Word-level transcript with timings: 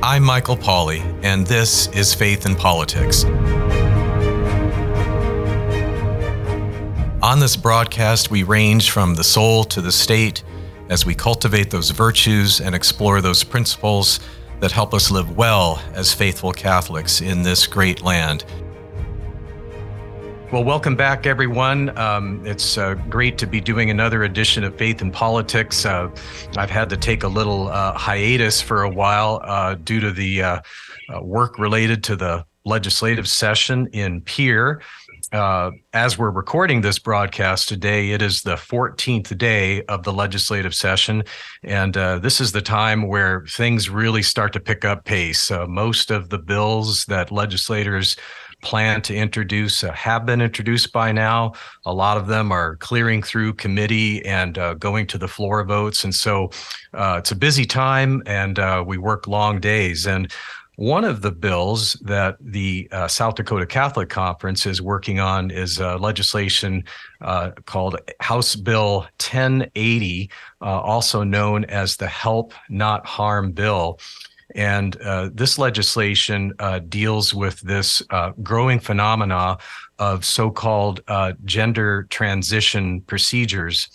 I'm 0.00 0.22
Michael 0.22 0.56
Pauley, 0.56 1.00
and 1.24 1.44
this 1.44 1.88
is 1.88 2.14
Faith 2.14 2.46
in 2.46 2.54
Politics. 2.54 3.24
On 7.20 7.40
this 7.40 7.56
broadcast, 7.56 8.30
we 8.30 8.44
range 8.44 8.92
from 8.92 9.16
the 9.16 9.24
soul 9.24 9.64
to 9.64 9.80
the 9.80 9.90
state 9.90 10.44
as 10.88 11.04
we 11.04 11.16
cultivate 11.16 11.70
those 11.70 11.90
virtues 11.90 12.60
and 12.60 12.76
explore 12.76 13.20
those 13.20 13.42
principles 13.42 14.20
that 14.60 14.70
help 14.70 14.94
us 14.94 15.10
live 15.10 15.36
well 15.36 15.82
as 15.94 16.14
faithful 16.14 16.52
Catholics 16.52 17.20
in 17.20 17.42
this 17.42 17.66
great 17.66 18.00
land. 18.00 18.44
Well, 20.50 20.64
welcome 20.64 20.96
back, 20.96 21.26
everyone. 21.26 21.94
Um, 21.98 22.40
it's 22.46 22.78
uh, 22.78 22.94
great 23.10 23.36
to 23.36 23.46
be 23.46 23.60
doing 23.60 23.90
another 23.90 24.24
edition 24.24 24.64
of 24.64 24.74
Faith 24.78 25.02
in 25.02 25.10
Politics. 25.10 25.84
Uh, 25.84 26.08
I've 26.56 26.70
had 26.70 26.88
to 26.88 26.96
take 26.96 27.22
a 27.22 27.28
little 27.28 27.68
uh, 27.68 27.92
hiatus 27.92 28.62
for 28.62 28.82
a 28.82 28.88
while 28.88 29.42
uh, 29.44 29.74
due 29.74 30.00
to 30.00 30.10
the 30.10 30.42
uh, 30.42 30.60
uh, 31.14 31.22
work 31.22 31.58
related 31.58 32.02
to 32.04 32.16
the 32.16 32.46
legislative 32.64 33.28
session 33.28 33.88
in 33.92 34.22
Pierre. 34.22 34.80
as 35.32 36.16
we're 36.16 36.30
recording 36.30 36.80
this 36.80 36.98
broadcast 36.98 37.68
today, 37.68 38.12
it 38.12 38.22
is 38.22 38.40
the 38.40 38.56
14th 38.56 39.36
day 39.36 39.82
of 39.82 40.02
the 40.04 40.14
legislative 40.14 40.74
session. 40.74 41.24
And 41.62 41.92
this 41.92 42.40
is 42.40 42.52
the 42.52 42.62
time 42.62 43.06
where 43.06 43.44
things 43.50 43.90
really 43.90 44.22
start 44.22 44.54
to 44.54 44.60
pick 44.60 44.86
up 44.86 45.04
pace. 45.04 45.50
most 45.68 46.10
of 46.10 46.30
the 46.30 46.38
bills 46.38 47.04
that 47.04 47.30
legislators 47.30 48.16
plan 48.62 49.00
to 49.02 49.14
introduce 49.14 49.84
uh, 49.84 49.92
have 49.92 50.26
been 50.26 50.40
introduced 50.40 50.92
by 50.92 51.12
now. 51.12 51.52
A 51.86 51.92
lot 51.92 52.16
of 52.16 52.26
them 52.26 52.50
are 52.52 52.76
clearing 52.76 53.22
through 53.22 53.54
committee 53.54 54.24
and 54.24 54.58
uh, 54.58 54.74
going 54.74 55.06
to 55.08 55.18
the 55.18 55.28
floor 55.28 55.64
votes. 55.64 56.04
And 56.04 56.14
so 56.14 56.50
uh, 56.94 57.16
it's 57.18 57.30
a 57.30 57.36
busy 57.36 57.64
time 57.64 58.22
and 58.26 58.58
uh, 58.58 58.82
we 58.86 58.98
work 58.98 59.26
long 59.26 59.60
days. 59.60 60.06
And 60.06 60.32
one 60.76 61.02
of 61.02 61.22
the 61.22 61.32
bills 61.32 61.94
that 62.02 62.36
the 62.40 62.88
uh, 62.92 63.08
South 63.08 63.34
Dakota 63.34 63.66
Catholic 63.66 64.08
Conference 64.08 64.64
is 64.64 64.80
working 64.80 65.18
on 65.18 65.50
is 65.50 65.80
legislation 65.80 66.84
uh, 67.20 67.50
called 67.66 67.98
House 68.20 68.54
Bill 68.54 69.00
1080, 69.18 70.30
uh, 70.60 70.64
also 70.64 71.24
known 71.24 71.64
as 71.64 71.96
the 71.96 72.06
Help 72.06 72.52
Not 72.68 73.04
Harm 73.06 73.50
Bill. 73.50 73.98
And 74.54 75.00
uh, 75.02 75.30
this 75.32 75.58
legislation 75.58 76.54
uh, 76.58 76.78
deals 76.80 77.34
with 77.34 77.60
this 77.60 78.02
uh, 78.10 78.32
growing 78.42 78.80
phenomena 78.80 79.58
of 79.98 80.24
so 80.24 80.50
called 80.50 81.00
uh, 81.08 81.32
gender 81.44 82.04
transition 82.04 83.02
procedures. 83.02 83.88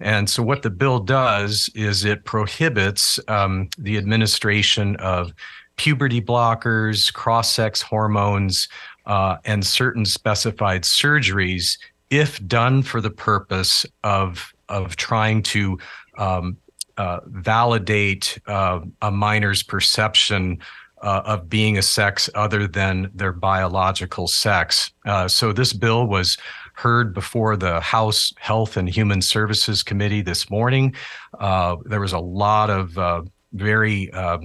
And 0.00 0.28
so, 0.28 0.42
what 0.42 0.62
the 0.62 0.70
bill 0.70 0.98
does 0.98 1.68
is 1.74 2.04
it 2.04 2.24
prohibits 2.24 3.20
um, 3.28 3.68
the 3.78 3.98
administration 3.98 4.96
of 4.96 5.32
puberty 5.76 6.20
blockers, 6.20 7.12
cross 7.12 7.54
sex 7.54 7.82
hormones, 7.82 8.68
uh, 9.06 9.36
and 9.44 9.64
certain 9.64 10.04
specified 10.04 10.82
surgeries 10.82 11.78
if 12.10 12.44
done 12.46 12.82
for 12.82 13.00
the 13.00 13.10
purpose 13.10 13.86
of, 14.02 14.52
of 14.68 14.96
trying 14.96 15.42
to 15.42 15.78
um, 16.18 16.56
uh, 17.00 17.20
validate 17.28 18.38
uh, 18.46 18.78
a 19.00 19.10
minor's 19.10 19.62
perception 19.62 20.58
uh, 21.00 21.22
of 21.24 21.48
being 21.48 21.78
a 21.78 21.82
sex 21.82 22.28
other 22.34 22.66
than 22.66 23.10
their 23.14 23.32
biological 23.32 24.28
sex. 24.28 24.92
Uh, 25.06 25.26
so 25.26 25.50
this 25.50 25.72
bill 25.72 26.06
was 26.06 26.36
heard 26.74 27.14
before 27.14 27.56
the 27.56 27.80
House 27.80 28.34
Health 28.38 28.76
and 28.76 28.86
Human 28.86 29.22
Services 29.22 29.82
Committee 29.82 30.20
this 30.20 30.50
morning. 30.50 30.94
Uh, 31.38 31.76
there 31.86 32.00
was 32.00 32.12
a 32.12 32.18
lot 32.18 32.68
of 32.68 32.98
very 33.54 34.12
uh, 34.12 34.38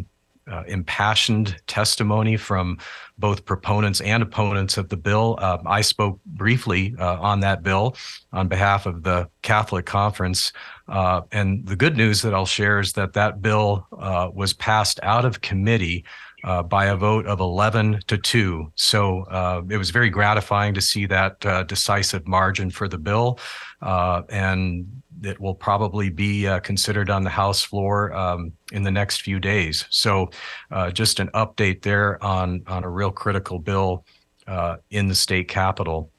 impassioned 0.67 1.57
testimony 1.67 2.37
from 2.37 2.77
both 3.17 3.45
proponents 3.45 4.02
and 4.02 4.21
opponents 4.21 4.77
of 4.77 4.89
the 4.89 4.97
bill. 4.97 5.38
Uh, 5.39 5.58
I 5.66 5.81
spoke 5.81 6.19
briefly 6.25 6.95
uh, 6.99 7.19
on 7.19 7.39
that 7.41 7.63
bill 7.63 7.95
on 8.34 8.47
behalf 8.47 8.85
of 8.85 9.03
the 9.03 9.29
Catholic 9.41 9.85
Conference. 9.85 10.51
Uh, 10.88 11.22
and 11.31 11.66
the 11.66 11.75
good 11.75 11.97
news 11.97 12.22
that 12.22 12.34
I'll 12.34 12.45
share 12.45 12.79
is 12.79 12.94
that 12.94 13.13
that 13.13 13.41
bill 13.41 13.88
uh, 13.97 14.29
was 14.34 14.53
passed 14.53 15.00
out 15.03 15.25
of 15.25 15.41
committee. 15.41 16.06
Uh, 16.44 16.62
by 16.62 16.85
a 16.85 16.95
vote 16.95 17.25
of 17.25 17.39
11 17.39 18.01
to 18.06 18.19
2. 18.19 18.72
So 18.75 19.25
it 19.68 19.78
was 19.78 19.89
very 19.89 20.12
gratifying 20.12 20.75
to 20.75 20.81
see 20.81 21.07
that 21.07 21.39
decisive 21.68 22.28
margin 22.28 22.69
for 22.69 22.88
the 22.88 23.00
bill. 23.00 23.39
and 23.81 24.85
that 25.21 25.39
will 25.39 25.55
probably 25.55 26.09
be 26.09 26.47
uh, 26.47 26.59
considered 26.59 27.09
on 27.09 27.23
the 27.23 27.29
House 27.29 27.61
floor 27.61 28.13
um, 28.13 28.51
in 28.71 28.83
the 28.83 28.91
next 28.91 29.21
few 29.21 29.39
days. 29.39 29.85
So, 29.89 30.29
uh, 30.71 30.91
just 30.91 31.19
an 31.19 31.29
update 31.29 31.81
there 31.81 32.23
on 32.23 32.63
on 32.67 32.83
a 32.83 32.89
real 32.89 33.11
critical 33.11 33.59
bill 33.59 34.05
uh, 34.47 34.77
in 34.89 35.07
the 35.07 35.15
state 35.15 35.47
capitol. 35.47 36.11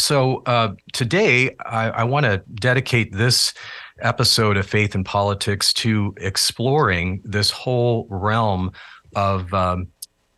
So 0.00 0.42
uh, 0.46 0.74
today, 0.92 1.56
I, 1.66 1.90
I 1.90 2.04
want 2.04 2.24
to 2.24 2.42
dedicate 2.54 3.12
this 3.12 3.52
episode 4.00 4.56
of 4.56 4.64
Faith 4.64 4.94
and 4.94 5.04
Politics 5.04 5.72
to 5.74 6.14
exploring 6.18 7.20
this 7.24 7.50
whole 7.50 8.06
realm 8.08 8.70
of 9.16 9.52
um, 9.52 9.88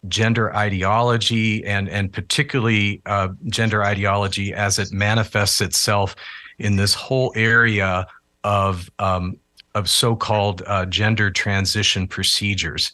gender 0.08 0.54
ideology 0.56 1.62
and 1.64 1.88
and 1.88 2.10
particularly 2.12 3.02
uh, 3.04 3.28
gender 3.48 3.84
ideology 3.84 4.54
as 4.54 4.78
it 4.78 4.90
manifests 4.92 5.60
itself 5.60 6.16
in 6.60 6.76
this 6.76 6.94
whole 6.94 7.32
area 7.34 8.06
of 8.44 8.90
um, 8.98 9.36
of 9.74 9.88
so-called 9.88 10.62
uh, 10.66 10.84
gender 10.86 11.30
transition 11.30 12.06
procedures. 12.06 12.92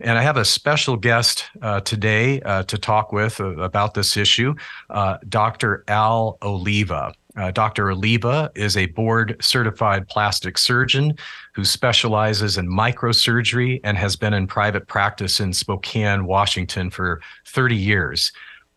And 0.00 0.16
I 0.16 0.22
have 0.22 0.36
a 0.36 0.44
special 0.44 0.96
guest 0.96 1.44
uh, 1.62 1.80
today 1.80 2.40
uh, 2.42 2.62
to 2.64 2.78
talk 2.78 3.12
with 3.12 3.40
uh, 3.40 3.56
about 3.56 3.94
this 3.94 4.16
issue, 4.16 4.54
uh, 4.90 5.18
Dr. 5.28 5.84
Al 5.88 6.38
Oliva. 6.42 7.14
Uh, 7.36 7.50
Dr. 7.50 7.90
Oliva 7.90 8.50
is 8.54 8.76
a 8.76 8.86
board 8.86 9.36
certified 9.40 10.06
plastic 10.08 10.58
surgeon 10.58 11.16
who 11.54 11.64
specializes 11.64 12.58
in 12.58 12.68
microsurgery 12.68 13.80
and 13.84 13.96
has 13.96 14.16
been 14.16 14.34
in 14.34 14.46
private 14.46 14.86
practice 14.86 15.40
in 15.40 15.52
Spokane, 15.52 16.26
Washington 16.26 16.90
for 16.90 17.20
30 17.46 17.76
years. 17.76 18.32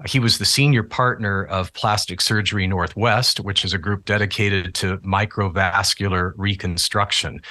He 0.06 0.20
was 0.20 0.38
the 0.38 0.46
senior 0.46 0.84
partner 0.84 1.44
of 1.46 1.74
Plastic 1.74 2.22
Surgery 2.22 2.68
Northwest, 2.68 3.40
which 3.40 3.64
is 3.64 3.74
a 3.74 3.78
group 3.78 4.06
dedicated 4.06 4.74
to 4.76 4.98
microvascular 5.00 6.34
reconstruction. 6.38 7.42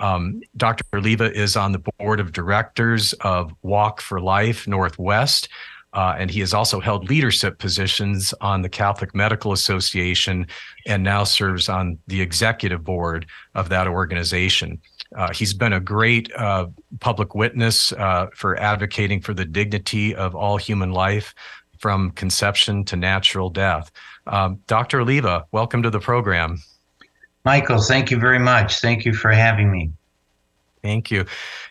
Um, 0.00 0.40
Dr. 0.56 0.84
Oliva 0.94 1.32
is 1.32 1.56
on 1.56 1.72
the 1.72 1.82
board 1.98 2.20
of 2.20 2.32
directors 2.32 3.12
of 3.14 3.52
Walk 3.62 4.00
for 4.00 4.20
Life 4.20 4.66
Northwest. 4.66 5.48
Uh, 5.94 6.14
and 6.18 6.30
he 6.30 6.40
has 6.40 6.52
also 6.52 6.80
held 6.80 7.08
leadership 7.08 7.58
positions 7.58 8.34
on 8.42 8.60
the 8.60 8.68
Catholic 8.68 9.14
Medical 9.14 9.52
Association 9.52 10.46
and 10.86 11.02
now 11.02 11.24
serves 11.24 11.68
on 11.68 11.98
the 12.06 12.20
executive 12.20 12.84
board 12.84 13.26
of 13.54 13.70
that 13.70 13.88
organization. 13.88 14.80
Uh, 15.16 15.32
he's 15.32 15.54
been 15.54 15.72
a 15.72 15.80
great 15.80 16.30
uh, 16.36 16.66
public 17.00 17.34
witness 17.34 17.92
uh, 17.92 18.26
for 18.34 18.58
advocating 18.60 19.22
for 19.22 19.32
the 19.32 19.46
dignity 19.46 20.14
of 20.14 20.34
all 20.34 20.58
human 20.58 20.92
life, 20.92 21.34
from 21.78 22.10
conception 22.12 22.84
to 22.84 22.96
natural 22.96 23.50
death. 23.50 23.90
Um, 24.26 24.60
Dr. 24.66 25.00
Oliva, 25.00 25.46
welcome 25.52 25.82
to 25.82 25.90
the 25.90 26.00
program. 26.00 26.58
Michael, 27.44 27.80
thank 27.80 28.10
you 28.10 28.18
very 28.18 28.38
much. 28.38 28.80
Thank 28.80 29.04
you 29.04 29.14
for 29.14 29.30
having 29.30 29.70
me. 29.70 29.90
Thank 30.82 31.10
you. 31.10 31.24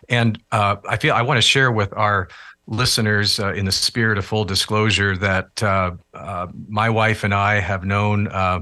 And 0.10 0.42
uh, 0.52 0.78
I 0.88 0.98
feel 0.98 1.14
I 1.14 1.22
want 1.22 1.38
to 1.38 1.42
share 1.42 1.72
with 1.72 1.94
our 1.96 2.30
listeners, 2.68 3.40
uh, 3.40 3.54
in 3.54 3.66
the 3.66 3.72
spirit 3.72 4.18
of 4.18 4.26
full 4.26 4.44
disclosure, 4.44 5.16
that 5.18 5.64
uh, 5.64 5.92
uh 6.14 6.48
my 6.68 6.90
wife 6.90 7.24
and 7.24 7.34
I 7.34 7.60
have 7.60 7.86
known 7.86 8.28
uh, 8.28 8.60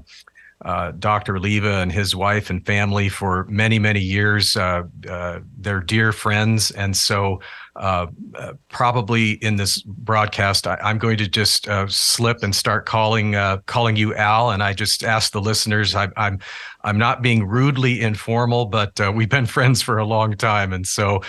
uh, 0.64 0.92
Dr. 0.98 1.36
Oliva 1.36 1.76
and 1.78 1.92
his 1.92 2.16
wife 2.16 2.50
and 2.50 2.66
family 2.66 3.10
for 3.10 3.46
many, 3.46 3.78
many 3.78 4.00
years. 4.00 4.56
Uh, 4.56 4.84
uh, 5.10 5.40
they're 5.58 5.82
dear 5.82 6.12
friends. 6.12 6.72
And 6.72 6.96
so, 6.96 7.42
uh, 7.75 8.08
uh, 8.35 8.53
probably 8.70 9.32
in 9.32 9.58
this 9.58 9.82
broadcast, 9.82 10.66
I, 10.66 10.78
am 10.82 10.97
going 10.97 11.17
to 11.17 11.28
just 11.28 11.67
uh, 11.67 11.88
slip 11.88 12.41
and 12.41 12.55
start 12.55 12.85
calling 12.85 13.34
calling 13.66 13.97
you 13.97 14.16
Al. 14.16 14.52
And 14.52 14.64
I 14.64 14.73
just 14.73 15.03
ask 15.03 15.34
the 15.34 15.41
listeners, 15.41 15.94
I, 15.94 16.08
I'm 16.16 16.40
I'm 16.84 16.97
not 16.97 17.22
being 17.22 17.46
rudely 17.46 18.02
informal, 18.02 18.67
but 18.67 19.00
we've 19.14 19.29
been 19.29 19.46
friends 19.58 19.82
for 19.82 19.97
a 19.97 20.05
long 20.05 20.38
time, 20.38 20.72
and 20.72 20.88
so 20.88 21.22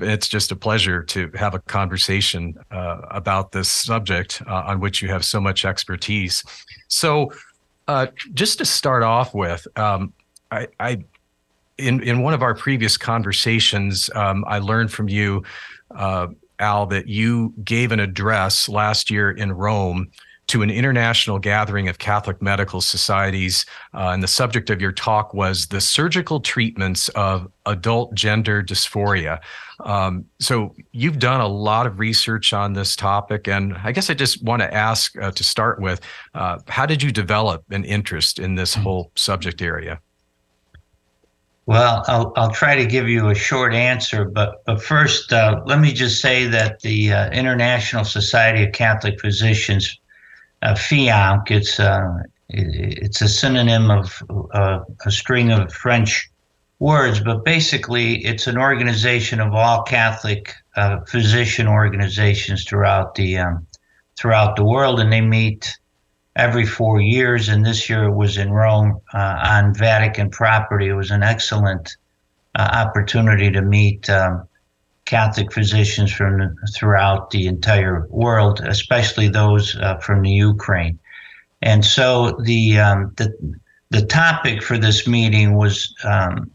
it's 0.00 0.28
just 0.28 0.52
a 0.52 0.56
pleasure 0.56 1.02
to 1.04 1.30
have 1.34 1.54
a 1.54 1.60
conversation 1.60 2.54
about 2.70 3.52
this 3.52 3.70
subject 3.70 4.42
on 4.46 4.78
which 4.78 5.02
you 5.02 5.08
have 5.08 5.24
so 5.24 5.40
much 5.40 5.64
expertise. 5.64 6.44
So. 6.88 7.32
Uh, 7.88 8.06
just 8.34 8.58
to 8.58 8.64
start 8.64 9.02
off 9.02 9.34
with, 9.34 9.66
um, 9.74 10.12
I, 10.52 10.68
I, 10.78 11.02
in 11.80 12.02
in 12.02 12.22
one 12.22 12.34
of 12.34 12.42
our 12.42 12.54
previous 12.54 12.96
conversations, 12.96 14.10
um, 14.14 14.44
I 14.46 14.58
learned 14.58 14.92
from 14.92 15.08
you, 15.08 15.42
uh, 15.94 16.28
Al, 16.58 16.86
that 16.86 17.08
you 17.08 17.54
gave 17.64 17.92
an 17.92 18.00
address 18.00 18.68
last 18.68 19.10
year 19.10 19.30
in 19.30 19.52
Rome 19.52 20.10
to 20.50 20.62
an 20.62 20.70
international 20.70 21.38
gathering 21.38 21.88
of 21.88 21.98
Catholic 21.98 22.42
medical 22.42 22.80
societies, 22.80 23.64
uh, 23.94 24.08
and 24.08 24.20
the 24.20 24.26
subject 24.26 24.68
of 24.68 24.80
your 24.80 24.90
talk 24.90 25.32
was 25.32 25.68
the 25.68 25.80
surgical 25.80 26.40
treatments 26.40 27.08
of 27.10 27.46
adult 27.66 28.12
gender 28.14 28.60
dysphoria. 28.60 29.38
Um, 29.84 30.24
so 30.40 30.74
you've 30.90 31.20
done 31.20 31.40
a 31.40 31.46
lot 31.46 31.86
of 31.86 32.00
research 32.00 32.52
on 32.52 32.72
this 32.72 32.96
topic, 32.96 33.46
and 33.46 33.74
I 33.84 33.92
guess 33.92 34.10
I 34.10 34.14
just 34.14 34.42
want 34.42 34.60
to 34.60 34.74
ask 34.74 35.16
uh, 35.22 35.30
to 35.30 35.44
start 35.44 35.80
with, 35.80 36.00
uh, 36.34 36.58
how 36.66 36.84
did 36.84 37.00
you 37.00 37.12
develop 37.12 37.62
an 37.70 37.84
interest 37.84 38.40
in 38.40 38.56
this 38.56 38.74
mm-hmm. 38.74 38.82
whole 38.82 39.12
subject 39.14 39.62
area? 39.62 40.00
Well, 41.70 42.02
I'll, 42.08 42.32
I'll 42.34 42.50
try 42.50 42.74
to 42.74 42.84
give 42.84 43.08
you 43.08 43.28
a 43.28 43.34
short 43.36 43.74
answer, 43.74 44.24
but, 44.24 44.64
but 44.64 44.82
first, 44.82 45.32
uh, 45.32 45.60
let 45.66 45.78
me 45.78 45.92
just 45.92 46.20
say 46.20 46.48
that 46.48 46.80
the 46.80 47.12
uh, 47.12 47.30
International 47.30 48.02
Society 48.02 48.64
of 48.64 48.72
Catholic 48.72 49.20
Physicians, 49.20 49.96
uh, 50.62 50.76
it's, 50.90 51.78
uh, 51.78 52.22
it's 52.48 53.22
a 53.22 53.28
synonym 53.28 53.88
of 53.88 54.20
uh, 54.52 54.80
a 55.06 55.10
string 55.12 55.52
of 55.52 55.72
French 55.72 56.28
words, 56.80 57.20
but 57.20 57.44
basically, 57.44 58.16
it's 58.24 58.48
an 58.48 58.58
organization 58.58 59.38
of 59.38 59.54
all 59.54 59.84
Catholic 59.84 60.52
uh, 60.74 60.98
physician 61.06 61.68
organizations 61.68 62.64
throughout 62.64 63.14
the 63.14 63.38
um, 63.38 63.64
throughout 64.18 64.56
the 64.56 64.64
world, 64.64 64.98
and 64.98 65.12
they 65.12 65.20
meet 65.20 65.78
every 66.36 66.66
four 66.66 67.00
years. 67.00 67.48
And 67.48 67.64
this 67.64 67.88
year 67.88 68.04
it 68.04 68.14
was 68.14 68.36
in 68.36 68.52
Rome 68.52 69.00
uh, 69.14 69.38
on 69.44 69.74
Vatican 69.74 70.30
property. 70.30 70.88
It 70.88 70.94
was 70.94 71.10
an 71.10 71.22
excellent 71.22 71.96
uh, 72.54 72.68
opportunity 72.72 73.50
to 73.50 73.62
meet 73.62 74.08
um, 74.10 74.46
Catholic 75.04 75.52
physicians 75.52 76.12
from 76.12 76.56
throughout 76.74 77.30
the 77.30 77.46
entire 77.46 78.06
world, 78.08 78.60
especially 78.60 79.28
those 79.28 79.76
uh, 79.76 79.96
from 79.98 80.22
the 80.22 80.30
Ukraine. 80.30 80.98
And 81.62 81.84
so 81.84 82.38
the 82.42 82.78
um, 82.78 83.12
the 83.16 83.34
the 83.90 84.06
topic 84.06 84.62
for 84.62 84.78
this 84.78 85.08
meeting 85.08 85.56
was 85.56 85.94
um, 86.04 86.50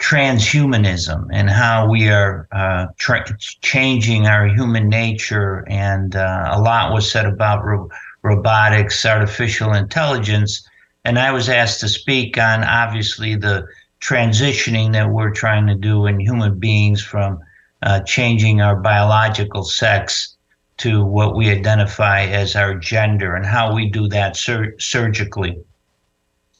transhumanism 0.00 1.28
and 1.32 1.48
how 1.48 1.88
we 1.88 2.08
are 2.08 2.48
uh, 2.52 2.86
tra- 2.96 3.24
changing 3.60 4.26
our 4.26 4.48
human 4.48 4.88
nature. 4.88 5.64
And 5.68 6.16
uh, 6.16 6.48
a 6.50 6.60
lot 6.60 6.92
was 6.92 7.10
said 7.10 7.26
about 7.26 7.64
ro- 7.64 7.90
robotics, 8.22 9.04
artificial 9.04 9.72
intelligence. 9.74 10.68
And 11.04 11.18
I 11.18 11.30
was 11.32 11.48
asked 11.48 11.80
to 11.80 11.88
speak 11.88 12.38
on 12.38 12.64
obviously 12.64 13.34
the 13.34 13.66
transitioning 14.00 14.92
that 14.92 15.10
we're 15.10 15.30
trying 15.30 15.66
to 15.66 15.74
do 15.74 16.06
in 16.06 16.20
human 16.20 16.58
beings 16.58 17.02
from 17.02 17.40
uh, 17.82 18.00
changing 18.00 18.60
our 18.60 18.76
biological 18.76 19.64
sex 19.64 20.36
to 20.78 21.04
what 21.04 21.36
we 21.36 21.50
identify 21.50 22.22
as 22.22 22.56
our 22.56 22.74
gender 22.74 23.34
and 23.36 23.44
how 23.44 23.74
we 23.74 23.88
do 23.88 24.08
that 24.08 24.36
sur- 24.36 24.74
surgically. 24.78 25.58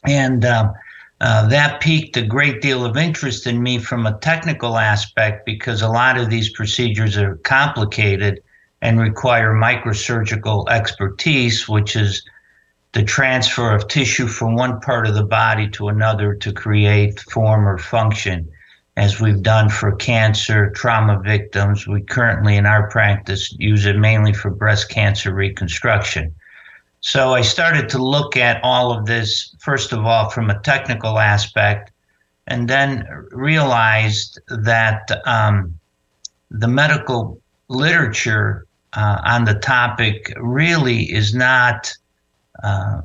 And 0.05 0.45
um, 0.45 0.75
uh, 1.21 1.47
that 1.49 1.81
piqued 1.81 2.17
a 2.17 2.23
great 2.23 2.61
deal 2.61 2.85
of 2.85 2.97
interest 2.97 3.47
in 3.47 3.63
me 3.63 3.79
from 3.79 4.07
a 4.07 4.19
technical 4.19 4.79
aspect 4.79 5.45
because 5.45 5.83
a 5.83 5.89
lot 5.89 6.19
of 6.19 6.31
these 6.31 6.51
procedures 6.51 7.17
are 7.17 7.37
complicated 7.37 8.43
and 8.83 8.99
require 8.99 9.53
microsurgical 9.53 10.69
expertise, 10.69 11.69
which 11.69 11.97
is 11.97 12.23
the 12.93 13.03
transfer 13.03 13.73
of 13.73 13.87
tissue 13.89 14.27
from 14.27 14.55
one 14.57 14.81
part 14.81 15.07
of 15.07 15.15
the 15.15 15.25
body 15.25 15.69
to 15.71 15.89
another 15.89 16.35
to 16.35 16.53
create 16.53 17.21
form 17.21 17.69
or 17.69 17.79
function, 17.79 18.51
as 18.97 19.21
we've 19.21 19.43
done 19.43 19.69
for 19.69 19.93
cancer, 19.93 20.71
trauma 20.71 21.21
victims. 21.21 21.87
We 21.87 22.03
currently, 22.03 22.57
in 22.57 22.67
our 22.67 22.91
practice, 22.91 23.55
use 23.59 23.87
it 23.87 23.97
mainly 23.97 24.33
for 24.33 24.51
breast 24.51 24.89
cancer 24.89 25.33
reconstruction. 25.33 26.35
So 27.01 27.33
I 27.33 27.43
started 27.43 27.89
to 27.91 28.03
look 28.03 28.37
at 28.37 28.63
all 28.63 28.93
of 28.93 29.07
this, 29.07 29.55
first 29.61 29.93
of 29.93 30.05
all, 30.05 30.29
from 30.31 30.51
a 30.51 30.61
technical 30.61 31.19
aspect, 31.19 31.93
and 32.47 32.69
then 32.69 33.07
realized 33.31 34.39
that 34.49 35.09
um, 35.25 35.79
the 36.51 36.69
medical 36.69 37.41
literature 37.69 38.67
uh, 38.95 39.21
on 39.25 39.45
the 39.45 39.55
topic 39.55 40.33
really 40.37 41.03
is 41.13 41.35
not 41.35 41.93
uh, 42.63 43.01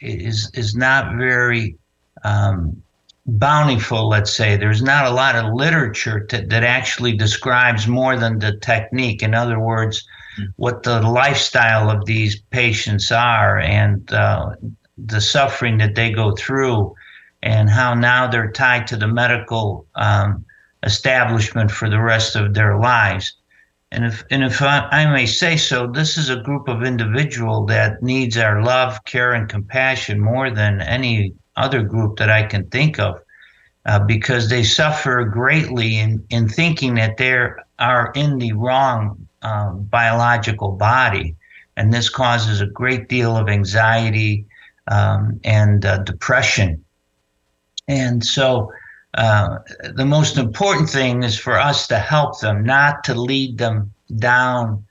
is 0.00 0.50
is 0.54 0.74
not 0.74 1.16
very 1.16 1.76
um, 2.24 2.82
bountiful. 3.26 4.08
Let's 4.08 4.34
say 4.34 4.56
there's 4.56 4.82
not 4.82 5.06
a 5.06 5.10
lot 5.10 5.36
of 5.36 5.52
literature 5.52 6.20
to, 6.26 6.42
that 6.46 6.64
actually 6.64 7.16
describes 7.16 7.86
more 7.86 8.16
than 8.16 8.38
the 8.38 8.56
technique. 8.58 9.22
In 9.22 9.34
other 9.34 9.60
words, 9.60 10.06
mm. 10.38 10.46
what 10.56 10.82
the 10.82 11.00
lifestyle 11.00 11.90
of 11.90 12.04
these 12.06 12.40
patients 12.50 13.12
are 13.12 13.58
and 13.58 14.12
uh, 14.12 14.50
the 14.96 15.20
suffering 15.20 15.78
that 15.78 15.94
they 15.94 16.10
go 16.10 16.32
through, 16.32 16.94
and 17.42 17.68
how 17.68 17.94
now 17.94 18.26
they're 18.26 18.50
tied 18.50 18.86
to 18.86 18.96
the 18.96 19.08
medical 19.08 19.86
um, 19.96 20.44
establishment 20.82 21.70
for 21.70 21.90
the 21.90 22.00
rest 22.00 22.36
of 22.36 22.54
their 22.54 22.78
lives. 22.78 23.34
And 23.96 24.04
if 24.04 24.24
and 24.30 24.44
if 24.44 24.60
I, 24.60 24.86
I, 24.92 25.06
may 25.06 25.24
say 25.24 25.56
so, 25.56 25.86
this 25.86 26.18
is 26.18 26.28
a 26.28 26.36
group 26.36 26.68
of 26.68 26.82
individual 26.82 27.64
that 27.66 28.02
needs 28.02 28.36
our 28.36 28.62
love, 28.62 29.02
care, 29.06 29.32
and 29.32 29.48
compassion 29.48 30.20
more 30.20 30.50
than 30.50 30.82
any 30.82 31.32
other 31.56 31.82
group 31.82 32.18
that 32.18 32.28
I 32.28 32.42
can 32.42 32.66
think 32.66 33.00
of, 33.00 33.18
uh, 33.86 34.00
because 34.00 34.50
they 34.50 34.64
suffer 34.64 35.24
greatly 35.24 35.96
in 35.96 36.22
in 36.28 36.46
thinking 36.46 36.96
that 36.96 37.16
they 37.16 37.32
are 37.78 38.12
in 38.14 38.36
the 38.38 38.52
wrong 38.52 39.26
uh, 39.40 39.70
biological 39.70 40.72
body, 40.72 41.34
and 41.78 41.90
this 41.90 42.10
causes 42.10 42.60
a 42.60 42.66
great 42.66 43.08
deal 43.08 43.34
of 43.34 43.48
anxiety 43.48 44.44
um, 44.88 45.40
and 45.42 45.86
uh, 45.86 45.98
depression. 46.02 46.84
And 47.88 48.22
so 48.22 48.70
uh, 49.16 49.58
the 49.94 50.04
most 50.04 50.36
important 50.36 50.90
thing 50.90 51.22
is 51.22 51.38
for 51.38 51.58
us 51.58 51.86
to 51.88 51.98
help 51.98 52.40
them, 52.40 52.64
not 52.64 53.02
to 53.04 53.14
lead 53.14 53.58
them 53.58 53.92
down 54.16 54.84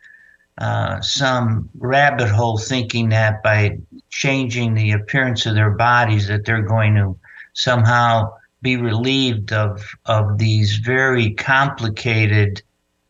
uh, 0.57 1.01
some 1.01 1.69
rabbit 1.77 2.29
hole 2.29 2.57
thinking 2.57 3.09
that 3.09 3.43
by 3.43 3.77
changing 4.09 4.73
the 4.73 4.91
appearance 4.91 5.45
of 5.45 5.53
their 5.53 5.71
bodies 5.71 6.27
that 6.27 6.45
they're 6.45 6.61
going 6.61 6.95
to 6.95 7.17
somehow 7.53 8.33
be 8.61 8.77
relieved 8.77 9.51
of 9.51 9.83
of 10.05 10.37
these 10.37 10.77
very 10.77 11.31
complicated 11.31 12.61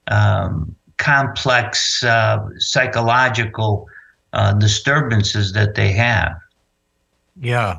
um, 0.07 0.75
complex 0.97 2.03
uh, 2.03 2.39
psychological 2.57 3.87
uh, 4.33 4.53
disturbances 4.53 5.53
that 5.53 5.75
they 5.75 5.91
have. 5.91 6.35
Yeah. 7.39 7.77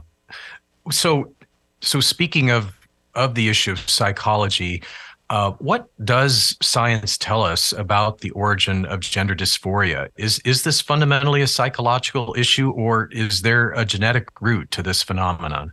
So 0.92 1.32
so 1.80 2.00
speaking 2.00 2.50
of 2.50 2.75
of 3.16 3.34
the 3.34 3.48
issue 3.48 3.72
of 3.72 3.90
psychology, 3.90 4.82
uh, 5.28 5.50
what 5.52 5.88
does 6.04 6.56
science 6.62 7.18
tell 7.18 7.42
us 7.42 7.72
about 7.72 8.20
the 8.20 8.30
origin 8.30 8.86
of 8.86 9.00
gender 9.00 9.34
dysphoria? 9.34 10.08
Is 10.16 10.38
is 10.44 10.62
this 10.62 10.80
fundamentally 10.80 11.42
a 11.42 11.48
psychological 11.48 12.34
issue, 12.38 12.70
or 12.70 13.08
is 13.10 13.42
there 13.42 13.70
a 13.70 13.84
genetic 13.84 14.28
root 14.40 14.70
to 14.70 14.82
this 14.82 15.02
phenomenon? 15.02 15.72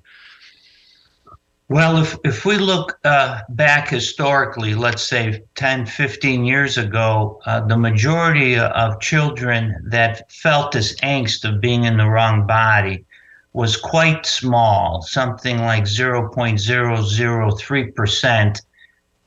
Well, 1.69 1.97
if, 1.97 2.17
if 2.23 2.45
we 2.45 2.57
look 2.57 2.99
uh, 3.03 3.39
back 3.49 3.89
historically, 3.89 4.75
let's 4.75 5.01
say 5.01 5.41
10, 5.55 5.85
15 5.85 6.43
years 6.43 6.77
ago, 6.77 7.39
uh, 7.45 7.61
the 7.61 7.77
majority 7.77 8.57
of 8.57 8.99
children 8.99 9.73
that 9.87 10.31
felt 10.31 10.73
this 10.73 10.93
angst 11.01 11.45
of 11.45 11.61
being 11.61 11.85
in 11.85 11.97
the 11.97 12.07
wrong 12.07 12.45
body 12.45 13.05
was 13.53 13.77
quite 13.77 14.25
small, 14.25 15.01
something 15.03 15.59
like 15.59 15.83
0.003%, 15.83 18.61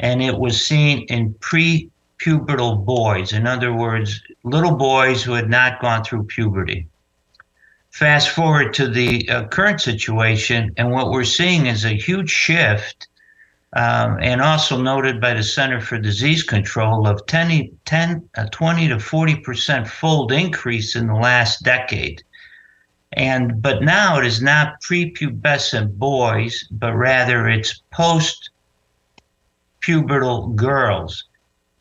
and 0.00 0.22
it 0.22 0.38
was 0.38 0.66
seen 0.66 1.06
in 1.08 1.32
pre-pubertal 1.34 2.84
boys. 2.84 3.32
In 3.32 3.46
other 3.46 3.72
words, 3.72 4.20
little 4.42 4.74
boys 4.74 5.22
who 5.22 5.32
had 5.32 5.48
not 5.48 5.80
gone 5.80 6.02
through 6.02 6.24
puberty. 6.24 6.88
Fast 7.90 8.30
forward 8.30 8.74
to 8.74 8.88
the 8.88 9.28
uh, 9.30 9.46
current 9.46 9.80
situation, 9.80 10.72
and 10.76 10.90
what 10.90 11.12
we're 11.12 11.22
seeing 11.24 11.66
is 11.66 11.84
a 11.84 11.96
huge 11.96 12.30
shift, 12.30 13.06
um, 13.74 14.18
and 14.20 14.42
also 14.42 14.76
noted 14.76 15.20
by 15.20 15.34
the 15.34 15.42
Center 15.42 15.80
for 15.80 15.98
Disease 15.98 16.42
Control 16.42 17.06
of 17.06 17.24
10, 17.26 17.70
10 17.84 18.28
uh, 18.36 18.46
20 18.50 18.88
to 18.88 18.98
40 18.98 19.36
percent 19.36 19.86
fold 19.88 20.32
increase 20.32 20.96
in 20.96 21.06
the 21.06 21.14
last 21.14 21.62
decade. 21.62 22.24
And 23.16 23.62
but 23.62 23.82
now 23.82 24.18
it 24.18 24.26
is 24.26 24.42
not 24.42 24.80
prepubescent 24.82 25.98
boys, 25.98 26.64
but 26.70 26.94
rather 26.94 27.48
it's 27.48 27.82
post 27.90 28.50
pubertal 29.80 30.54
girls. 30.54 31.24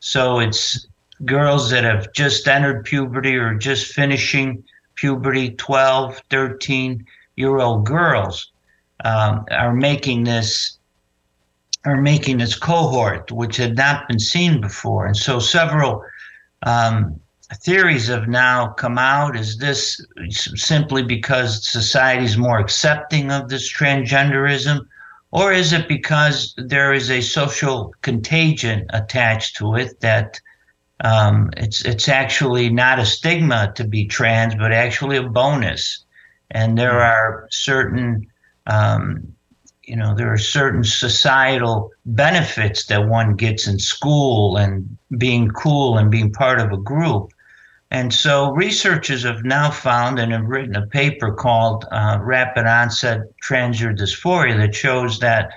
So 0.00 0.38
it's 0.40 0.86
girls 1.24 1.70
that 1.70 1.84
have 1.84 2.12
just 2.12 2.48
entered 2.48 2.84
puberty 2.84 3.36
or 3.36 3.54
just 3.54 3.92
finishing 3.92 4.64
puberty, 4.94 5.50
12, 5.50 6.22
13 6.30 7.06
year 7.36 7.58
old 7.58 7.84
girls 7.84 8.50
um, 9.04 9.44
are 9.50 9.74
making 9.74 10.24
this 10.24 10.78
are 11.84 12.00
making 12.00 12.38
this 12.38 12.56
cohort, 12.56 13.30
which 13.30 13.56
had 13.58 13.76
not 13.76 14.08
been 14.08 14.18
seen 14.18 14.60
before. 14.60 15.06
And 15.06 15.16
so 15.16 15.38
several 15.38 16.02
um, 16.64 17.20
theories 17.54 18.08
have 18.08 18.28
now 18.28 18.68
come 18.68 18.98
out. 18.98 19.36
Is 19.36 19.58
this 19.58 20.04
simply 20.30 21.02
because 21.02 21.68
society 21.68 22.24
is 22.24 22.36
more 22.36 22.58
accepting 22.58 23.30
of 23.30 23.48
this 23.48 23.72
transgenderism, 23.72 24.86
Or 25.32 25.52
is 25.52 25.72
it 25.72 25.88
because 25.88 26.54
there 26.56 26.92
is 26.92 27.10
a 27.10 27.20
social 27.20 27.94
contagion 28.02 28.86
attached 28.90 29.56
to 29.56 29.74
it 29.74 30.00
that 30.00 30.40
um, 31.00 31.50
it's 31.56 31.84
it's 31.84 32.08
actually 32.08 32.70
not 32.70 32.98
a 32.98 33.04
stigma 33.04 33.72
to 33.74 33.84
be 33.84 34.06
trans, 34.06 34.54
but 34.54 34.72
actually 34.72 35.16
a 35.18 35.22
bonus. 35.22 36.04
And 36.50 36.78
there 36.78 36.92
mm-hmm. 36.92 37.12
are 37.12 37.48
certain, 37.50 38.26
um, 38.66 39.30
you 39.82 39.96
know, 39.96 40.14
there 40.14 40.32
are 40.32 40.38
certain 40.38 40.84
societal 40.84 41.90
benefits 42.06 42.86
that 42.86 43.06
one 43.06 43.34
gets 43.34 43.66
in 43.66 43.78
school 43.78 44.56
and 44.56 44.96
being 45.18 45.50
cool 45.50 45.98
and 45.98 46.10
being 46.10 46.32
part 46.32 46.60
of 46.60 46.72
a 46.72 46.78
group. 46.78 47.30
And 47.90 48.12
so 48.12 48.50
researchers 48.52 49.22
have 49.22 49.44
now 49.44 49.70
found 49.70 50.18
and 50.18 50.32
have 50.32 50.46
written 50.46 50.74
a 50.74 50.86
paper 50.86 51.32
called 51.32 51.86
uh, 51.92 52.18
Rapid 52.20 52.66
Onset 52.66 53.20
Transgender 53.40 53.96
Dysphoria 53.96 54.56
that 54.56 54.74
shows 54.74 55.20
that, 55.20 55.50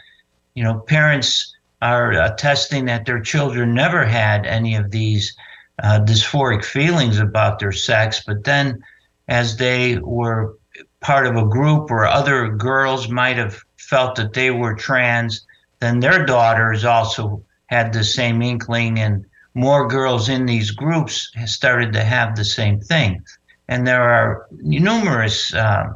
you 0.54 0.64
know, 0.64 0.80
parents 0.80 1.56
are 1.82 2.12
attesting 2.12 2.86
that 2.86 3.06
their 3.06 3.22
children 3.22 3.74
never 3.74 4.06
had 4.06 4.46
any 4.46 4.76
of 4.76 4.92
these 4.92 5.36
uh, 5.82 6.00
dysphoric 6.02 6.64
feelings 6.64 7.20
about 7.20 7.60
their 7.60 7.72
sex, 7.72 8.22
but 8.28 8.44
then 8.44 8.84
as 9.28 9.58
they 9.58 9.98
were 10.00 10.56
part 11.00 11.26
of 11.26 11.36
a 11.36 11.46
group 11.46 11.90
where 11.90 12.06
other 12.06 12.50
girls 12.50 13.08
might 13.08 13.38
have 13.38 13.64
felt 13.78 14.16
that 14.16 14.34
they 14.34 14.52
were 14.52 14.76
trans, 14.76 15.46
then 15.80 16.00
their 16.00 16.26
daughters 16.26 16.84
also 16.84 17.42
had 17.68 17.94
the 17.94 18.04
same 18.04 18.42
inkling, 18.42 19.00
and 19.00 19.26
more 19.54 19.88
girls 19.88 20.30
in 20.30 20.46
these 20.46 20.72
groups 20.72 21.32
started 21.46 21.94
to 21.94 22.04
have 22.04 22.36
the 22.36 22.46
same 22.46 22.80
thing. 22.80 23.24
And 23.68 23.86
there 23.86 24.04
are 24.04 24.48
numerous 24.52 25.54
uh, 25.54 25.90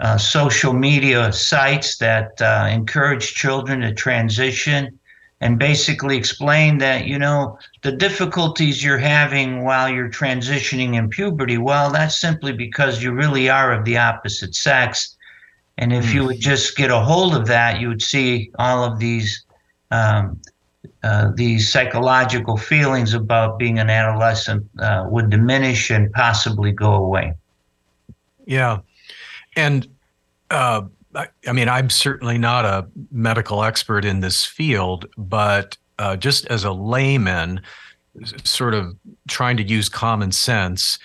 uh, 0.00 0.18
social 0.18 0.72
media 0.72 1.32
sites 1.32 1.98
that 1.98 2.40
uh, 2.40 2.68
encourage 2.70 3.34
children 3.34 3.80
to 3.80 3.94
transition 3.94 4.98
and 5.40 5.58
basically 5.58 6.16
explain 6.16 6.78
that, 6.78 7.06
you 7.06 7.18
know, 7.18 7.58
the 7.82 7.90
difficulties 7.90 8.82
you're 8.82 8.96
having 8.96 9.64
while 9.64 9.88
you're 9.88 10.08
transitioning 10.08 10.94
in 10.94 11.08
puberty, 11.08 11.58
well, 11.58 11.90
that's 11.90 12.20
simply 12.20 12.52
because 12.52 13.02
you 13.02 13.10
really 13.12 13.50
are 13.50 13.72
of 13.72 13.84
the 13.84 13.98
opposite 13.98 14.54
sex. 14.54 15.16
And 15.78 15.92
if 15.92 16.06
mm. 16.06 16.14
you 16.14 16.24
would 16.26 16.40
just 16.40 16.76
get 16.76 16.92
a 16.92 17.00
hold 17.00 17.34
of 17.34 17.46
that, 17.48 17.80
you 17.80 17.88
would 17.88 18.02
see 18.02 18.52
all 18.58 18.84
of 18.84 19.00
these 19.00 19.44
um, 19.90 20.40
uh, 21.02 21.32
these 21.34 21.72
psychological 21.72 22.56
feelings 22.56 23.12
about 23.14 23.58
being 23.58 23.78
an 23.78 23.90
adolescent 23.90 24.64
uh, 24.78 25.04
would 25.08 25.30
diminish 25.30 25.90
and 25.90 26.12
possibly 26.12 26.70
go 26.72 26.94
away. 26.94 27.34
Yeah, 28.46 28.80
and 29.56 29.88
uh, 30.50 30.82
I 31.14 31.52
mean, 31.52 31.68
I'm 31.68 31.90
certainly 31.90 32.38
not 32.38 32.64
a 32.64 32.86
medical 33.10 33.64
expert 33.64 34.04
in 34.04 34.20
this 34.20 34.44
field, 34.44 35.06
but 35.16 35.76
uh, 35.98 36.16
just 36.16 36.46
as 36.46 36.64
a 36.64 36.72
layman, 36.72 37.60
sort 38.44 38.74
of 38.74 38.96
trying 39.28 39.56
to 39.58 39.62
use 39.62 39.88
common 39.88 40.32
sense, 40.32 40.98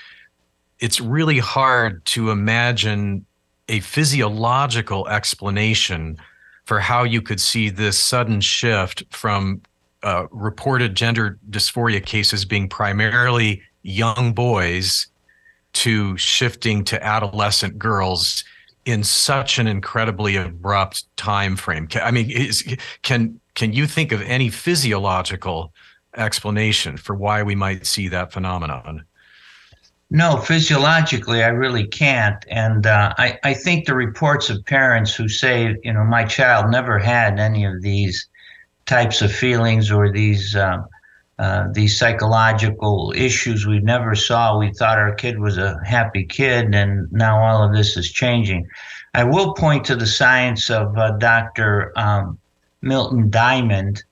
it's 0.79 1.01
really 1.01 1.39
hard 1.39 2.05
to 2.05 2.31
imagine 2.31 3.25
a 3.69 3.79
physiological 3.81 5.07
explanation 5.07 6.17
for 6.65 6.79
how 6.79 7.03
you 7.03 7.21
could 7.21 7.39
see 7.39 7.69
this 7.69 7.97
sudden 7.97 8.41
shift 8.41 9.03
from 9.09 9.61
uh, 10.07 10.25
reported 10.31 10.95
gender 10.95 11.37
dysphoria 11.49 12.03
cases 12.03 12.45
being 12.45 12.69
primarily 12.69 13.61
young 13.83 14.31
boys 14.31 15.07
to 15.73 16.15
shifting 16.15 16.85
to 16.85 17.03
adolescent 17.05 17.77
girls 17.77 18.45
in 18.85 19.03
such 19.03 19.59
an 19.59 19.67
incredibly 19.67 20.37
abrupt 20.37 21.03
time 21.17 21.57
frame. 21.57 21.89
I 22.01 22.11
mean, 22.11 22.31
is, 22.31 22.63
can 23.01 23.37
can 23.55 23.73
you 23.73 23.85
think 23.85 24.13
of 24.13 24.21
any 24.21 24.49
physiological 24.49 25.73
explanation 26.15 26.95
for 26.95 27.13
why 27.13 27.43
we 27.43 27.55
might 27.55 27.85
see 27.85 28.07
that 28.07 28.31
phenomenon? 28.31 29.03
No, 30.09 30.37
physiologically, 30.37 31.43
I 31.43 31.49
really 31.49 31.85
can't. 31.85 32.45
And 32.49 32.87
uh, 32.87 33.13
I, 33.17 33.37
I 33.43 33.53
think 33.53 33.85
the 33.85 33.93
reports 33.93 34.49
of 34.49 34.63
parents 34.65 35.13
who 35.13 35.27
say, 35.27 35.75
you 35.83 35.91
know, 35.91 36.05
my 36.05 36.23
child 36.23 36.71
never 36.71 36.97
had 36.97 37.39
any 37.39 37.65
of 37.65 37.81
these 37.81 38.29
types 38.87 39.21
of 39.21 39.31
feelings 39.31 39.91
or 39.91 40.11
these 40.11 40.55
uh, 40.55 40.79
uh, 41.39 41.67
these 41.71 41.99
psychological 41.99 43.13
issues 43.15 43.67
we 43.67 43.79
never 43.79 44.15
saw. 44.15 44.57
We 44.57 44.73
thought 44.73 44.97
our 44.97 45.13
kid 45.13 45.37
was 45.37 45.59
a 45.59 45.79
happy 45.85 46.23
kid, 46.23 46.73
and 46.73 47.11
now 47.11 47.43
all 47.43 47.63
of 47.63 47.75
this 47.75 47.95
is 47.95 48.11
changing. 48.11 48.67
I 49.13 49.23
will 49.23 49.53
point 49.53 49.85
to 49.85 49.95
the 49.95 50.07
science 50.07 50.71
of 50.71 50.97
uh, 50.97 51.11
Dr. 51.17 51.93
Um, 51.95 52.39
Milton 52.81 53.29
Diamond, 53.29 54.03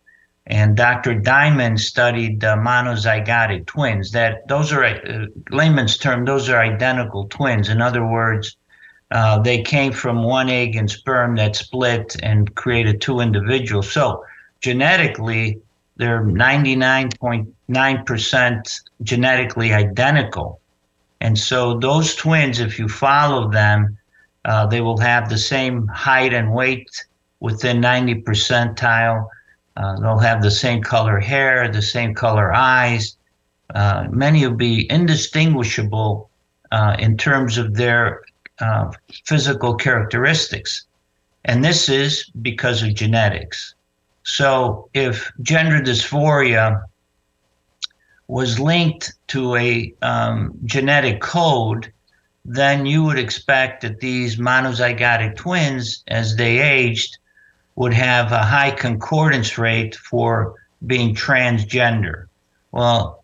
and 0.46 0.78
Dr. 0.78 1.16
Diamond 1.16 1.82
studied 1.82 2.44
uh, 2.44 2.58
monozygotic 2.58 3.66
twins. 3.66 4.12
That 4.12 4.48
those 4.48 4.72
are 4.72 4.86
uh, 4.86 5.26
layman's 5.50 5.98
term; 5.98 6.26
those 6.26 6.48
are 6.48 6.62
identical 6.62 7.28
twins. 7.30 7.70
In 7.70 7.82
other 7.82 8.06
words, 8.06 8.56
uh, 9.10 9.40
they 9.40 9.64
came 9.64 9.94
from 9.94 10.24
one 10.24 10.50
egg 10.50 10.76
and 10.76 10.92
sperm 10.92 11.38
that 11.38 11.56
split 11.56 12.16
and 12.22 12.54
created 12.54 13.02
two 13.02 13.20
individuals. 13.20 13.92
So 13.92 14.24
genetically, 14.62 15.60
they're 15.98 16.24
99.9% 16.24 18.82
genetically 19.04 19.74
identical. 19.74 20.60
And 21.22 21.38
so 21.38 21.80
those 21.80 22.16
twins, 22.16 22.60
if 22.60 22.78
you 22.78 22.90
follow 22.90 23.50
them, 23.50 23.98
uh, 24.44 24.68
they 24.68 24.82
will 24.82 24.98
have 24.98 25.30
the 25.30 25.38
same 25.38 25.88
height 25.88 26.34
and 26.34 26.54
weight 26.54 26.90
within 27.40 27.80
90 27.80 28.24
percentile. 28.24 29.30
Uh, 29.78 30.00
they'll 30.00 30.20
have 30.20 30.42
the 30.42 30.52
same 30.52 30.82
color 30.82 31.20
hair, 31.20 31.68
the 31.68 31.82
same 31.82 32.14
color 32.14 32.54
eyes. 32.54 33.18
Uh, 33.74 34.08
many 34.10 34.46
will 34.46 34.56
be 34.56 34.90
indistinguishable 34.92 36.30
uh, 36.72 36.96
in 37.00 37.18
terms 37.18 37.58
of 37.58 37.76
their 37.76 38.22
uh, 38.60 38.92
physical 39.26 39.76
characteristics. 39.76 40.86
And 41.46 41.64
this 41.64 41.90
is 41.90 42.30
because 42.42 42.84
of 42.84 42.94
genetics. 42.94 43.76
So 44.26 44.90
if 44.94 45.32
gender 45.42 45.80
dysphoria 45.80 46.84
was 48.28 48.60
linked 48.60 49.14
to 49.28 49.56
a 49.56 49.94
um, 50.02 50.58
genetic 50.66 51.22
code, 51.22 51.94
then 52.44 52.88
you 52.88 53.04
would 53.04 53.20
expect 53.20 53.82
that 53.82 54.00
these 54.00 54.38
monozygotic 54.38 55.36
twins, 55.36 56.04
as 56.08 56.36
they 56.36 56.58
aged, 56.60 57.20
would 57.76 57.94
have 57.94 58.32
a 58.32 58.44
high 58.44 58.72
concordance 58.72 59.60
rate 59.60 59.96
for 59.96 60.56
being 60.88 61.14
transgender. 61.14 62.26
Well, 62.72 63.24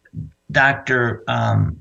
Dr. 0.51 1.23
Um, 1.27 1.77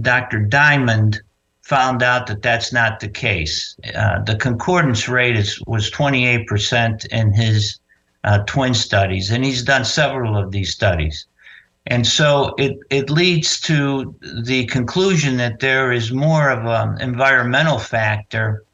Dr. 0.00 0.40
Diamond 0.40 1.22
found 1.62 2.02
out 2.02 2.26
that 2.26 2.42
that's 2.42 2.72
not 2.72 3.00
the 3.00 3.08
case. 3.08 3.76
Uh, 3.94 4.22
the 4.22 4.36
concordance 4.36 5.08
rate 5.08 5.36
is, 5.36 5.62
was 5.66 5.90
28% 5.90 7.06
in 7.06 7.32
his 7.32 7.79
uh, 8.24 8.40
twin 8.46 8.74
studies, 8.74 9.30
and 9.30 9.44
he's 9.44 9.62
done 9.62 9.84
several 9.84 10.36
of 10.36 10.50
these 10.50 10.72
studies. 10.72 11.26
And 11.86 12.06
so 12.06 12.54
it, 12.58 12.78
it 12.90 13.08
leads 13.10 13.60
to 13.62 14.14
the 14.20 14.66
conclusion 14.66 15.38
that 15.38 15.60
there 15.60 15.92
is 15.92 16.12
more 16.12 16.50
of 16.50 16.66
an 16.66 17.00
environmental 17.00 17.78
factor, 17.78 18.64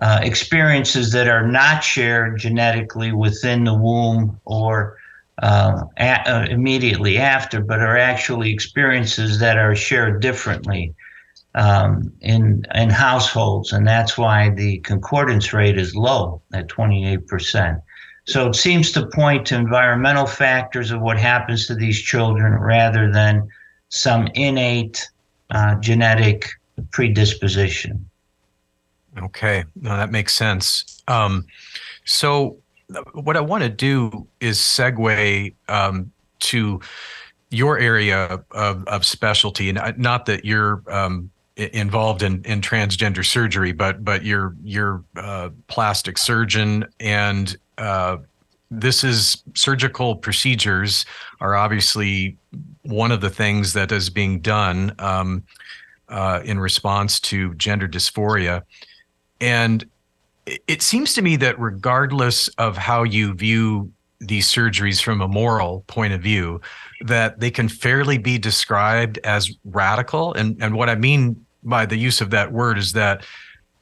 uh, 0.00 0.20
experiences 0.22 1.12
that 1.12 1.28
are 1.28 1.46
not 1.46 1.82
shared 1.82 2.38
genetically 2.38 3.12
within 3.12 3.64
the 3.64 3.74
womb 3.74 4.38
or 4.44 4.98
a, 5.42 5.86
uh, 5.98 6.46
immediately 6.50 7.18
after, 7.18 7.60
but 7.60 7.80
are 7.80 7.96
actually 7.96 8.52
experiences 8.52 9.38
that 9.40 9.58
are 9.58 9.74
shared 9.74 10.20
differently 10.20 10.94
um, 11.54 12.12
in 12.20 12.64
in 12.74 12.90
households, 12.90 13.72
and 13.72 13.86
that's 13.86 14.16
why 14.16 14.50
the 14.50 14.78
concordance 14.78 15.52
rate 15.52 15.78
is 15.78 15.94
low 15.94 16.40
at 16.52 16.68
28 16.68 17.26
percent. 17.26 17.78
So 18.24 18.48
it 18.48 18.54
seems 18.54 18.92
to 18.92 19.06
point 19.06 19.46
to 19.46 19.56
environmental 19.56 20.26
factors 20.26 20.90
of 20.90 21.00
what 21.00 21.18
happens 21.18 21.66
to 21.66 21.74
these 21.74 22.00
children 22.00 22.52
rather 22.54 23.10
than 23.10 23.48
some 23.88 24.28
innate 24.34 25.08
uh, 25.50 25.74
genetic 25.76 26.48
predisposition. 26.92 28.08
Okay, 29.20 29.64
no, 29.80 29.96
that 29.96 30.10
makes 30.10 30.34
sense. 30.34 31.02
Um, 31.08 31.44
so, 32.04 32.56
what 33.12 33.36
I 33.36 33.40
want 33.40 33.62
to 33.62 33.68
do 33.68 34.26
is 34.40 34.58
segue 34.58 35.54
um, 35.68 36.10
to 36.40 36.80
your 37.50 37.78
area 37.78 38.42
of, 38.52 38.84
of 38.86 39.04
specialty, 39.04 39.68
and 39.68 39.98
not 39.98 40.26
that 40.26 40.44
you're 40.46 40.82
um, 40.88 41.30
involved 41.56 42.22
in, 42.22 42.42
in 42.44 42.62
transgender 42.62 43.24
surgery, 43.24 43.72
but 43.72 44.04
but 44.04 44.24
you're 44.24 44.56
you're 44.62 45.04
uh, 45.16 45.50
plastic 45.68 46.16
surgeon 46.16 46.86
and 46.98 47.56
uh, 47.78 48.18
this 48.70 49.04
is 49.04 49.42
surgical 49.54 50.16
procedures 50.16 51.04
are 51.40 51.54
obviously 51.54 52.36
one 52.82 53.12
of 53.12 53.20
the 53.20 53.30
things 53.30 53.74
that 53.74 53.92
is 53.92 54.08
being 54.08 54.40
done 54.40 54.94
um, 54.98 55.42
uh, 56.08 56.40
in 56.44 56.58
response 56.58 57.20
to 57.20 57.54
gender 57.54 57.86
dysphoria. 57.86 58.62
And 59.40 59.84
it 60.66 60.82
seems 60.82 61.14
to 61.14 61.22
me 61.22 61.36
that 61.36 61.58
regardless 61.58 62.48
of 62.58 62.76
how 62.76 63.02
you 63.02 63.34
view 63.34 63.92
these 64.20 64.46
surgeries 64.48 65.02
from 65.02 65.20
a 65.20 65.28
moral 65.28 65.84
point 65.86 66.12
of 66.12 66.22
view, 66.22 66.60
that 67.02 67.40
they 67.40 67.50
can 67.50 67.68
fairly 67.68 68.18
be 68.18 68.38
described 68.38 69.18
as 69.24 69.50
radical. 69.64 70.32
And, 70.34 70.56
and 70.62 70.74
what 70.74 70.88
I 70.88 70.94
mean 70.94 71.44
by 71.62 71.86
the 71.86 71.96
use 71.96 72.20
of 72.20 72.30
that 72.30 72.52
word 72.52 72.78
is 72.78 72.92
that 72.92 73.24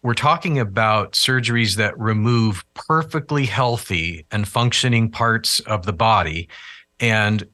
we're 0.03 0.15
talking 0.15 0.59
about 0.59 1.13
surgeries 1.13 1.77
that 1.77 1.99
remove 1.99 2.65
perfectly 2.75 3.45
healthy 3.45 4.25
and 4.31 4.49
functioning 4.49 5.11
parts 5.11 5.61
of 5.61 5.85
the 5.85 5.93
body. 5.93 6.49
And 7.01 7.47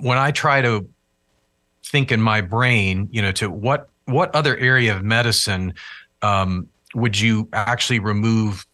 when 0.00 0.18
I 0.18 0.30
try 0.30 0.60
to 0.60 0.86
think 1.84 2.12
in 2.12 2.20
my 2.20 2.40
brain, 2.40 3.08
you 3.10 3.22
know, 3.22 3.32
to 3.32 3.50
what 3.50 3.88
what 4.06 4.34
other 4.34 4.56
area 4.58 4.94
of 4.94 5.02
medicine 5.02 5.72
um, 6.22 6.68
would 6.94 7.18
you 7.18 7.48
actually 7.52 8.00
remove 8.00 8.66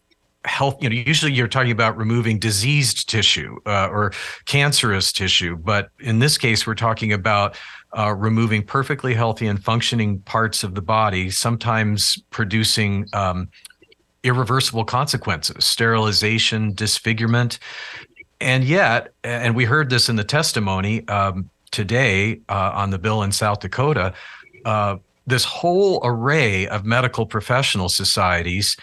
health 0.45 0.77
you 0.81 0.89
know 0.89 0.95
usually 0.95 1.31
you're 1.31 1.47
talking 1.47 1.71
about 1.71 1.97
removing 1.97 2.39
diseased 2.39 3.09
tissue 3.09 3.57
uh, 3.65 3.89
or 3.89 4.13
cancerous 4.45 5.11
tissue 5.11 5.57
but 5.57 5.89
in 5.99 6.19
this 6.19 6.37
case 6.37 6.65
we're 6.65 6.73
talking 6.73 7.11
about 7.11 7.57
uh, 7.97 8.13
removing 8.13 8.63
perfectly 8.63 9.13
healthy 9.13 9.47
and 9.47 9.63
functioning 9.63 10.19
parts 10.19 10.63
of 10.63 10.75
the 10.75 10.81
body 10.81 11.29
sometimes 11.29 12.21
producing 12.29 13.07
um, 13.13 13.49
irreversible 14.23 14.85
consequences 14.85 15.63
sterilization 15.63 16.73
disfigurement. 16.73 17.59
And 18.39 18.63
yet 18.63 19.13
and 19.23 19.55
we 19.55 19.65
heard 19.65 19.89
this 19.89 20.09
in 20.09 20.15
the 20.15 20.23
testimony 20.23 21.07
um, 21.07 21.49
today 21.71 22.41
uh, 22.49 22.71
on 22.73 22.91
the 22.91 22.99
bill 22.99 23.23
in 23.23 23.31
south 23.31 23.59
dakota 23.59 24.13
uh, 24.65 24.97
this 25.25 25.43
whole 25.43 25.99
array 26.03 26.67
of 26.67 26.85
medical 26.85 27.25
professional 27.25 27.89
societies 27.89 28.77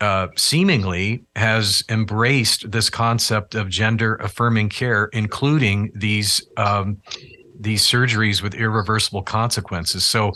uh, 0.00 0.26
seemingly 0.36 1.24
has 1.36 1.84
embraced 1.88 2.70
this 2.70 2.90
concept 2.90 3.54
of 3.54 3.68
gender 3.68 4.16
affirming 4.16 4.68
care, 4.68 5.04
including 5.12 5.92
these 5.94 6.44
um, 6.56 7.00
these 7.62 7.84
surgeries 7.84 8.42
with 8.42 8.54
irreversible 8.54 9.22
consequences. 9.22 10.04
So, 10.06 10.32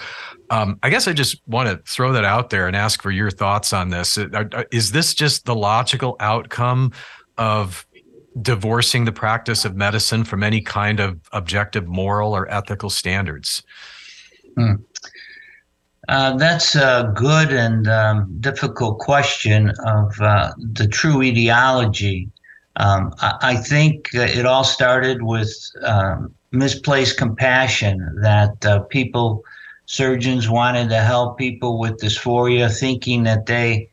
um, 0.51 0.79
I 0.83 0.91
guess 0.91 1.09
I 1.09 1.13
just 1.13 1.41
want 1.47 1.69
to 1.69 1.81
throw 1.91 2.13
that 2.13 2.25
out 2.25 2.51
there 2.51 2.67
and 2.67 2.77
ask 2.77 3.03
for 3.03 3.11
your 3.11 3.31
thoughts 3.31 3.73
on 3.73 3.91
this. 3.91 4.17
Uh, 4.17 4.45
uh, 4.53 4.65
is 4.71 4.93
this 4.93 5.15
just 5.15 5.45
the 5.45 5.55
logical 5.55 6.17
outcome 6.21 6.93
of 7.39 7.87
divorcing 8.41 9.05
the 9.05 9.13
practice 9.13 9.65
of 9.65 9.77
medicine 9.77 10.25
from 10.25 10.43
any 10.43 10.61
kind 10.61 11.01
of 11.01 11.19
objective 11.33 11.87
moral 11.87 12.37
or 12.37 12.51
ethical 12.51 12.91
standards? 12.91 13.63
Hmm. 14.57 14.75
Uh, 16.09 16.37
that's 16.37 16.77
a 16.77 17.13
good 17.17 17.53
and 17.53 17.89
um, 17.89 18.37
difficult 18.41 19.01
question 19.01 19.73
of 19.85 20.13
uh, 20.21 20.53
the 20.57 20.87
true 20.87 21.21
etiology. 21.23 22.31
Um, 22.77 23.13
I, 23.21 23.37
I, 23.41 23.57
think 23.57 24.11
it 24.15 24.47
all 24.47 24.63
started 24.63 25.23
with 25.23 25.53
um, 25.83 26.33
misplaced 26.57 27.17
compassion 27.17 28.19
that 28.23 28.65
uh, 28.65 28.81
people, 28.81 29.45
surgeons 29.87 30.49
wanted 30.49 30.89
to 30.89 31.01
help 31.01 31.39
people 31.39 31.79
with 31.79 32.01
dysphoria, 32.01 32.75
thinking 32.77 33.23
that 33.25 33.47
they 33.47 33.89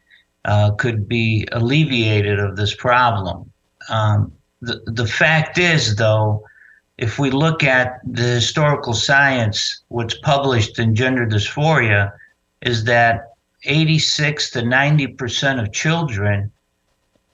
uh, 0.46 0.72
could 0.72 1.08
be 1.08 1.48
alleviated 1.52 2.40
of 2.40 2.56
this 2.56 2.76
problem. 2.76 3.52
Um, 3.90 4.34
the, 4.62 4.82
the 4.86 5.08
fact 5.08 5.58
is, 5.58 5.96
though, 5.96 6.44
if 6.98 7.20
we 7.20 7.32
look 7.32 7.64
at 7.64 8.00
the 8.06 8.22
historical 8.22 8.94
science, 8.94 9.82
what's 9.90 10.18
published 10.20 10.80
in 10.80 10.96
gender 10.96 11.26
dysphoria, 11.26 12.12
is 12.62 12.86
that 12.86 13.34
86 13.66 14.52
to 14.52 14.62
90% 14.62 15.62
of 15.62 15.74
children 15.74 16.52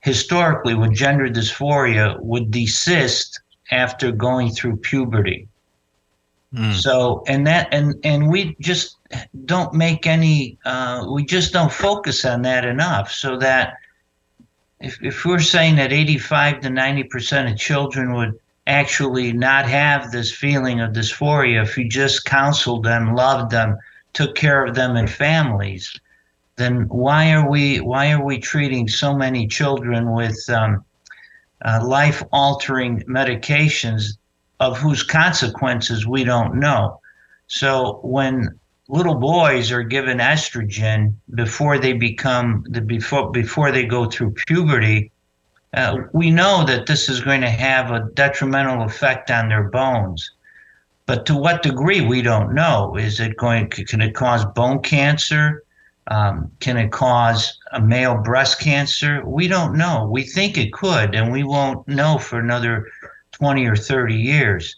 historically 0.02 0.76
with 0.76 0.94
gender 0.94 1.28
dysphoria 1.28 2.20
would 2.22 2.52
desist 2.52 3.42
after 3.72 4.12
going 4.12 4.50
through 4.52 4.78
puberty. 4.78 5.48
Mm. 6.54 6.74
So, 6.74 7.24
and 7.28 7.46
that, 7.48 7.68
and, 7.72 7.96
and 8.04 8.30
we 8.30 8.56
just 8.60 8.98
don't 9.46 9.74
make 9.74 10.08
any, 10.08 10.58
uh, 10.66 11.06
we 11.12 11.24
just 11.24 11.54
don't 11.54 11.72
focus 11.72 12.26
on 12.26 12.42
that 12.44 12.66
enough 12.66 13.12
so 13.12 13.38
that 13.38 13.76
if, 14.80 14.98
if 15.04 15.26
we're 15.26 15.40
saying 15.40 15.76
that 15.76 15.94
85 15.94 16.62
to 16.62 16.70
90% 16.70 17.52
of 17.52 17.58
children 17.58 18.14
would 18.14 18.40
actually 18.66 19.34
not 19.34 19.66
have 19.66 20.12
this 20.12 20.32
feeling 20.32 20.80
of 20.80 20.94
dysphoria 20.94 21.64
if 21.64 21.78
you 21.78 21.90
just 21.90 22.26
counseled 22.26 22.84
them, 22.84 23.14
loved 23.14 23.52
them, 23.52 23.78
took 24.14 24.36
care 24.36 24.66
of 24.66 24.76
them 24.76 24.96
in 24.96 25.08
families, 25.08 26.00
then 26.56 26.88
why 26.90 27.32
are 27.32 27.50
we 27.50 27.80
why 27.80 28.12
are 28.12 28.24
we 28.24 28.38
treating 28.38 28.88
so 28.88 29.16
many 29.16 29.48
children 29.48 30.12
with 30.14 30.38
um, 30.50 30.84
uh, 31.66 31.82
life-altering 31.86 33.02
medications 33.04 34.18
of 34.60 34.78
whose 34.78 35.04
consequences 35.04 36.08
we 36.08 36.24
don't 36.24 36.56
know? 36.56 37.00
So 37.48 38.00
when 38.04 38.60
little 38.88 39.16
boys 39.16 39.72
are 39.72 39.84
given 39.84 40.18
estrogen 40.18 41.14
before 41.36 41.78
they 41.78 41.94
become 41.94 42.66
the 42.70 42.82
before 42.82 43.32
before 43.32 43.72
they 43.72 43.86
go 43.86 44.10
through 44.10 44.32
puberty 44.48 45.12
uh, 45.74 45.98
we 46.14 46.32
know 46.32 46.66
that 46.66 46.88
this 46.88 47.10
is 47.10 47.22
going 47.22 47.42
to 47.42 47.50
have 47.50 47.92
a 47.92 48.10
detrimental 48.14 48.84
effect 48.84 49.30
on 49.30 49.50
their 49.50 49.64
bones. 49.64 50.32
But 51.06 51.26
to 51.28 51.36
what 51.36 51.64
degree, 51.64 52.02
we 52.02 52.22
don't 52.22 52.54
know. 52.54 52.96
Is 52.96 53.20
it 53.20 53.38
going, 53.38 53.70
can 53.70 54.02
it 54.02 54.16
cause 54.16 54.46
bone 54.46 54.82
cancer? 54.82 55.64
Um, 56.10 56.52
can 56.60 56.76
it 56.78 56.92
cause 56.92 57.60
a 57.72 57.80
male 57.80 58.18
breast 58.18 58.60
cancer? 58.60 59.24
We 59.24 59.48
don't 59.48 59.78
know. 59.78 60.10
We 60.12 60.24
think 60.24 60.58
it 60.58 60.74
could, 60.74 61.14
and 61.14 61.32
we 61.32 61.44
won't 61.44 61.88
know 61.88 62.18
for 62.18 62.40
another 62.40 62.88
20 63.34 63.66
or 63.68 63.76
30 63.76 64.16
years. 64.16 64.76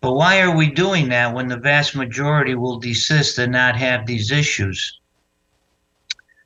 But 0.00 0.14
why 0.14 0.40
are 0.40 0.54
we 0.54 0.68
doing 0.68 1.08
that 1.10 1.32
when 1.32 1.46
the 1.46 1.56
vast 1.56 1.94
majority 1.94 2.56
will 2.56 2.80
desist 2.80 3.38
and 3.38 3.52
not 3.52 3.76
have 3.76 4.06
these 4.06 4.32
issues? 4.32 4.98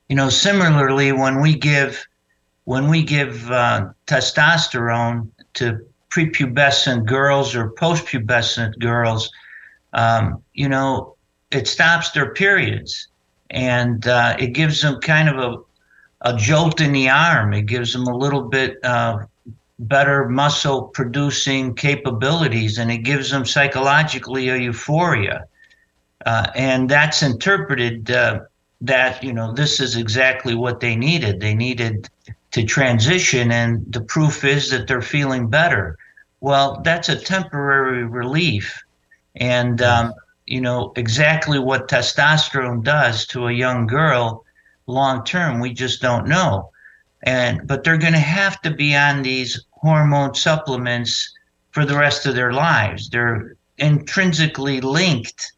You 0.09 0.16
know, 0.16 0.28
similarly, 0.28 1.12
when 1.12 1.40
we 1.40 1.56
give 1.56 2.06
when 2.64 2.88
we 2.88 3.02
give 3.02 3.50
uh, 3.50 3.88
testosterone 4.06 5.28
to 5.54 5.80
prepubescent 6.11 7.06
girls 7.06 7.54
or 7.54 7.70
postpubescent 7.70 8.78
girls, 8.78 9.30
um, 9.94 10.42
you 10.52 10.68
know, 10.68 11.16
it 11.50 11.66
stops 11.66 12.11
their 12.11 12.35
periods 12.35 13.09
and 13.50 14.06
uh, 14.06 14.36
it 14.38 14.48
gives 14.48 14.80
them 14.80 15.00
kind 15.00 15.28
of 15.28 15.38
a, 15.38 16.30
a 16.30 16.36
jolt 16.36 16.80
in 16.80 16.92
the 16.92 17.08
arm. 17.08 17.52
It 17.52 17.66
gives 17.66 17.92
them 17.92 18.06
a 18.06 18.16
little 18.16 18.42
bit 18.42 18.78
uh, 18.84 19.24
better 19.80 20.28
muscle 20.28 20.82
producing 20.88 21.74
capabilities 21.74 22.78
and 22.78 22.90
it 22.90 22.98
gives 22.98 23.30
them 23.30 23.44
psychologically 23.44 24.48
a 24.48 24.56
euphoria. 24.56 25.46
Uh, 26.26 26.46
and 26.54 26.88
that's 26.88 27.22
interpreted 27.22 28.10
uh, 28.10 28.40
that, 28.82 29.22
you 29.24 29.32
know, 29.32 29.52
this 29.52 29.80
is 29.80 29.96
exactly 29.96 30.54
what 30.54 30.80
they 30.80 30.94
needed. 30.96 31.40
They 31.40 31.54
needed 31.54 32.08
to 32.50 32.64
transition, 32.64 33.52
and 33.52 33.90
the 33.92 34.00
proof 34.00 34.44
is 34.44 34.70
that 34.70 34.86
they're 34.88 35.00
feeling 35.00 35.48
better. 35.48 35.96
Well, 36.40 36.80
that's 36.84 37.08
a 37.08 37.16
temporary 37.16 38.04
relief. 38.04 38.82
And, 39.36 39.80
um, 39.80 40.12
you 40.50 40.60
know, 40.60 40.92
exactly 40.96 41.60
what 41.60 41.88
testosterone 41.88 42.82
does 42.82 43.24
to 43.28 43.46
a 43.46 43.52
young 43.52 43.86
girl 43.86 44.44
long 44.86 45.24
term, 45.24 45.60
we 45.60 45.72
just 45.72 46.02
don't 46.02 46.26
know. 46.26 46.70
And, 47.22 47.66
but 47.68 47.84
they're 47.84 47.96
going 47.96 48.14
to 48.14 48.18
have 48.18 48.60
to 48.62 48.70
be 48.72 48.96
on 48.96 49.22
these 49.22 49.64
hormone 49.70 50.34
supplements 50.34 51.32
for 51.70 51.86
the 51.86 51.96
rest 51.96 52.26
of 52.26 52.34
their 52.34 52.52
lives. 52.52 53.08
They're 53.08 53.54
intrinsically 53.78 54.80
linked 54.80 55.52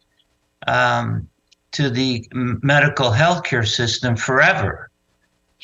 um, 0.66 1.26
to 1.70 1.88
the 1.88 2.28
medical 2.32 3.10
healthcare 3.10 3.66
system 3.66 4.14
forever. 4.14 4.90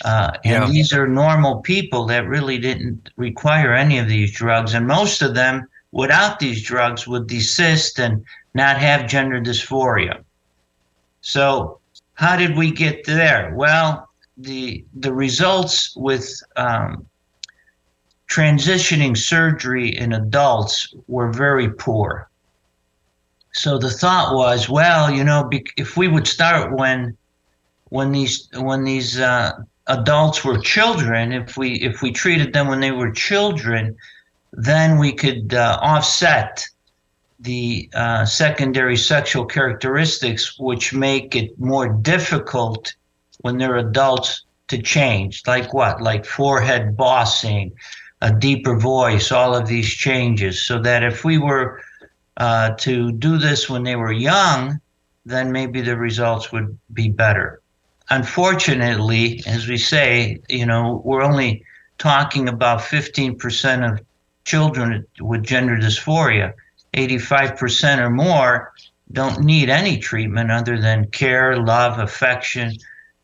Uh, 0.06 0.30
and 0.44 0.64
yeah. 0.64 0.70
these 0.70 0.92
are 0.94 1.06
normal 1.06 1.60
people 1.60 2.06
that 2.06 2.26
really 2.26 2.56
didn't 2.56 3.10
require 3.16 3.74
any 3.74 3.98
of 3.98 4.08
these 4.08 4.32
drugs. 4.32 4.72
And 4.72 4.86
most 4.86 5.20
of 5.20 5.34
them, 5.34 5.68
without 5.92 6.38
these 6.38 6.62
drugs, 6.62 7.06
would 7.06 7.26
desist 7.26 7.98
and 7.98 8.24
not 8.58 8.76
have 8.76 9.08
gender 9.08 9.40
dysphoria. 9.40 10.22
So, 11.22 11.78
how 12.14 12.36
did 12.36 12.56
we 12.56 12.70
get 12.70 13.06
there? 13.06 13.52
Well, 13.54 14.08
the 14.36 14.84
the 14.94 15.12
results 15.12 15.94
with 15.96 16.28
um, 16.56 17.06
transitioning 18.28 19.16
surgery 19.16 19.96
in 19.96 20.12
adults 20.12 20.94
were 21.06 21.32
very 21.32 21.70
poor. 21.70 22.28
So 23.52 23.78
the 23.78 23.90
thought 23.90 24.34
was, 24.34 24.68
well, 24.68 25.10
you 25.10 25.24
know, 25.24 25.48
if 25.76 25.96
we 25.96 26.06
would 26.08 26.26
start 26.26 26.76
when 26.76 27.16
when 27.88 28.12
these 28.12 28.48
when 28.54 28.84
these 28.84 29.18
uh, 29.18 29.52
adults 29.86 30.44
were 30.44 30.58
children, 30.58 31.32
if 31.32 31.56
we 31.56 31.74
if 31.80 32.02
we 32.02 32.12
treated 32.12 32.52
them 32.52 32.68
when 32.68 32.80
they 32.80 32.92
were 32.92 33.10
children, 33.10 33.96
then 34.52 34.98
we 34.98 35.12
could 35.12 35.54
uh, 35.54 35.78
offset 35.80 36.68
the 37.40 37.88
uh, 37.94 38.24
secondary 38.24 38.96
sexual 38.96 39.44
characteristics 39.44 40.58
which 40.58 40.92
make 40.92 41.36
it 41.36 41.58
more 41.58 41.88
difficult 41.88 42.94
when 43.40 43.58
they're 43.58 43.76
adults 43.76 44.42
to 44.68 44.80
change. 44.80 45.42
Like 45.46 45.72
what? 45.72 46.00
Like 46.00 46.24
forehead 46.24 46.96
bossing, 46.96 47.72
a 48.20 48.32
deeper 48.32 48.76
voice, 48.78 49.30
all 49.30 49.54
of 49.54 49.68
these 49.68 49.88
changes. 49.88 50.66
So 50.66 50.80
that 50.82 51.02
if 51.02 51.24
we 51.24 51.38
were 51.38 51.80
uh, 52.36 52.70
to 52.78 53.12
do 53.12 53.38
this 53.38 53.68
when 53.68 53.84
they 53.84 53.96
were 53.96 54.12
young, 54.12 54.80
then 55.24 55.52
maybe 55.52 55.80
the 55.80 55.96
results 55.96 56.52
would 56.52 56.76
be 56.92 57.08
better. 57.08 57.60
Unfortunately, 58.10 59.42
as 59.46 59.68
we 59.68 59.76
say, 59.76 60.38
you 60.48 60.64
know, 60.64 61.02
we're 61.04 61.22
only 61.22 61.62
talking 61.98 62.48
about 62.48 62.80
15% 62.80 63.92
of 63.92 64.00
children 64.44 65.06
with 65.20 65.42
gender 65.42 65.76
dysphoria. 65.76 66.54
85% 66.98 67.98
or 67.98 68.10
more 68.10 68.72
don't 69.12 69.40
need 69.40 69.70
any 69.70 69.98
treatment 69.98 70.50
other 70.50 70.80
than 70.80 71.06
care, 71.10 71.56
love, 71.56 71.98
affection, 71.98 72.72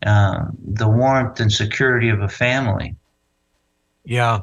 uh, 0.06 0.46
the 0.66 0.88
warmth 0.88 1.40
and 1.40 1.52
security 1.52 2.08
of 2.08 2.20
a 2.20 2.28
family. 2.28 2.94
Yeah. 4.04 4.40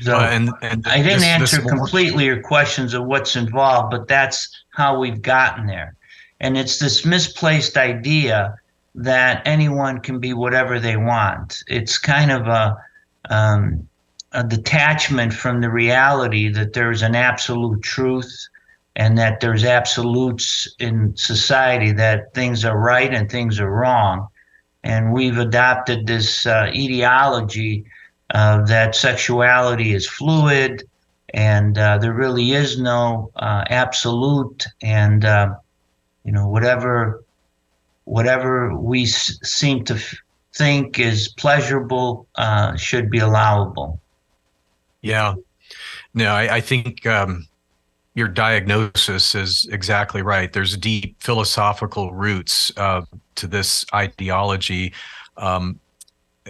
So 0.00 0.16
uh, 0.16 0.28
and, 0.30 0.50
and 0.62 0.86
I 0.86 0.98
didn't 0.98 1.20
this, 1.20 1.24
answer 1.24 1.56
this 1.60 1.70
completely 1.70 2.24
your 2.24 2.40
questions 2.40 2.94
of 2.94 3.04
what's 3.04 3.36
involved, 3.36 3.90
but 3.90 4.08
that's 4.08 4.64
how 4.70 4.98
we've 4.98 5.20
gotten 5.20 5.66
there. 5.66 5.96
And 6.40 6.56
it's 6.56 6.78
this 6.78 7.04
misplaced 7.04 7.76
idea 7.76 8.56
that 8.94 9.42
anyone 9.46 10.00
can 10.00 10.18
be 10.18 10.32
whatever 10.32 10.78
they 10.80 10.96
want. 10.96 11.62
It's 11.68 11.98
kind 11.98 12.30
of 12.30 12.46
a, 12.46 12.76
um, 13.30 13.88
a 14.32 14.42
detachment 14.42 15.32
from 15.32 15.60
the 15.60 15.70
reality 15.70 16.48
that 16.48 16.72
there's 16.72 17.02
an 17.02 17.14
absolute 17.14 17.82
truth 17.82 18.48
and 18.96 19.16
that 19.18 19.40
there's 19.40 19.64
absolutes 19.64 20.72
in 20.78 21.16
society 21.16 21.92
that 21.92 22.34
things 22.34 22.64
are 22.64 22.78
right 22.78 23.12
and 23.12 23.30
things 23.30 23.58
are 23.60 23.70
wrong. 23.70 24.28
And 24.84 25.12
we've 25.12 25.38
adopted 25.38 26.06
this 26.06 26.46
uh, 26.46 26.70
ideology 26.74 27.84
uh, 28.34 28.64
that 28.64 28.94
sexuality 28.94 29.94
is 29.94 30.08
fluid 30.08 30.82
and 31.34 31.78
uh, 31.78 31.98
there 31.98 32.12
really 32.12 32.52
is 32.52 32.78
no 32.78 33.30
uh, 33.36 33.64
absolute 33.68 34.66
and 34.82 35.24
uh, 35.24 35.54
you 36.24 36.32
know 36.32 36.48
whatever 36.48 37.22
whatever 38.04 38.74
we 38.76 39.04
s- 39.04 39.38
seem 39.42 39.84
to 39.84 39.94
f- 39.94 40.14
think 40.54 40.98
is 40.98 41.28
pleasurable 41.38 42.26
uh, 42.36 42.76
should 42.76 43.10
be 43.10 43.18
allowable. 43.18 43.98
Yeah, 45.00 45.34
no, 46.14 46.28
I, 46.32 46.56
I 46.56 46.60
think 46.60 47.06
um, 47.06 47.46
your 48.14 48.28
diagnosis 48.28 49.34
is 49.34 49.66
exactly 49.70 50.22
right. 50.22 50.52
There's 50.52 50.76
deep 50.76 51.16
philosophical 51.20 52.12
roots 52.12 52.70
uh, 52.76 53.02
to 53.36 53.46
this 53.46 53.86
ideology. 53.94 54.92
Um, 55.36 55.80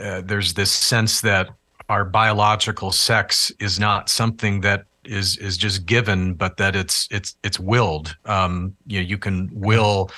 uh, 0.01 0.23
there's 0.25 0.55
this 0.55 0.73
sense 0.73 1.21
that 1.21 1.51
our 1.89 2.05
biological 2.05 2.91
sex 2.91 3.53
is 3.61 3.79
not 3.79 4.09
something 4.09 4.61
that 4.63 4.87
is 5.05 5.37
is 5.39 5.57
just 5.57 5.85
given, 5.85 6.35
but 6.35 6.57
that 6.57 6.75
it's 6.75 7.07
it's 7.11 7.37
it's 7.43 7.61
willed. 7.61 8.17
Um, 8.25 8.77
you 8.87 9.01
know, 9.01 9.07
you 9.07 9.19
can 9.19 9.51
will 9.53 10.11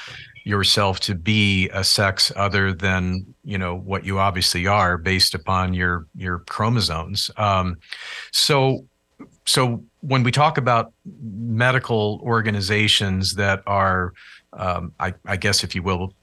yourself 0.45 1.01
to 1.01 1.15
be 1.15 1.71
a 1.71 1.83
sex 1.83 2.31
other 2.37 2.73
than 2.73 3.35
you 3.45 3.59
know 3.59 3.75
what 3.75 4.05
you 4.05 4.19
obviously 4.19 4.67
are 4.67 4.97
based 4.99 5.35
upon 5.35 5.75
your 5.75 6.07
your 6.15 6.41
chromosomes. 6.41 7.31
Um, 7.37 7.77
so 8.31 8.87
so 9.47 9.85
when 10.01 10.23
we 10.23 10.31
talk 10.31 10.59
about 10.59 10.93
medical 11.05 12.21
organizations 12.23 13.35
that 13.35 13.63
are, 13.67 14.13
um, 14.53 14.93
I, 14.99 15.15
I, 15.27 15.37
guess, 15.37 15.65
if 15.65 15.75
you 15.75 15.83
will, 15.83 16.15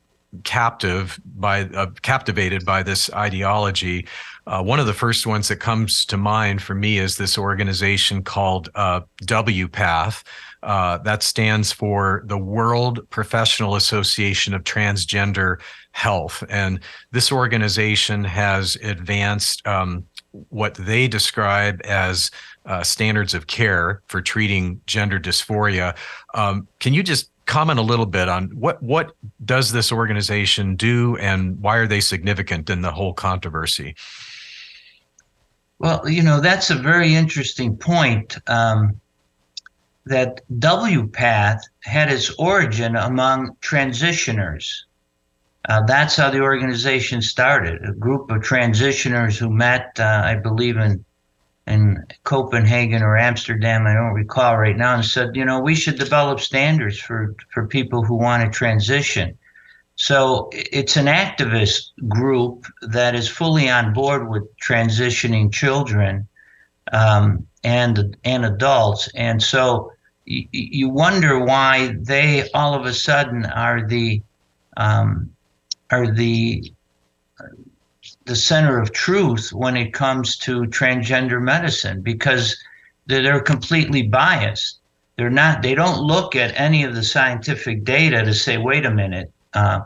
captive 0.43 1.19
by 1.36 1.63
uh, 1.65 1.88
captivated 2.01 2.65
by 2.65 2.84
this 2.84 3.12
ideology, 3.13 4.07
uh, 4.47 4.63
one 4.63 4.79
of 4.79 4.88
the 4.88 4.93
first 4.93 5.27
ones 5.27 5.47
that 5.49 5.57
comes 5.57 6.05
to 6.05 6.17
mind 6.17 6.62
for 6.62 6.73
me 6.73 6.97
is 6.97 7.17
this 7.17 7.38
organization 7.38 8.23
called 8.23 8.69
uh, 8.75 9.01
WPATH. 9.23 10.23
Uh, 10.63 10.99
that 10.99 11.23
stands 11.23 11.71
for 11.71 12.21
the 12.25 12.38
World 12.38 12.99
Professional 13.10 13.75
Association 13.75 14.53
of 14.53 14.63
Transgender 14.63 15.60
Health. 15.91 16.43
And 16.49 16.79
this 17.12 17.31
organization 17.31 18.23
has 18.23 18.75
advanced 18.84 19.65
um, 19.67 20.05
what 20.50 20.76
they 20.76 21.08
describe 21.08 21.82
as 21.84 22.32
uh, 22.65 22.84
standards 22.84 23.34
of 23.34 23.48
care 23.48 24.02
for 24.08 24.22
treating 24.22 24.82
gender 24.86 25.20
dysphoria. 25.20 25.96
Um, 26.34 26.67
can 26.80 26.94
you 26.94 27.04
just 27.04 27.30
comment 27.46 27.80
a 27.80 27.84
little 27.84 28.06
bit 28.06 28.30
on 28.30 28.46
what 28.50 28.82
what 28.82 29.12
does 29.44 29.72
this 29.72 29.91
organization 29.91 30.76
do 30.76 31.17
and 31.17 31.60
why 31.62 31.76
are 31.78 31.88
they 31.88 32.00
significant 32.00 32.70
in 32.70 32.82
the 32.82 32.91
whole 32.91 33.13
controversy? 33.13 33.96
Well, 35.80 36.08
you 36.08 36.22
know 36.22 36.39
that's 36.39 36.70
a 36.70 36.76
very 36.76 37.13
interesting 37.13 37.76
point. 37.76 38.38
Um, 38.48 39.02
that 40.06 40.41
WPATH 40.60 41.62
had 41.82 42.12
its 42.12 42.32
origin 42.39 42.96
among 42.96 43.56
transitioners. 43.62 44.84
Uh, 45.69 45.82
that's 45.86 46.15
how 46.15 46.30
the 46.30 46.41
organization 46.41 47.21
started. 47.21 47.84
A 47.88 47.93
group 47.93 48.32
of 48.32 48.41
transitioners 48.41 49.38
who 49.38 49.50
met, 49.50 49.91
uh, 50.00 50.21
I 50.26 50.36
believe, 50.36 50.78
in 50.78 51.06
in 51.67 52.04
Copenhagen 52.24 53.04
or 53.04 53.15
Amsterdam, 53.15 53.86
I 53.86 53.93
don't 53.93 54.13
recall 54.13 54.58
right 54.58 54.76
now, 54.76 54.95
and 54.95 55.06
said, 55.06 55.36
you 55.36 55.45
know, 55.45 55.60
we 55.60 55.76
should 55.76 56.00
develop 56.00 56.39
standards 56.39 57.00
for 57.00 57.36
for 57.54 57.67
people 57.67 58.04
who 58.04 58.15
want 58.15 58.43
to 58.43 58.50
transition. 58.50 59.38
So 59.95 60.50
it's 60.52 60.97
an 60.97 61.06
activist 61.06 61.91
group 62.08 62.65
that 62.82 63.13
is 63.13 63.28
fully 63.30 63.69
on 63.69 63.93
board 63.93 64.30
with 64.30 64.43
transitioning 64.58 65.54
children 65.54 66.28
um, 66.91 67.45
and 67.63 68.17
and 68.24 68.45
adults, 68.45 69.10
and 69.13 69.43
so 69.43 69.91
y- 70.28 70.47
you 70.52 70.89
wonder 70.89 71.39
why 71.39 71.95
they 72.00 72.50
all 72.56 72.74
of 72.74 72.86
a 72.86 72.93
sudden 72.95 73.45
are 73.45 73.88
the 73.88 74.24
um, 74.78 75.30
are 75.91 76.12
the 76.12 76.73
the 78.25 78.36
center 78.36 78.80
of 78.80 78.91
truth 78.93 79.51
when 79.54 79.77
it 79.77 79.93
comes 79.93 80.38
to 80.38 80.62
transgender 80.62 81.41
medicine 81.41 82.01
because 82.01 82.58
they're 83.06 83.41
completely 83.41 84.04
biased. 84.04 84.80
They're 85.17 85.30
not. 85.30 85.62
They 85.62 85.75
don't 85.75 85.99
look 86.01 86.36
at 86.36 86.60
any 86.60 86.84
of 86.84 86.95
the 86.95 87.04
scientific 87.04 87.84
data 87.84 88.23
to 88.23 88.34
say, 88.34 88.58
"Wait 88.58 88.86
a 88.86 88.91
minute," 88.91 89.32
uh, 89.54 89.82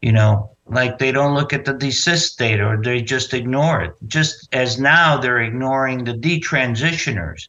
you 0.00 0.12
know, 0.12 0.50
like 0.66 0.98
they 0.98 1.12
don't 1.12 1.34
look 1.34 1.52
at 1.52 1.64
the 1.64 1.74
desist 1.74 2.38
data 2.38 2.64
or 2.64 2.80
they 2.80 3.02
just 3.02 3.34
ignore 3.34 3.82
it. 3.82 3.94
Just 4.06 4.48
as 4.52 4.78
now 4.78 5.18
they're 5.18 5.42
ignoring 5.42 6.04
the 6.04 6.14
detransitioners. 6.14 7.48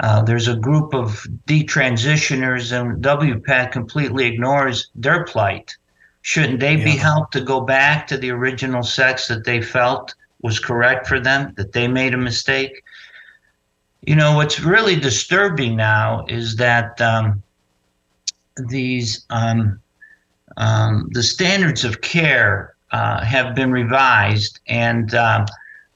Uh, 0.00 0.22
there's 0.22 0.48
a 0.48 0.56
group 0.56 0.94
of 0.94 1.26
detransitioners, 1.46 2.72
and 2.72 3.02
WPATH 3.02 3.70
completely 3.70 4.26
ignores 4.26 4.90
their 4.94 5.24
plight. 5.24 5.76
Shouldn't 6.22 6.60
they 6.60 6.76
yeah. 6.76 6.84
be 6.84 6.96
helped 6.96 7.32
to 7.32 7.40
go 7.40 7.60
back 7.60 8.06
to 8.08 8.16
the 8.16 8.30
original 8.30 8.82
sex 8.82 9.28
that 9.28 9.44
they 9.44 9.62
felt 9.62 10.14
was 10.42 10.58
correct 10.58 11.06
for 11.06 11.20
them, 11.20 11.52
that 11.56 11.72
they 11.72 11.88
made 11.88 12.14
a 12.14 12.18
mistake? 12.18 12.82
You 14.02 14.16
know, 14.16 14.36
what's 14.36 14.60
really 14.60 14.96
disturbing 14.96 15.76
now 15.76 16.24
is 16.28 16.56
that 16.56 17.00
um, 17.00 17.42
these 18.68 19.24
um, 19.30 19.80
um, 20.56 21.08
the 21.12 21.22
standards 21.22 21.84
of 21.84 22.00
care 22.00 22.74
uh, 22.92 23.24
have 23.24 23.54
been 23.54 23.70
revised, 23.70 24.60
and 24.66 25.14
uh, 25.14 25.46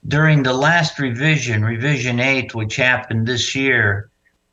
during 0.06 0.42
the 0.42 0.52
last 0.52 0.98
revision, 0.98 1.64
revision 1.64 2.20
eight, 2.20 2.54
which 2.54 2.76
happened 2.76 3.26
this 3.26 3.54
year, 3.54 4.10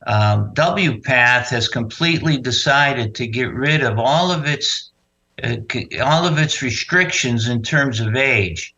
um, 0.07 0.53
WPATH 0.53 1.49
has 1.49 1.67
completely 1.67 2.37
decided 2.37 3.13
to 3.15 3.27
get 3.27 3.53
rid 3.53 3.83
of 3.83 3.99
all 3.99 4.31
of 4.31 4.45
its 4.45 4.90
uh, 5.43 6.03
all 6.03 6.25
of 6.25 6.37
its 6.37 6.61
restrictions 6.61 7.47
in 7.47 7.61
terms 7.61 7.99
of 7.99 8.15
age. 8.15 8.75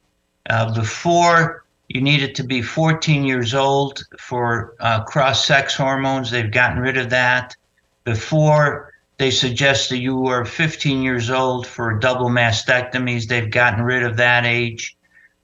Uh, 0.50 0.74
before 0.74 1.64
you 1.90 2.02
needed 2.02 2.36
to 2.36 2.44
be 2.44 2.62
14 2.62 3.24
years 3.24 3.54
old 3.54 4.04
for 4.20 4.76
uh, 4.80 5.04
cross 5.04 5.46
sex 5.46 5.76
hormones, 5.76 6.32
they've 6.32 6.52
gotten 6.52 6.80
rid 6.80 6.98
of 6.98 7.10
that. 7.10 7.56
Before 8.04 8.94
they 9.18 9.32
suggested 9.32 9.98
you 9.98 10.18
were 10.18 10.44
15 10.44 11.02
years 11.02 11.30
old 11.30 11.68
for 11.68 11.98
double 12.00 12.30
mastectomies, 12.30 13.28
they've 13.28 13.52
gotten 13.52 13.84
rid 13.84 14.04
of 14.04 14.18
that 14.18 14.46
age. 14.46 14.98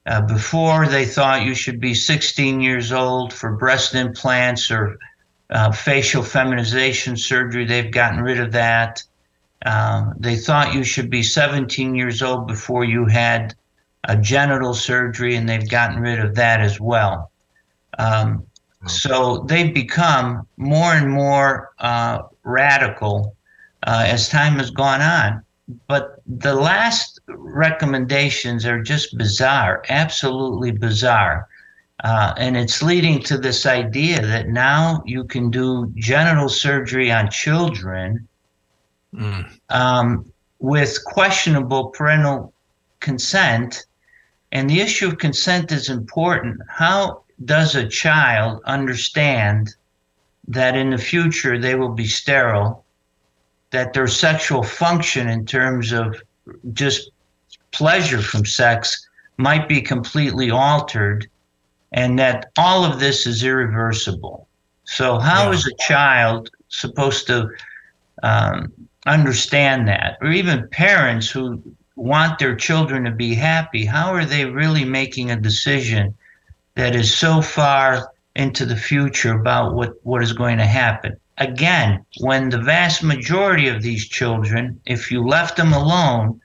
Uh, 0.05 0.21
before 0.21 0.87
they 0.87 1.05
thought 1.05 1.45
you 1.45 1.53
should 1.53 1.79
be 1.79 1.93
16 1.93 2.61
years 2.61 2.91
old 2.91 3.31
for 3.31 3.51
breast 3.51 3.93
implants 3.93 4.71
or 4.71 4.97
uh, 5.51 5.71
facial 5.71 6.23
feminization 6.23 7.15
surgery, 7.15 7.65
they've 7.65 7.91
gotten 7.91 8.21
rid 8.21 8.39
of 8.39 8.51
that. 8.51 9.03
Um, 9.65 10.13
they 10.17 10.37
thought 10.37 10.73
you 10.73 10.83
should 10.83 11.09
be 11.09 11.23
17 11.23 11.95
years 11.95 12.21
old 12.21 12.47
before 12.47 12.85
you 12.85 13.05
had 13.05 13.55
a 14.05 14.15
genital 14.15 14.73
surgery, 14.73 15.35
and 15.35 15.47
they've 15.47 15.69
gotten 15.69 15.99
rid 15.99 16.19
of 16.19 16.35
that 16.35 16.61
as 16.61 16.79
well. 16.79 17.31
Um, 17.97 18.45
so 18.87 19.45
they've 19.47 19.73
become 19.73 20.47
more 20.55 20.93
and 20.93 21.09
more 21.09 21.71
uh, 21.79 22.23
radical 22.43 23.35
uh, 23.85 24.05
as 24.07 24.29
time 24.29 24.57
has 24.57 24.71
gone 24.71 25.01
on. 25.01 25.43
but 25.87 26.21
the 26.25 26.55
last 26.55 27.19
recommendations 27.27 28.65
are 28.65 28.81
just 28.81 29.17
bizarre, 29.17 29.83
absolutely 29.89 30.71
bizarre. 30.71 31.47
Uh, 32.03 32.33
and 32.37 32.55
it's 32.55 32.81
leading 32.81 33.21
to 33.21 33.37
this 33.37 33.65
idea 33.65 34.25
that 34.25 34.47
now 34.47 35.03
you 35.05 35.25
can 35.25 35.51
do 35.51 35.91
genital 35.95 36.47
surgery 36.47 37.11
on 37.11 37.29
children 37.29 38.27
mm. 39.13 39.59
um, 39.69 40.31
with 40.59 40.97
questionable 41.05 41.89
parental 41.89 42.53
consent. 42.99 43.85
And 44.51 44.69
the 44.69 44.81
issue 44.81 45.07
of 45.07 45.17
consent 45.17 45.71
is 45.71 45.89
important. 45.89 46.59
How 46.67 47.23
does 47.45 47.75
a 47.75 47.87
child 47.87 48.61
understand 48.65 49.75
that 50.47 50.75
in 50.75 50.89
the 50.89 50.97
future 50.97 51.59
they 51.59 51.75
will 51.75 51.93
be 51.93 52.07
sterile, 52.07 52.83
that 53.71 53.93
their 53.93 54.07
sexual 54.07 54.63
function 54.63 55.29
in 55.29 55.45
terms 55.45 55.91
of 55.91 56.21
just 56.73 57.11
pleasure 57.71 58.21
from 58.21 58.45
sex 58.45 59.07
might 59.37 59.69
be 59.69 59.81
completely 59.81 60.49
altered? 60.49 61.29
and 61.91 62.19
that 62.19 62.51
all 62.57 62.83
of 62.85 62.99
this 62.99 63.25
is 63.25 63.43
irreversible. 63.43 64.47
So, 64.83 65.19
how 65.19 65.45
yeah. 65.45 65.57
is 65.57 65.67
a 65.67 65.75
child 65.79 66.49
supposed 66.69 67.27
to 67.27 67.49
um, 68.23 68.71
understand 69.05 69.87
that? 69.87 70.17
Or 70.21 70.31
even 70.31 70.67
parents 70.69 71.29
who 71.29 71.61
want 71.95 72.39
their 72.39 72.55
children 72.55 73.03
to 73.03 73.11
be 73.11 73.35
happy, 73.35 73.85
how 73.85 74.13
are 74.13 74.25
they 74.25 74.45
really 74.45 74.85
making 74.85 75.31
a 75.31 75.39
decision 75.39 76.15
that 76.75 76.95
is 76.95 77.15
so 77.15 77.41
far 77.41 78.11
into 78.35 78.65
the 78.65 78.75
future 78.75 79.33
about 79.33 79.73
what, 79.73 79.93
what 80.03 80.23
is 80.23 80.33
going 80.33 80.57
to 80.57 80.65
happen? 80.65 81.17
Again, 81.37 82.05
when 82.19 82.49
the 82.49 82.61
vast 82.61 83.03
majority 83.03 83.67
of 83.67 83.81
these 83.81 84.07
children, 84.07 84.79
if 84.85 85.11
you 85.11 85.25
left 85.25 85.57
them 85.57 85.73
alone, 85.73 86.41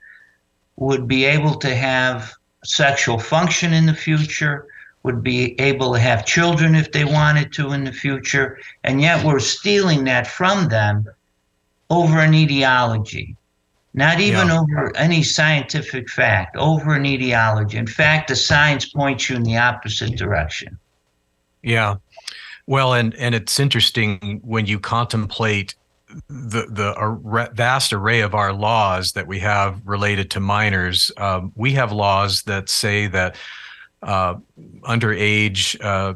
would 0.77 1.07
be 1.07 1.25
able 1.25 1.55
to 1.55 1.73
have 1.73 2.33
sexual 2.63 3.19
function 3.19 3.73
in 3.73 3.85
the 3.85 3.93
future, 3.93 4.67
would 5.03 5.21
be 5.21 5.59
able 5.59 5.93
to 5.93 5.99
have 5.99 6.25
children 6.25 6.75
if 6.75 6.91
they 6.91 7.05
wanted 7.05 7.53
to 7.53 7.73
in 7.73 7.83
the 7.83 7.91
future, 7.91 8.57
and 8.83 9.01
yet 9.01 9.23
we're 9.23 9.39
stealing 9.39 10.03
that 10.05 10.27
from 10.27 10.67
them 10.67 11.07
over 11.95 12.19
an 12.19 12.33
ideology. 12.33 13.35
Not 13.93 14.19
even 14.19 14.49
yeah. 14.49 14.59
over 14.59 14.97
any 14.97 15.23
scientific 15.23 16.09
fact, 16.09 16.57
over 16.57 16.95
an 16.95 17.05
ideology. 17.05 17.77
In 17.77 17.87
fact, 17.87 18.27
the 18.27 18.35
science 18.35 18.89
points 18.89 19.29
you 19.29 19.37
in 19.37 19.43
the 19.43 19.57
opposite 19.57 20.17
direction. 20.17 20.77
Yeah. 21.63 21.95
Well, 22.67 22.93
and 22.93 23.15
and 23.15 23.33
it's 23.33 23.59
interesting 23.59 24.41
when 24.43 24.65
you 24.65 24.79
contemplate 24.79 25.75
the 26.27 26.65
the 26.69 27.51
vast 27.53 27.93
array 27.93 28.21
of 28.21 28.35
our 28.35 28.51
laws 28.51 29.13
that 29.13 29.27
we 29.27 29.39
have 29.39 29.81
related 29.85 30.29
to 30.31 30.39
minors. 30.39 31.11
Um, 31.17 31.53
we 31.55 31.71
have 31.73 31.91
laws 31.91 32.43
that 32.43 32.69
say 32.69 33.07
that 33.07 33.37
uh, 34.03 34.35
underage 34.83 35.79
uh, 35.83 36.15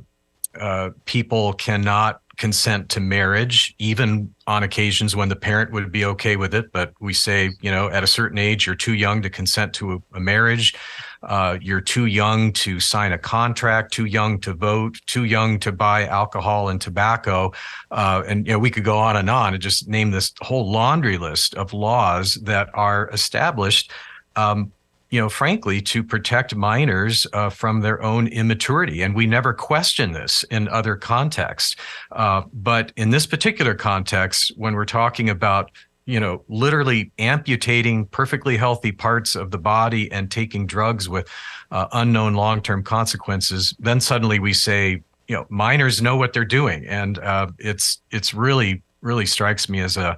uh, 0.60 0.89
people 1.06 1.54
cannot 1.54 2.22
consent 2.39 2.88
to 2.89 2.99
marriage, 3.02 3.75
even 3.78 4.34
on 4.47 4.63
occasions 4.63 5.15
when 5.15 5.28
the 5.28 5.36
parent 5.36 5.71
would 5.73 5.91
be 5.91 6.06
okay 6.06 6.38
with 6.38 6.56
it. 6.56 6.71
But 6.71 6.93
we 7.02 7.13
say, 7.13 7.52
you 7.62 7.69
know, 7.69 7.89
at 7.89 8.02
a 8.02 8.08
certain 8.08 8.38
age, 8.39 8.65
you're 8.65 8.75
too 8.75 8.93
young 8.93 9.21
to 9.21 9.30
consent 9.30 9.73
to 9.75 9.93
a, 9.93 9.97
a 10.15 10.19
marriage. 10.19 10.73
Uh, 11.21 11.58
you're 11.62 11.82
too 11.82 12.06
young 12.06 12.54
to 12.54 12.80
sign 12.80 13.12
a 13.12 13.17
contract, 13.17 13.93
too 13.93 14.06
young 14.06 14.39
to 14.39 14.54
vote, 14.54 14.97
too 15.06 15.25
young 15.25 15.60
to 15.60 15.71
buy 15.73 16.08
alcohol 16.08 16.69
and 16.69 16.80
tobacco. 16.80 17.52
Uh, 17.91 18.23
and 18.25 18.47
you 18.47 18.54
know, 18.54 18.60
we 18.60 18.71
could 18.71 18.86
go 18.86 18.97
on 18.97 19.17
and 19.17 19.30
on 19.30 19.54
and 19.54 19.62
just 19.62 19.89
name 19.89 20.10
this 20.10 20.32
whole 20.41 20.71
laundry 20.71 21.17
list 21.17 21.54
of 21.56 21.73
laws 21.73 22.36
that 22.36 22.69
are 22.73 23.10
established 23.12 23.91
um, 24.38 24.71
you 25.10 25.19
know, 25.19 25.30
frankly, 25.30 25.82
to 25.82 26.04
protect 26.04 26.56
minors 26.56 27.26
uh, 27.34 27.50
from 27.50 27.82
their 27.82 28.02
own 28.02 28.28
immaturity. 28.28 29.02
And 29.02 29.15
we 29.15 29.26
never 29.26 29.54
question 29.54 30.12
this 30.12 30.43
in 30.52 30.67
other 30.67 30.95
contexts. 30.95 31.76
Uh, 32.12 32.43
but 32.54 32.91
in 32.95 33.10
this 33.10 33.26
particular 33.26 33.74
context, 33.74 34.52
when 34.56 34.76
we're 34.76 34.86
talking 34.86 35.30
about 35.30 35.72
you 36.10 36.19
know, 36.19 36.43
literally 36.48 37.12
amputating 37.19 38.04
perfectly 38.08 38.58
healthy 38.58 38.91
parts 38.91 39.36
of 39.36 39.52
the 39.52 39.60
body 39.60 40.12
and 40.12 40.32
taking 40.32 40.65
drugs 40.65 41.08
with 41.08 41.30
uh, 41.69 41.86
unknown 41.91 42.34
long-term 42.34 42.82
consequences, 42.82 43.76
then 43.78 44.00
suddenly 44.00 44.39
we 44.39 44.52
say, 44.52 45.04
you 45.28 45.36
know, 45.36 45.45
minors 45.50 46.02
know 46.02 46.15
what 46.15 46.34
they're 46.34 46.43
doing, 46.43 46.84
and 46.88 47.19
uh, 47.19 47.45
it's 47.60 48.02
it's 48.10 48.34
really 48.34 48.82
really 49.02 49.28
strikes 49.28 49.69
me 49.69 49.82
as 49.82 49.98
a 49.98 50.17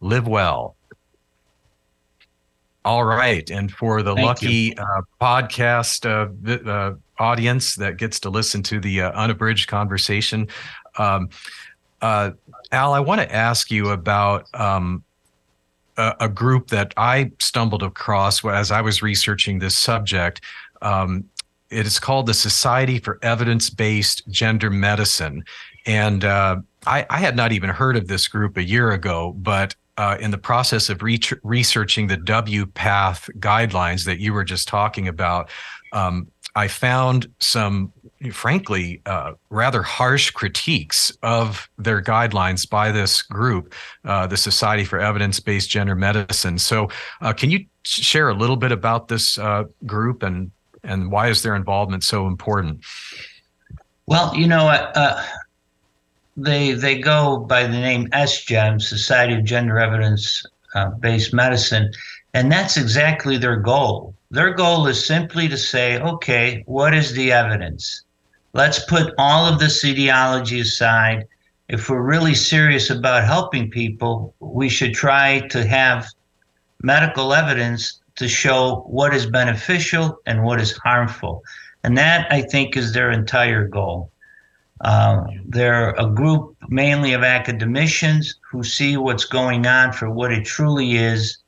live 0.00 0.26
well. 0.26 0.76
All 2.84 3.04
right. 3.04 3.48
And 3.48 3.72
for 3.72 4.02
the 4.02 4.14
Thank 4.14 4.26
lucky 4.26 4.76
uh, 4.76 5.02
podcast 5.20 6.04
uh, 6.04 6.26
uh, 6.68 6.94
audience 7.18 7.76
that 7.76 7.96
gets 7.96 8.18
to 8.20 8.30
listen 8.30 8.62
to 8.64 8.80
the 8.80 9.02
uh, 9.02 9.12
unabridged 9.12 9.68
conversation, 9.68 10.48
um, 10.98 11.30
Al, 12.02 12.34
I 12.72 13.00
want 13.00 13.20
to 13.20 13.32
ask 13.32 13.70
you 13.70 13.90
about. 13.90 14.52
Um, 14.54 15.04
a, 15.96 16.14
a, 16.20 16.28
group 16.28 16.68
that 16.68 16.92
I 16.96 17.32
stumbled 17.38 17.82
across 17.82 18.44
as 18.44 18.70
I 18.70 18.80
was 18.80 19.02
researching 19.02 19.58
this 19.58 19.76
subject. 19.76 20.40
Um, 20.80 21.24
it 21.70 21.86
is 21.86 21.98
called 21.98 22.26
the 22.26 22.34
Society 22.34 22.98
for 22.98 23.18
Evidence 23.22 23.70
Based 23.70 24.26
Gender 24.28 24.70
Medicine. 24.70 25.44
And 25.86 26.24
uh, 26.24 26.56
I, 26.86 27.06
I, 27.08 27.18
had 27.18 27.34
not 27.34 27.52
even 27.52 27.70
heard 27.70 27.96
of 27.96 28.08
this 28.08 28.28
group 28.28 28.56
a 28.56 28.62
year 28.62 28.92
ago, 28.92 29.34
but 29.38 29.74
uh, 29.96 30.16
in 30.20 30.30
the 30.30 30.38
process 30.38 30.88
of 30.88 31.02
re- 31.02 31.20
researching 31.42 32.06
the 32.06 32.18
WPATH 32.18 33.30
guidelines 33.38 34.04
that 34.04 34.20
you 34.20 34.32
were 34.32 34.44
just 34.44 34.68
talking 34.68 35.08
about, 35.08 35.50
um, 35.92 36.28
I 36.54 36.68
found 36.68 37.26
some 37.40 37.92
frankly, 38.30 39.00
uh, 39.06 39.32
rather 39.50 39.82
harsh 39.82 40.30
critiques 40.30 41.10
of 41.22 41.68
their 41.78 42.02
guidelines 42.02 42.68
by 42.68 42.92
this 42.92 43.22
group, 43.22 43.74
uh, 44.04 44.26
the 44.26 44.36
Society 44.36 44.84
for 44.84 44.98
Evidence 44.98 45.40
Based 45.40 45.68
Gender 45.68 45.94
Medicine. 45.94 46.58
So, 46.58 46.88
uh, 47.20 47.32
can 47.32 47.50
you 47.50 47.66
share 47.84 48.28
a 48.28 48.34
little 48.34 48.56
bit 48.56 48.72
about 48.72 49.08
this 49.08 49.38
uh, 49.38 49.64
group 49.86 50.22
and 50.22 50.50
and 50.84 51.10
why 51.10 51.28
is 51.28 51.42
their 51.42 51.54
involvement 51.54 52.02
so 52.04 52.26
important? 52.26 52.84
Well, 54.06 54.34
you 54.34 54.46
know, 54.46 54.68
uh, 54.68 55.22
they 56.36 56.72
they 56.72 56.98
go 56.98 57.38
by 57.38 57.64
the 57.64 57.70
name 57.70 58.08
SGEM, 58.08 58.80
Society 58.80 59.34
of 59.34 59.44
Gender 59.44 59.78
Evidence 59.78 60.44
uh, 60.74 60.90
Based 60.90 61.32
Medicine, 61.32 61.92
and 62.34 62.50
that's 62.50 62.76
exactly 62.76 63.36
their 63.36 63.56
goal. 63.56 64.14
Their 64.30 64.54
goal 64.54 64.86
is 64.86 65.04
simply 65.04 65.48
to 65.48 65.58
say, 65.58 66.00
okay, 66.00 66.62
what 66.66 66.94
is 66.94 67.12
the 67.12 67.32
evidence? 67.32 68.04
Let's 68.54 68.84
put 68.84 69.14
all 69.18 69.46
of 69.46 69.58
this 69.58 69.84
ideology 69.84 70.60
aside. 70.60 71.26
If 71.68 71.88
we're 71.88 72.02
really 72.02 72.34
serious 72.34 72.90
about 72.90 73.24
helping 73.24 73.70
people, 73.70 74.34
we 74.40 74.68
should 74.68 74.94
try 74.94 75.40
to 75.48 75.64
have 75.66 76.06
medical 76.82 77.32
evidence 77.32 78.00
to 78.16 78.28
show 78.28 78.84
what 78.86 79.14
is 79.14 79.26
beneficial 79.26 80.18
and 80.26 80.44
what 80.44 80.60
is 80.60 80.76
harmful. 80.76 81.42
And 81.82 81.96
that, 81.96 82.30
I 82.30 82.42
think, 82.42 82.76
is 82.76 82.92
their 82.92 83.10
entire 83.10 83.66
goal. 83.66 84.10
Uh, 84.82 85.24
they're 85.46 85.90
a 85.90 86.06
group 86.06 86.56
mainly 86.68 87.12
of 87.12 87.22
academicians 87.22 88.34
who 88.50 88.62
see 88.62 88.96
what's 88.96 89.24
going 89.24 89.66
on 89.66 89.92
for 89.92 90.10
what 90.10 90.32
it 90.32 90.44
truly 90.44 90.96
is 90.96 91.38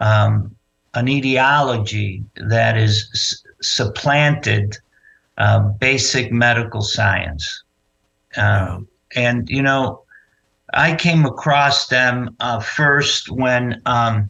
um, 0.00 0.54
an 0.94 1.08
ideology 1.08 2.24
that 2.36 2.76
is 2.76 3.08
s- 3.14 3.44
supplanted 3.60 4.78
uh, 5.40 5.60
basic 5.60 6.30
medical 6.30 6.82
science. 6.82 7.64
Um, 8.36 8.86
and, 9.16 9.48
you 9.48 9.62
know, 9.62 10.02
I 10.74 10.94
came 10.94 11.24
across 11.24 11.88
them 11.88 12.36
uh, 12.40 12.60
first 12.60 13.30
when 13.30 13.80
um, 13.86 14.28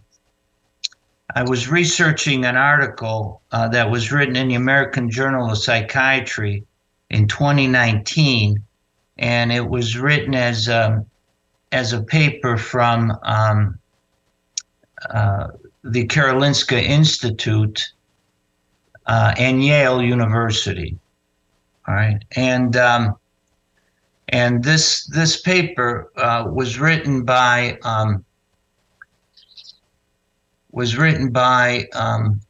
I 1.35 1.43
was 1.43 1.69
researching 1.69 2.45
an 2.45 2.57
article 2.57 3.43
uh, 3.51 3.67
that 3.69 3.91
was 3.91 4.13
written 4.13 4.37
in 4.37 4.47
the 4.49 4.55
American 4.55 5.11
Journal 5.11 5.51
of 5.51 5.59
Psychiatry 5.59 6.65
in 7.11 7.27
2019, 7.27 8.63
and 9.19 9.53
it 9.53 9.69
was 9.69 9.99
written 9.99 10.37
as 10.37 10.69
um, 10.69 11.07
as 11.73 11.93
a 11.93 12.03
paper 12.03 12.57
from 12.57 13.19
um, 13.25 13.79
uh, 15.11 15.49
the 15.83 16.07
Karolinska 16.07 16.81
Institute 16.81 17.93
uh, 19.07 19.35
and 19.37 19.65
Yale 19.65 20.01
University. 20.01 20.97
All 21.91 21.97
right, 21.97 22.25
and 22.37 22.77
um, 22.77 23.17
and 24.29 24.63
this 24.63 25.07
this 25.07 25.41
paper 25.41 26.13
uh, 26.17 26.45
was 26.49 26.79
written 26.79 27.25
by 27.25 27.81
um, 27.83 28.25
was 30.71 30.97
written 30.97 31.31
by 31.31 31.89
um, 31.93 32.41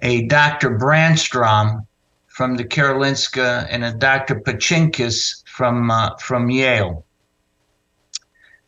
a 0.00 0.22
Dr. 0.28 0.78
Bränström 0.78 1.86
from 2.26 2.56
the 2.56 2.64
Karolinska 2.64 3.66
and 3.68 3.84
a 3.84 3.92
Dr. 3.92 4.36
Pachankis 4.36 5.46
from 5.46 5.90
uh, 5.90 6.16
from 6.16 6.48
Yale. 6.48 7.04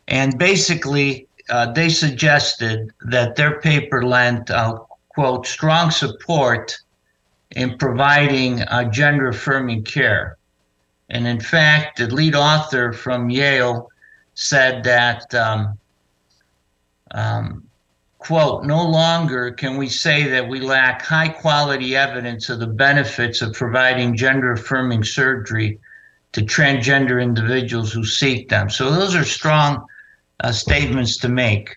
And 0.07 0.37
basically, 0.37 1.27
uh, 1.49 1.71
they 1.71 1.89
suggested 1.89 2.91
that 3.01 3.35
their 3.35 3.59
paper 3.61 4.03
lent, 4.03 4.51
uh, 4.51 4.77
quote, 5.15 5.47
strong 5.47 5.89
support 5.89 6.79
in 7.55 7.77
providing 7.77 8.61
uh, 8.61 8.83
gender 8.85 9.29
affirming 9.29 9.83
care. 9.83 10.37
And 11.09 11.25
in 11.25 11.39
fact, 11.39 11.97
the 11.97 12.07
lead 12.07 12.35
author 12.35 12.93
from 12.93 13.29
Yale 13.29 13.89
said 14.35 14.83
that, 14.83 15.33
um, 15.33 15.77
um, 17.11 17.63
quote, 18.19 18.65
no 18.65 18.87
longer 18.87 19.51
can 19.51 19.77
we 19.77 19.89
say 19.89 20.29
that 20.29 20.47
we 20.47 20.59
lack 20.59 21.01
high 21.01 21.29
quality 21.29 21.95
evidence 21.95 22.49
of 22.49 22.59
the 22.59 22.67
benefits 22.67 23.41
of 23.41 23.53
providing 23.53 24.15
gender 24.15 24.51
affirming 24.51 25.03
surgery 25.03 25.79
to 26.33 26.41
transgender 26.41 27.21
individuals 27.21 27.91
who 27.91 28.05
seek 28.05 28.49
them. 28.49 28.69
So 28.69 28.91
those 28.91 29.15
are 29.15 29.25
strong 29.25 29.87
uh, 30.41 30.51
statements 30.51 31.17
to 31.17 31.29
make. 31.29 31.75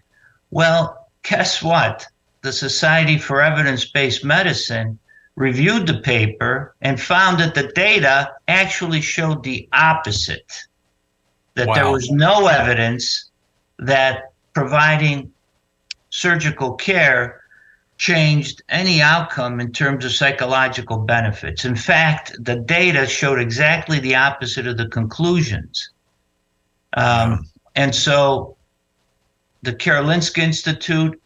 Well, 0.50 1.08
guess 1.22 1.62
what? 1.62 2.06
The 2.42 2.52
Society 2.52 3.16
for 3.16 3.40
Evidence 3.40 3.86
Based 3.86 4.24
Medicine 4.24 4.98
reviewed 5.36 5.86
the 5.86 5.98
paper 5.98 6.74
and 6.82 7.00
found 7.00 7.40
that 7.40 7.54
the 7.54 7.68
data 7.68 8.32
actually 8.48 9.00
showed 9.00 9.42
the 9.42 9.68
opposite 9.72 10.52
that 11.54 11.68
wow. 11.68 11.74
there 11.74 11.90
was 11.90 12.10
no 12.10 12.46
evidence 12.46 13.30
that 13.78 14.32
providing 14.54 15.32
surgical 16.10 16.74
care 16.74 17.42
changed 17.98 18.62
any 18.68 19.00
outcome 19.00 19.60
in 19.60 19.72
terms 19.72 20.04
of 20.04 20.12
psychological 20.12 20.98
benefits. 20.98 21.64
In 21.64 21.76
fact, 21.76 22.32
the 22.40 22.56
data 22.56 23.06
showed 23.06 23.38
exactly 23.38 24.00
the 24.00 24.14
opposite 24.14 24.66
of 24.66 24.76
the 24.76 24.88
conclusions. 24.88 25.90
Um, 26.94 27.48
and 27.74 27.94
so 27.94 28.56
the 29.62 29.72
Karolinska 29.72 30.38
Institute 30.38 31.20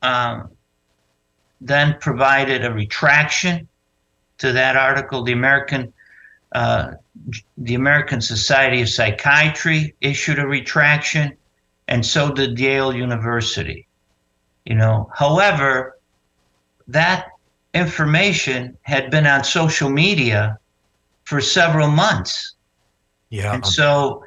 um, 0.00 0.50
then 1.62 1.96
provided 2.00 2.64
a 2.64 2.72
retraction 2.72 3.68
to 4.38 4.52
that 4.52 4.76
article. 4.76 5.22
The 5.22 5.32
American 5.32 5.92
uh, 6.52 6.92
the 7.56 7.74
American 7.74 8.20
Society 8.20 8.82
of 8.82 8.88
Psychiatry 8.88 9.94
issued 10.00 10.38
a 10.38 10.46
retraction, 10.46 11.34
and 11.88 12.04
so 12.04 12.30
did 12.30 12.58
Yale 12.58 12.94
University. 12.94 13.86
You 14.66 14.74
know, 14.74 15.10
however, 15.14 15.98
that 16.88 17.28
information 17.74 18.76
had 18.82 19.10
been 19.10 19.26
on 19.26 19.44
social 19.44 19.88
media 19.88 20.58
for 21.24 21.40
several 21.40 21.88
months. 21.88 22.54
Yeah. 23.30 23.54
And 23.54 23.64
so 23.64 24.24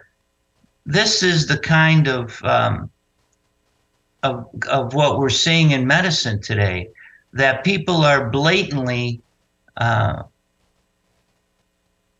this 0.85 1.21
is 1.21 1.47
the 1.47 1.59
kind 1.59 2.07
of 2.07 2.41
um, 2.43 2.89
of 4.23 4.47
of 4.69 4.93
what 4.93 5.19
we're 5.19 5.29
seeing 5.29 5.71
in 5.71 5.85
medicine 5.85 6.41
today 6.41 6.89
that 7.35 7.63
people 7.63 8.03
are 8.03 8.29
blatantly 8.29 9.21
uh, 9.77 10.23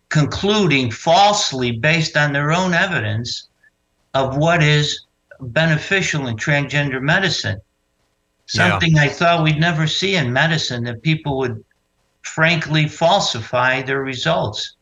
concluding 0.10 0.92
falsely 0.92 1.72
based 1.72 2.16
on 2.16 2.34
their 2.34 2.52
own 2.52 2.74
evidence 2.74 3.48
of 4.14 4.38
what 4.38 4.62
is 4.62 5.06
beneficial 5.40 6.28
in 6.28 6.36
transgender 6.36 7.02
medicine. 7.02 7.60
Something 8.46 8.96
yeah. 8.96 9.04
I 9.04 9.10
thought 9.10 9.44
we'd 9.44 9.60
never 9.60 9.88
see 9.88 10.16
in 10.16 10.32
medicine 10.32 10.84
that 10.84 11.02
people 11.02 11.38
would 11.38 11.64
frankly 12.22 12.88
falsify 12.88 13.82
their 13.82 14.04
results. 14.04 14.76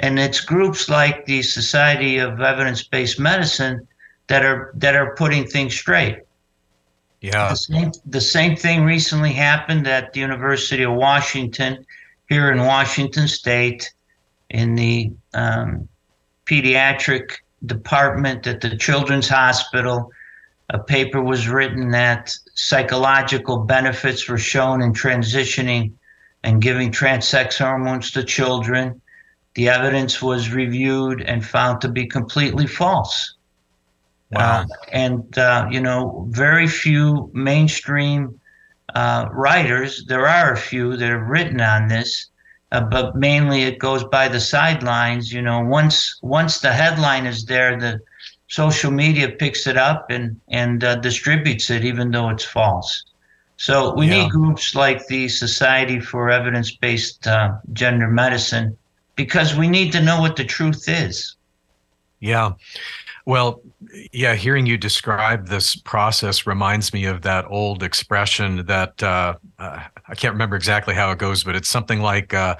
And 0.00 0.18
it's 0.18 0.40
groups 0.40 0.88
like 0.88 1.24
the 1.24 1.42
Society 1.42 2.18
of 2.18 2.40
Evidence-Based 2.40 3.18
Medicine 3.18 3.86
that 4.26 4.44
are 4.44 4.72
that 4.74 4.96
are 4.96 5.14
putting 5.14 5.46
things 5.46 5.74
straight. 5.74 6.25
Yeah. 7.20 7.48
The 7.48 7.56
same, 7.56 7.92
the 8.04 8.20
same 8.20 8.56
thing 8.56 8.84
recently 8.84 9.32
happened 9.32 9.86
at 9.86 10.12
the 10.12 10.20
University 10.20 10.82
of 10.82 10.94
Washington, 10.94 11.84
here 12.28 12.50
in 12.52 12.58
Washington 12.58 13.28
State, 13.28 13.92
in 14.50 14.74
the 14.74 15.12
um, 15.34 15.88
pediatric 16.44 17.30
department 17.64 18.46
at 18.46 18.60
the 18.60 18.76
Children's 18.76 19.28
Hospital. 19.28 20.10
A 20.70 20.78
paper 20.78 21.22
was 21.22 21.48
written 21.48 21.90
that 21.92 22.34
psychological 22.54 23.58
benefits 23.58 24.28
were 24.28 24.38
shown 24.38 24.82
in 24.82 24.92
transitioning 24.92 25.92
and 26.42 26.60
giving 26.60 26.90
transsex 26.90 27.58
hormones 27.58 28.10
to 28.12 28.24
children. 28.24 29.00
The 29.54 29.68
evidence 29.68 30.20
was 30.20 30.50
reviewed 30.50 31.22
and 31.22 31.44
found 31.44 31.80
to 31.80 31.88
be 31.88 32.06
completely 32.06 32.66
false. 32.66 33.35
Wow. 34.30 34.40
Uh, 34.40 34.64
and, 34.92 35.38
uh, 35.38 35.68
you 35.70 35.80
know, 35.80 36.26
very 36.30 36.66
few 36.66 37.30
mainstream 37.32 38.40
uh, 38.94 39.28
writers, 39.32 40.04
there 40.06 40.26
are 40.26 40.52
a 40.52 40.56
few 40.56 40.96
that 40.96 41.08
have 41.08 41.28
written 41.28 41.60
on 41.60 41.88
this, 41.88 42.26
uh, 42.72 42.80
but 42.80 43.14
mainly 43.14 43.62
it 43.62 43.78
goes 43.78 44.02
by 44.04 44.26
the 44.28 44.40
sidelines. 44.40 45.32
You 45.32 45.42
know, 45.42 45.60
once 45.60 46.18
once 46.22 46.60
the 46.60 46.72
headline 46.72 47.26
is 47.26 47.44
there, 47.44 47.78
the 47.78 48.00
social 48.48 48.90
media 48.90 49.28
picks 49.28 49.66
it 49.66 49.76
up 49.76 50.10
and, 50.10 50.40
and 50.48 50.82
uh, 50.82 50.96
distributes 50.96 51.70
it, 51.70 51.84
even 51.84 52.10
though 52.10 52.28
it's 52.30 52.44
false. 52.44 53.04
So 53.58 53.94
we 53.94 54.06
yeah. 54.06 54.24
need 54.24 54.30
groups 54.30 54.74
like 54.74 55.06
the 55.06 55.28
Society 55.28 55.98
for 56.00 56.30
Evidence 56.30 56.76
Based 56.76 57.26
uh, 57.26 57.54
Gender 57.72 58.08
Medicine 58.08 58.76
because 59.14 59.54
we 59.54 59.68
need 59.68 59.92
to 59.92 60.02
know 60.02 60.20
what 60.20 60.36
the 60.36 60.44
truth 60.44 60.88
is. 60.88 61.36
Yeah. 62.20 62.52
Well, 63.26 63.60
yeah, 64.12 64.36
hearing 64.36 64.66
you 64.66 64.78
describe 64.78 65.48
this 65.48 65.74
process 65.74 66.46
reminds 66.46 66.92
me 66.92 67.06
of 67.06 67.22
that 67.22 67.44
old 67.48 67.82
expression 67.82 68.64
that 68.66 69.02
uh, 69.02 69.34
uh, 69.58 69.80
I 70.08 70.14
can't 70.14 70.32
remember 70.32 70.54
exactly 70.54 70.94
how 70.94 71.10
it 71.10 71.18
goes, 71.18 71.42
but 71.42 71.56
it's 71.56 71.68
something 71.68 72.00
like 72.00 72.32
uh, 72.32 72.54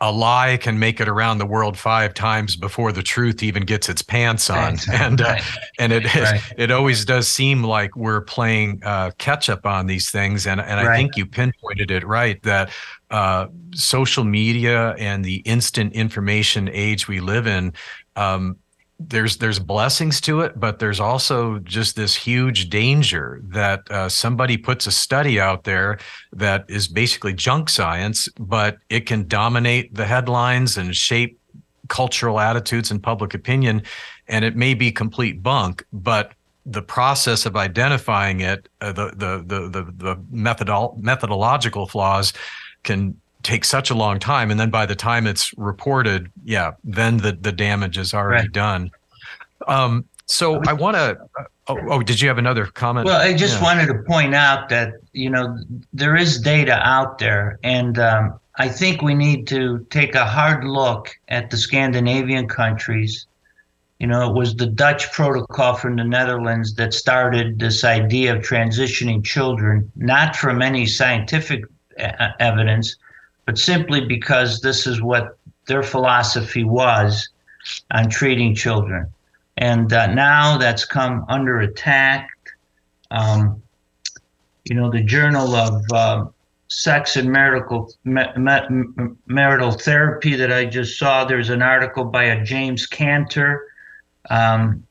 a 0.00 0.10
lie 0.10 0.56
can 0.60 0.78
make 0.78 1.00
it 1.00 1.08
around 1.08 1.38
the 1.38 1.46
world 1.46 1.78
five 1.78 2.14
times 2.14 2.56
before 2.56 2.90
the 2.90 3.02
truth 3.02 3.42
even 3.42 3.64
gets 3.64 3.88
its 3.88 4.02
pants 4.02 4.50
on, 4.50 4.78
and 4.92 5.20
uh, 5.20 5.36
and 5.78 5.92
it 5.92 6.12
right. 6.14 6.40
it 6.56 6.70
always 6.70 7.04
does 7.04 7.28
seem 7.28 7.62
like 7.62 7.94
we're 7.94 8.22
playing 8.22 8.82
uh, 8.84 9.10
catch 9.18 9.48
up 9.48 9.64
on 9.64 9.86
these 9.86 10.10
things, 10.10 10.46
and 10.46 10.60
and 10.60 10.84
right. 10.84 10.88
I 10.88 10.96
think 10.96 11.16
you 11.16 11.26
pinpointed 11.26 11.92
it 11.92 12.04
right 12.04 12.42
that 12.42 12.70
uh, 13.10 13.46
social 13.74 14.24
media 14.24 14.96
and 14.98 15.24
the 15.24 15.36
instant 15.44 15.92
information 15.92 16.68
age 16.72 17.06
we 17.06 17.20
live 17.20 17.46
in. 17.46 17.72
Um, 18.16 18.56
there's 19.00 19.38
there's 19.38 19.58
blessings 19.58 20.20
to 20.22 20.40
it, 20.40 20.58
but 20.58 20.78
there's 20.78 21.00
also 21.00 21.58
just 21.60 21.96
this 21.96 22.14
huge 22.14 22.70
danger 22.70 23.40
that 23.44 23.90
uh, 23.90 24.08
somebody 24.08 24.56
puts 24.56 24.86
a 24.86 24.92
study 24.92 25.40
out 25.40 25.64
there 25.64 25.98
that 26.32 26.64
is 26.68 26.86
basically 26.86 27.32
junk 27.32 27.68
science, 27.68 28.28
but 28.38 28.78
it 28.88 29.06
can 29.06 29.26
dominate 29.26 29.94
the 29.94 30.06
headlines 30.06 30.76
and 30.76 30.94
shape 30.94 31.38
cultural 31.88 32.38
attitudes 32.40 32.90
and 32.90 33.02
public 33.02 33.34
opinion, 33.34 33.82
and 34.28 34.44
it 34.44 34.56
may 34.56 34.74
be 34.74 34.92
complete 34.92 35.42
bunk, 35.42 35.84
but 35.92 36.32
the 36.64 36.82
process 36.82 37.44
of 37.46 37.56
identifying 37.56 38.40
it, 38.40 38.68
uh, 38.80 38.92
the, 38.92 39.10
the 39.16 39.44
the 39.44 39.68
the 39.68 39.92
the 39.96 40.16
methodol- 40.32 40.96
methodological 40.98 41.86
flaws, 41.86 42.32
can 42.84 43.20
take 43.44 43.64
such 43.64 43.90
a 43.90 43.94
long 43.94 44.18
time 44.18 44.50
and 44.50 44.58
then 44.58 44.70
by 44.70 44.84
the 44.86 44.94
time 44.94 45.26
it's 45.26 45.56
reported 45.56 46.30
yeah 46.44 46.72
then 46.82 47.18
the 47.18 47.32
the 47.32 47.52
damage 47.52 47.96
is 47.98 48.12
already 48.12 48.42
right. 48.42 48.52
done 48.52 48.90
um 49.68 50.04
so 50.26 50.60
i 50.66 50.72
want 50.72 50.96
to 50.96 51.16
oh, 51.68 51.78
oh, 51.88 52.02
did 52.02 52.20
you 52.20 52.26
have 52.26 52.38
another 52.38 52.66
comment 52.66 53.06
well 53.06 53.20
i 53.20 53.32
just 53.32 53.58
yeah. 53.58 53.62
wanted 53.62 53.86
to 53.86 53.94
point 54.02 54.34
out 54.34 54.68
that 54.68 54.94
you 55.12 55.30
know 55.30 55.56
there 55.92 56.16
is 56.16 56.40
data 56.40 56.80
out 56.82 57.18
there 57.18 57.58
and 57.62 57.98
um, 57.98 58.38
i 58.56 58.66
think 58.66 59.02
we 59.02 59.14
need 59.14 59.46
to 59.46 59.86
take 59.90 60.14
a 60.14 60.24
hard 60.24 60.64
look 60.64 61.10
at 61.28 61.50
the 61.50 61.56
scandinavian 61.56 62.48
countries 62.48 63.26
You 64.00 64.08
know, 64.08 64.28
it 64.28 64.34
was 64.34 64.56
the 64.56 64.66
Dutch 64.66 65.12
protocol 65.12 65.76
from 65.76 65.96
the 65.96 66.04
Netherlands 66.04 66.74
that 66.74 66.92
started 66.92 67.58
this 67.58 67.84
idea 67.84 68.34
of 68.34 68.42
transitioning 68.42 69.24
children, 69.24 69.90
not 69.94 70.34
from 70.36 70.60
any 70.62 70.84
scientific 70.84 71.64
evidence, 72.40 72.96
but 73.46 73.58
simply 73.58 74.04
because 74.04 74.60
this 74.60 74.86
is 74.86 75.02
what 75.02 75.36
their 75.66 75.82
philosophy 75.82 76.64
was 76.64 77.28
on 77.90 78.08
treating 78.08 78.54
children. 78.54 79.06
And 79.56 79.92
uh, 79.92 80.08
now 80.08 80.58
that's 80.58 80.84
come 80.84 81.24
under 81.28 81.60
attack. 81.60 82.28
Um, 83.10 83.62
you 84.64 84.74
know, 84.74 84.90
the 84.90 85.02
Journal 85.02 85.54
of 85.54 85.82
uh, 85.92 86.26
Sex 86.68 87.16
and 87.16 87.30
Marital, 87.30 87.92
Marital 88.04 89.72
Therapy 89.72 90.34
that 90.36 90.52
I 90.52 90.64
just 90.64 90.98
saw, 90.98 91.24
there's 91.24 91.50
an 91.50 91.62
article 91.62 92.04
by 92.04 92.24
a 92.24 92.44
James 92.44 92.86
Cantor 92.86 93.66
um, 94.30 94.84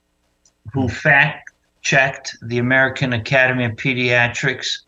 who 0.73 0.87
fact 0.87 1.51
checked 1.81 2.37
the 2.43 2.59
American 2.59 3.13
Academy 3.13 3.65
of 3.65 3.73
Pediatrics 3.73 4.83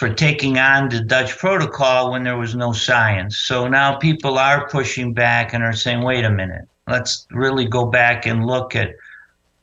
for 0.00 0.08
taking 0.08 0.56
on 0.56 0.88
the 0.88 0.98
Dutch 0.98 1.36
protocol 1.36 2.10
when 2.10 2.24
there 2.24 2.38
was 2.38 2.54
no 2.54 2.72
science. 2.72 3.36
So 3.36 3.68
now 3.68 3.98
people 3.98 4.38
are 4.38 4.66
pushing 4.66 5.12
back 5.12 5.52
and 5.52 5.62
are 5.62 5.74
saying, 5.74 6.00
wait 6.00 6.24
a 6.24 6.30
minute, 6.30 6.66
let's 6.88 7.26
really 7.30 7.66
go 7.66 7.84
back 7.84 8.24
and 8.24 8.46
look 8.46 8.74
at, 8.74 8.94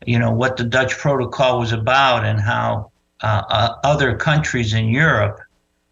you 0.05 0.19
know, 0.19 0.29
what 0.31 0.55
the 0.55 0.63
Dutch 0.63 0.95
protocol 0.95 1.57
was 1.57 1.71
about 1.71 2.23
and 2.23 2.39
how 2.39 2.91
uh, 3.23 3.41
uh, 3.49 3.75
other 3.83 4.15
countries 4.15 4.75
in 4.75 4.89
Europe 4.89 5.39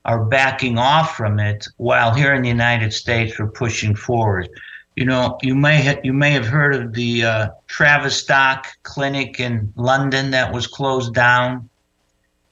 are 0.05 0.23
backing 0.23 0.77
off 0.77 1.17
from 1.17 1.39
it, 1.39 1.67
while 1.77 2.13
here 2.13 2.35
in 2.35 2.43
the 2.43 2.47
United 2.47 2.93
States 2.93 3.39
we're 3.39 3.47
pushing 3.47 3.95
forward. 3.95 4.47
You 4.95 5.05
know, 5.05 5.39
you 5.41 5.55
may 5.55 5.81
ha- 5.83 6.01
you 6.03 6.13
may 6.13 6.29
have 6.29 6.45
heard 6.45 6.75
of 6.75 6.93
the 6.93 7.23
uh, 7.23 7.47
Tavistock 7.67 8.67
Clinic 8.83 9.39
in 9.39 9.73
London 9.75 10.29
that 10.29 10.53
was 10.53 10.67
closed 10.67 11.15
down 11.15 11.67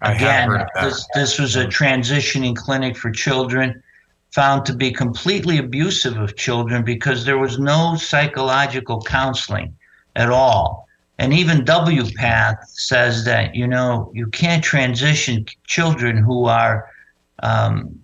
Again, 0.04 0.66
this, 0.82 1.08
this 1.16 1.40
was 1.40 1.56
a 1.56 1.66
transitioning 1.66 2.56
clinic 2.56 2.98
for 2.98 3.10
children 3.10 3.82
found 4.32 4.66
to 4.66 4.74
be 4.74 4.92
completely 4.92 5.60
abusive 5.60 6.18
of 6.18 6.36
children 6.36 6.84
because 6.84 7.24
there 7.24 7.38
was 7.38 7.60
no 7.60 7.96
psychological 7.96 9.02
counseling 9.02 9.76
at 10.16 10.30
all. 10.30 10.88
And 11.20 11.34
even 11.34 11.64
WPATH 11.64 12.66
says 12.68 13.24
that, 13.26 13.56
you 13.56 13.68
know, 13.68 14.12
you 14.14 14.28
can't 14.28 14.64
transition 14.64 15.46
children 15.68 16.18
who 16.18 16.46
are 16.46 16.90
um, 17.44 18.04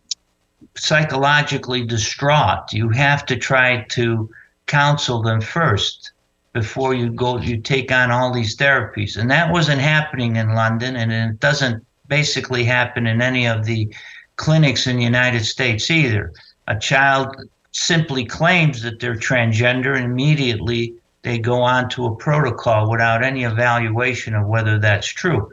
psychologically 0.76 1.84
distraught. 1.86 2.72
You 2.72 2.89
have 2.89 3.26
to 3.26 3.36
try 3.36 3.86
to 3.89 4.30
counsel 4.68 5.22
them 5.22 5.41
first 5.41 6.12
before 6.54 6.93
you 6.93 7.10
go, 7.12 7.38
you 7.38 7.58
take 7.58 7.91
on 7.91 8.12
all 8.12 8.32
these 8.32 8.56
therapies. 8.56 9.18
And 9.18 9.30
that 9.32 9.52
wasn't 9.52 9.82
happening 9.82 10.36
in 10.36 10.54
London, 10.54 10.95
and 10.95 11.12
it 11.12 11.39
doesn't 11.39 11.86
basically 12.10 12.66
happen 12.66 13.07
in 13.07 13.22
any 13.22 13.47
of 13.47 13.64
the 13.64 13.93
clinics 14.36 14.88
in 14.88 14.97
the 14.97 15.03
United 15.03 15.45
States 15.45 15.89
either. 15.89 16.34
A 16.68 16.78
child 16.78 17.36
simply 17.72 18.26
claims 18.26 18.82
that 18.82 18.99
they're 18.99 19.16
transgender 19.16 19.95
and 19.95 20.05
immediately 20.05 20.93
they 21.22 21.38
go 21.38 21.62
on 21.62 21.89
to 21.89 22.05
a 22.05 22.16
protocol 22.16 22.89
without 22.89 23.24
any 23.24 23.43
evaluation 23.43 24.34
of 24.34 24.47
whether 24.47 24.80
that's 24.80 25.07
true. 25.07 25.49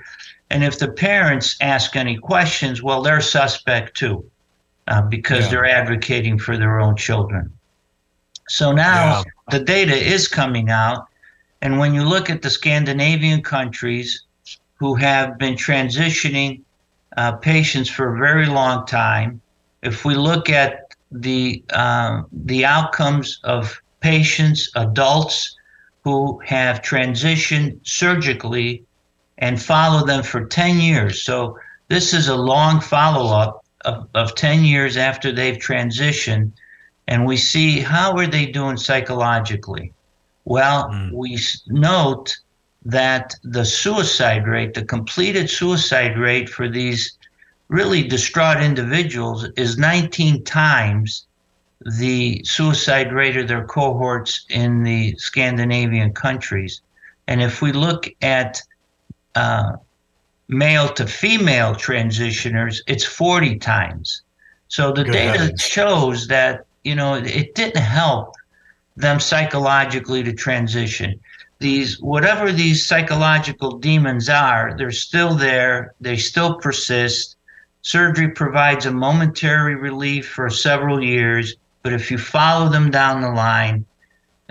And 0.51 0.63
if 0.63 0.79
the 0.79 0.89
parents 0.89 1.57
ask 1.61 1.97
any 1.97 2.17
questions, 2.17 2.83
well, 2.83 3.03
they're 3.03 3.21
suspect 3.21 3.97
too, 3.97 4.25
uh, 4.87 5.03
because 5.03 5.45
yeah. 5.45 5.51
they're 5.51 5.67
advocating 5.67 6.39
for 6.39 6.57
their 6.57 6.79
own 6.79 6.97
children. 6.97 7.53
So 8.49 8.73
now 8.73 9.23
yeah. 9.25 9.59
the 9.59 9.65
data 9.65 9.95
is 9.95 10.29
coming 10.29 10.71
out. 10.71 11.07
And 11.63 11.79
when 11.79 11.95
you 11.95 12.05
look 12.05 12.31
at 12.31 12.43
the 12.43 12.51
Scandinavian 12.51 13.43
countries, 13.43 14.23
who 14.77 14.95
have 14.95 15.39
been 15.39 15.55
transitioning 15.55 16.63
uh, 17.17 17.33
patients 17.33 17.89
for 17.89 18.15
a 18.15 18.19
very 18.19 18.47
long 18.47 18.87
time. 18.87 19.41
If 19.83 20.05
we 20.05 20.15
look 20.15 20.51
at 20.51 20.95
the 21.11 21.63
uh, 21.71 22.23
the 22.33 22.65
outcomes 22.65 23.41
of 23.45 23.81
patients, 24.01 24.71
adults 24.75 25.57
who 26.05 26.39
have 26.45 26.83
transitioned 26.83 27.79
surgically 27.83 28.85
and 29.39 29.61
follow 29.61 30.07
them 30.07 30.23
for 30.23 30.47
10 30.47 30.79
years. 30.79 31.23
So 31.23 31.59
this 31.89 32.15
is 32.15 32.29
a 32.29 32.37
long 32.37 32.81
follow 32.81 33.37
up 33.37 33.65
of, 33.85 34.09
of 34.15 34.35
10 34.35 34.65
years 34.65 34.97
after 34.97 35.33
they've 35.33 35.57
transitioned. 35.57 36.53
And 37.09 37.27
we 37.27 37.37
see 37.37 37.81
how 37.81 38.17
are 38.17 38.27
they 38.27 38.47
doing 38.47 38.77
psychologically? 38.77 39.93
Well, 40.45 40.89
mm. 40.89 41.13
we 41.13 41.39
note 41.67 42.37
that 42.87 43.35
the 43.43 43.65
suicide 43.65 44.47
rate, 44.47 44.73
the 44.75 44.85
completed 44.85 45.51
suicide 45.51 46.17
rate 46.17 46.49
for 46.49 46.69
these 46.69 47.19
really 47.67 48.05
distraught 48.05 48.63
individuals 48.63 49.45
is 49.57 49.77
19 49.77 50.45
times 50.45 51.27
the 51.99 52.41
suicide 52.45 53.13
rate 53.13 53.37
of 53.37 53.49
their 53.49 53.65
cohorts 53.65 54.47
in 54.51 54.85
the 54.85 55.17
Scandinavian 55.19 56.13
countries. 56.13 56.81
And 57.27 57.43
if 57.43 57.61
we 57.61 57.73
look 57.73 58.09
at 58.23 58.63
uh, 59.35 59.73
male 60.47 60.89
to 60.91 61.07
female 61.09 61.75
transitioners, 61.75 62.79
it's 62.87 63.05
40 63.05 63.59
times. 63.59 64.23
So 64.69 64.93
the 64.93 65.03
Good 65.03 65.13
data 65.13 65.39
heavens. 65.41 65.61
shows 65.61 66.29
that, 66.29 66.67
you 66.85 66.95
know, 66.95 67.15
it 67.15 67.57
didn't 67.57 67.83
help 67.83 68.37
them 68.97 69.19
psychologically 69.19 70.23
to 70.23 70.33
transition 70.33 71.19
these 71.59 72.01
whatever 72.01 72.53
these 72.53 72.87
psychological 72.87 73.79
demons 73.79 74.29
are 74.29 74.75
they're 74.77 74.91
still 74.91 75.35
there. 75.35 75.95
They 76.01 76.17
still 76.17 76.59
persist. 76.59 77.37
Surgery 77.83 78.31
provides 78.31 78.85
a 78.85 78.93
momentary 78.93 79.75
relief 79.77 80.29
for 80.29 80.51
several 80.51 81.03
years 81.03 81.55
but 81.83 81.93
if 81.93 82.11
you 82.11 82.19
follow 82.19 82.69
them 82.69 82.91
down 82.91 83.23
the 83.23 83.31
line 83.31 83.87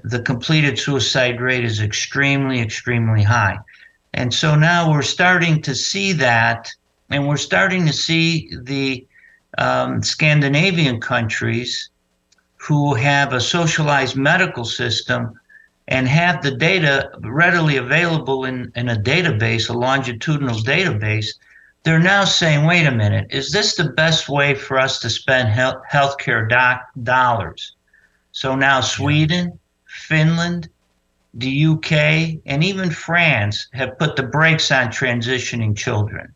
the 0.04 0.22
completed 0.22 0.78
suicide 0.80 1.42
rate 1.42 1.66
is 1.66 1.82
extremely 1.82 2.62
extremely 2.62 3.24
high. 3.24 3.58
And 4.14 4.34
so 4.34 4.56
now 4.56 4.90
we're 4.90 5.02
starting 5.02 5.62
to 5.64 5.76
see 5.76 6.14
that 6.14 6.72
and 7.10 7.28
we're 7.28 7.38
starting 7.38 7.86
to 7.86 7.94
see 7.94 8.50
the 8.64 9.06
um, 9.58 10.02
scandinavian 10.02 11.00
countries 11.00 11.90
who 12.58 12.94
have 12.96 13.34
a 13.34 13.42
socialized 13.42 14.16
medical 14.16 14.66
system 14.66 15.40
and 15.88 16.08
have 16.08 16.42
the 16.42 16.52
data 16.52 17.12
readily 17.22 17.78
available 17.78 18.46
in, 18.46 18.72
in 18.76 18.90
a 18.90 18.96
database, 18.96 19.70
a 19.70 19.74
longitudinal 19.74 20.58
database, 20.58 21.28
they're 21.84 22.00
now 22.00 22.26
saying, 22.26 22.66
wait 22.66 22.88
a 22.88 22.92
minute, 22.92 23.28
is 23.30 23.52
this 23.52 23.76
the 23.76 23.90
best 23.90 24.28
way 24.28 24.56
for 24.56 24.80
us 24.80 25.00
to 25.00 25.10
spend 25.10 25.50
health 25.50 25.84
healthcare 25.92 26.50
doc- 26.50 26.90
dollars? 27.04 27.76
So 28.32 28.56
now 28.56 28.82
Sweden, 28.82 29.60
Finland, 29.86 30.68
the 31.36 31.66
UK, 31.66 32.42
and 32.46 32.64
even 32.64 32.90
France 32.90 33.68
have 33.74 34.00
put 34.00 34.16
the 34.16 34.24
brakes 34.24 34.72
on 34.72 34.88
transitioning 34.88 35.78
children. 35.78 36.34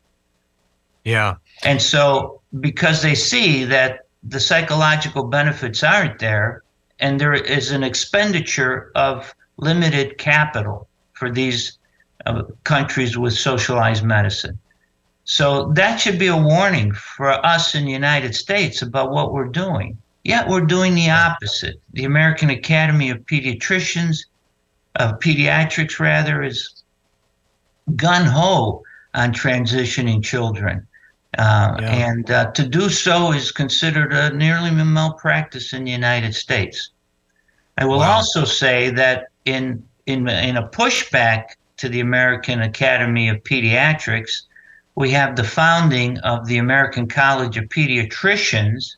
Yeah. 1.04 1.36
And 1.64 1.82
so 1.82 2.42
because 2.60 3.02
they 3.02 3.16
see 3.16 3.64
that 3.66 4.02
the 4.22 4.40
psychological 4.40 5.24
benefits 5.24 5.82
aren't 5.84 6.20
there, 6.20 6.64
and 7.00 7.20
there 7.20 7.34
is 7.34 7.72
an 7.72 7.84
expenditure 7.84 8.92
of 8.96 9.34
limited 9.60 10.18
capital 10.18 10.88
for 11.14 11.30
these 11.30 11.78
uh, 12.26 12.44
countries 12.64 13.18
with 13.18 13.34
socialized 13.34 14.04
medicine. 14.04 14.58
So 15.26 15.72
that 15.74 15.98
should 15.98 16.18
be 16.18 16.28
a 16.28 16.38
warning 16.38 16.92
for 16.94 17.30
us 17.46 17.76
in 17.76 17.86
the 17.86 17.92
United 17.92 18.34
States 18.36 18.82
about 18.82 19.12
what 19.12 19.32
we're 19.32 19.48
doing. 19.48 19.98
Yet 20.24 20.48
we're 20.48 20.66
doing 20.66 20.96
the 20.96 21.10
opposite. 21.12 21.80
The 21.94 22.06
American 22.06 22.50
Academy 22.50 23.10
of 23.10 23.20
Pediatricians, 23.20 24.18
of 24.96 25.20
Pediatrics 25.20 26.00
rather, 26.00 26.42
is 26.44 26.84
gun 27.96 28.26
ho 28.26 28.84
on 29.14 29.34
transitioning 29.34 30.24
children. 30.24 30.86
Uh, 31.38 31.78
yeah. 31.80 32.10
And 32.10 32.32
uh, 32.32 32.52
to 32.52 32.68
do 32.68 32.90
so 32.90 33.32
is 33.32 33.52
considered 33.52 34.14
a 34.14 34.32
nearly 34.36 34.72
malpractice 34.72 35.74
in 35.74 35.84
the 35.84 35.92
United 35.92 36.34
States. 36.34 36.90
I 37.78 37.86
will 37.86 38.00
wow. 38.00 38.18
also 38.18 38.46
say 38.46 38.90
that 38.92 39.29
in 39.46 39.84
in 40.06 40.28
in 40.28 40.58
a 40.58 40.68
pushback 40.68 41.56
to 41.78 41.90
the 41.90 42.00
American 42.00 42.62
Academy 42.62 43.30
of 43.30 43.44
Pediatrics, 43.44 44.42
we 44.96 45.12
have 45.12 45.36
the 45.36 45.44
founding 45.44 46.18
of 46.20 46.46
the 46.46 46.58
American 46.58 47.08
College 47.08 47.58
of 47.58 47.66
Pediatricians. 47.66 48.96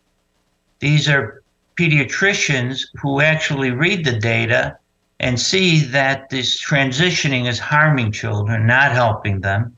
These 0.80 1.08
are 1.08 1.44
pediatricians 1.78 2.82
who 3.02 3.22
actually 3.22 3.72
read 3.72 4.04
the 4.04 4.20
data 4.20 4.78
and 5.20 5.40
see 5.40 5.80
that 5.80 6.30
this 6.30 6.60
transitioning 6.60 7.48
is 7.48 7.60
harming 7.60 8.12
children, 8.12 8.66
not 8.66 8.92
helping 8.92 9.42
them. 9.42 9.78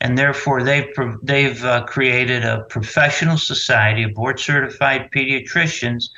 And 0.00 0.16
therefore, 0.16 0.62
they've, 0.62 0.94
they've 1.22 1.64
uh, 1.64 1.82
created 1.84 2.44
a 2.44 2.64
professional 2.68 3.38
society 3.38 4.04
of 4.04 4.14
board 4.14 4.38
certified 4.38 5.10
pediatricians, 5.10 6.10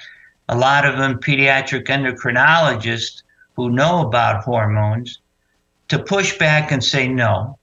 a 0.50 0.56
lot 0.56 0.84
of 0.84 0.98
them 0.98 1.18
pediatric 1.18 1.86
endocrinologists 1.86 3.22
who 3.58 3.70
know 3.70 4.06
about 4.06 4.44
hormones 4.44 5.18
to 5.88 5.98
push 5.98 6.38
back 6.38 6.70
and 6.70 6.82
say 6.82 7.08
no. 7.08 7.58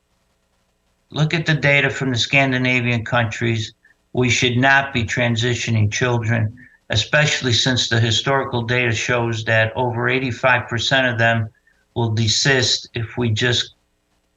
Look 1.12 1.34
at 1.34 1.46
the 1.46 1.54
data 1.54 1.90
from 1.90 2.12
the 2.12 2.18
Scandinavian 2.18 3.06
countries. 3.06 3.74
We 4.12 4.30
should 4.30 4.58
not 4.58 4.94
be 4.94 5.06
transitioning 5.06 5.90
children, 5.90 6.54
especially 6.90 7.54
since 7.54 7.88
the 7.88 8.02
historical 8.02 8.64
data 8.64 8.94
shows 8.94 9.46
that 9.46 9.72
over 9.78 10.10
85% 10.10 11.14
of 11.14 11.18
them 11.18 11.50
will 11.94 12.14
desist 12.14 12.90
if 12.94 13.18
we 13.18 13.30
just 13.30 13.76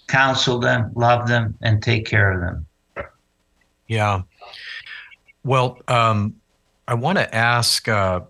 counsel 0.07 0.61
them, 0.61 0.93
love 0.95 1.27
them, 1.27 1.59
and 1.61 1.83
take 1.83 2.07
care 2.07 2.31
of 2.31 2.41
them. 2.41 2.67
Yeah. 3.89 4.23
Well, 5.43 5.81
um, 5.89 6.37
I 6.87 6.95
want 6.95 7.19
to 7.19 7.35
ask 7.35 7.89
uh, 7.89 8.21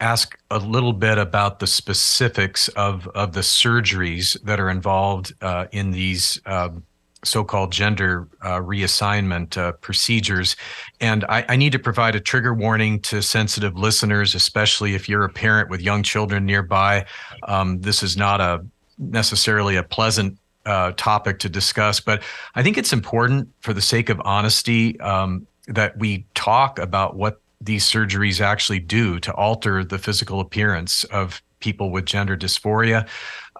ask 0.00 0.38
a 0.50 0.58
little 0.58 0.92
bit 0.92 1.18
about 1.18 1.58
the 1.58 1.66
specifics 1.66 2.68
of 2.68 3.08
of 3.08 3.32
the 3.32 3.40
surgeries 3.40 4.40
that 4.42 4.60
are 4.60 4.70
involved 4.70 5.34
uh, 5.40 5.66
in 5.72 5.90
these 5.90 6.40
um, 6.46 6.82
so-called 7.24 7.72
gender 7.72 8.28
uh, 8.42 8.60
reassignment 8.60 9.56
uh, 9.56 9.72
procedures, 9.72 10.54
and 11.00 11.24
I, 11.24 11.44
I, 11.48 11.56
need 11.56 11.72
to 11.72 11.78
provide 11.78 12.14
a 12.14 12.20
trigger 12.20 12.54
warning 12.54 13.00
to 13.02 13.20
sensitive 13.20 13.76
listeners, 13.76 14.34
especially 14.34 14.94
if 14.94 15.08
you're 15.08 15.24
a 15.24 15.28
parent 15.28 15.68
with 15.68 15.80
young 15.80 16.02
children 16.02 16.46
nearby. 16.46 17.04
Um, 17.48 17.80
this 17.80 18.02
is 18.02 18.16
not 18.16 18.40
a 18.40 18.64
necessarily 18.98 19.76
a 19.76 19.82
pleasant 19.82 20.38
uh, 20.66 20.92
topic 20.96 21.38
to 21.40 21.48
discuss, 21.48 22.00
but 22.00 22.22
I 22.54 22.62
think 22.62 22.78
it's 22.78 22.92
important 22.92 23.48
for 23.60 23.72
the 23.72 23.82
sake 23.82 24.08
of 24.08 24.20
honesty 24.24 24.98
um, 25.00 25.46
that 25.68 25.98
we 25.98 26.26
talk 26.34 26.78
about 26.78 27.16
what 27.16 27.40
these 27.60 27.84
surgeries 27.84 28.40
actually 28.40 28.80
do 28.80 29.18
to 29.20 29.32
alter 29.34 29.84
the 29.84 29.98
physical 29.98 30.40
appearance 30.40 31.04
of 31.04 31.42
people 31.60 31.90
with 31.90 32.04
gender 32.04 32.36
dysphoria. 32.36 33.08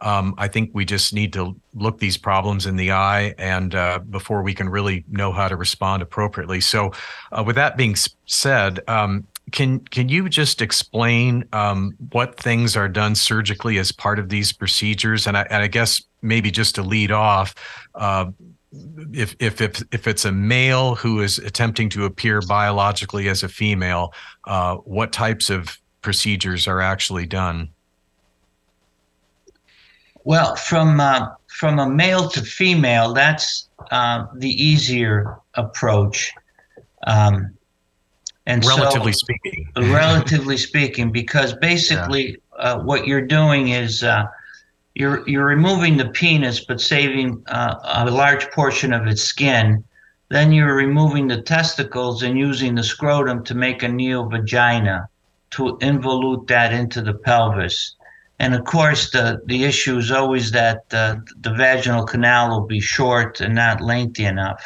Um, 0.03 0.35
I 0.37 0.49
think 0.49 0.71
we 0.75 0.85
just 0.85 1.15
need 1.15 1.33
to 1.33 1.57
look 1.75 1.99
these 1.99 2.19
problems 2.19 2.67
in 2.67 2.77
the 2.77 2.93
eye 2.93 3.35
and 3.39 3.75
uh, 3.75 3.99
before 3.99 4.43
we 4.43 4.53
can 4.53 4.69
really 4.69 5.05
know 5.09 5.33
how 5.33 5.49
to 5.49 5.57
respond 5.57 6.03
appropriately. 6.03 6.61
So, 6.61 6.93
uh, 7.33 7.43
with 7.47 7.57
that 7.57 7.77
being 7.79 7.97
said, 8.27 8.81
um, 8.89 9.27
can 9.53 9.81
can 9.81 10.09
you 10.09 10.29
just 10.29 10.61
explain 10.61 11.45
um, 11.53 11.95
what 12.11 12.37
things 12.37 12.77
are 12.77 12.89
done 12.89 13.15
surgically 13.15 13.79
as 13.79 13.93
part 13.93 14.19
of 14.19 14.29
these 14.29 14.53
procedures? 14.53 15.27
And 15.27 15.37
I, 15.37 15.43
and 15.51 15.63
I 15.63 15.69
guess 15.69 16.03
maybe 16.21 16.51
just 16.51 16.75
to 16.75 16.83
lead 16.83 17.13
off, 17.13 17.55
uh, 17.95 18.27
if, 19.13 19.37
if 19.39 19.61
if 19.61 19.83
if 19.93 20.07
it's 20.07 20.25
a 20.25 20.33
male 20.33 20.95
who 20.97 21.21
is 21.21 21.39
attempting 21.39 21.89
to 21.91 22.05
appear 22.05 22.41
biologically 22.43 23.29
as 23.29 23.43
a 23.43 23.49
female, 23.49 24.13
uh, 24.47 24.77
what 24.77 25.13
types 25.13 25.51
of 25.51 25.79
procedures 26.03 26.69
are 26.69 26.81
actually 26.81 27.27
done? 27.27 27.69
Well, 30.25 30.57
from 30.57 31.01
uh, 31.01 31.29
from 31.47 31.79
a 31.79 31.89
male 31.89 32.29
to 32.31 32.43
female, 32.43 33.15
that's 33.15 33.69
uh, 33.91 34.27
the 34.35 34.51
easier 34.51 35.39
approach. 35.55 36.33
Um, 37.07 37.57
and 38.47 38.65
relatively 38.65 39.13
so, 39.13 39.19
speaking, 39.19 39.69
relatively 39.77 40.57
speaking, 40.57 41.11
because 41.11 41.55
basically 41.55 42.31
yeah. 42.31 42.37
uh, 42.59 42.83
what 42.83 43.07
you're 43.07 43.27
doing 43.27 43.69
is 43.69 44.03
uh, 44.03 44.27
you're 44.97 45.29
you're 45.29 45.45
removing 45.45 45.99
the 45.99 46.09
penis, 46.09 46.65
but 46.65 46.81
saving 46.81 47.43
uh, 47.49 47.75
a 47.85 48.11
large 48.11 48.51
portion 48.51 48.95
of 48.95 49.07
its 49.07 49.23
skin. 49.23 49.85
Then 50.31 50.53
you're 50.53 50.75
removing 50.75 51.29
the 51.29 51.43
testicles 51.43 52.23
and 52.23 52.39
using 52.39 52.75
the 52.75 52.83
scrotum 52.83 53.45
to 53.45 53.55
make 53.55 53.83
a 53.83 53.89
neovagina 53.89 55.07
to 55.51 55.77
involute 55.83 56.49
that 56.49 56.73
into 56.73 57.03
the 57.03 57.13
pelvis. 57.13 57.95
And 58.39 58.55
of 58.55 58.65
course, 58.65 59.11
the, 59.11 59.43
the 59.45 59.65
issue 59.65 59.99
is 59.99 60.11
always 60.11 60.51
that 60.53 60.85
uh, 60.93 61.17
the 61.43 61.53
vaginal 61.53 62.07
canal 62.07 62.49
will 62.49 62.67
be 62.67 62.81
short 62.81 63.41
and 63.43 63.55
not 63.55 63.83
lengthy 63.83 64.25
enough. 64.25 64.65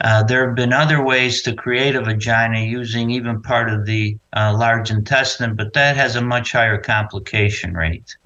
Uh, 0.00 0.22
there 0.22 0.46
have 0.46 0.56
been 0.56 0.72
other 0.72 1.04
ways 1.04 1.42
to 1.42 1.54
create 1.54 1.94
a 1.94 2.02
vagina 2.02 2.60
using 2.60 3.10
even 3.10 3.42
part 3.42 3.68
of 3.70 3.84
the 3.84 4.16
uh, 4.34 4.54
large 4.56 4.90
intestine, 4.90 5.54
but 5.54 5.74
that 5.74 5.94
has 5.94 6.16
a 6.16 6.22
much 6.22 6.52
higher 6.52 6.78
complication 6.78 7.74
rate. 7.74 8.16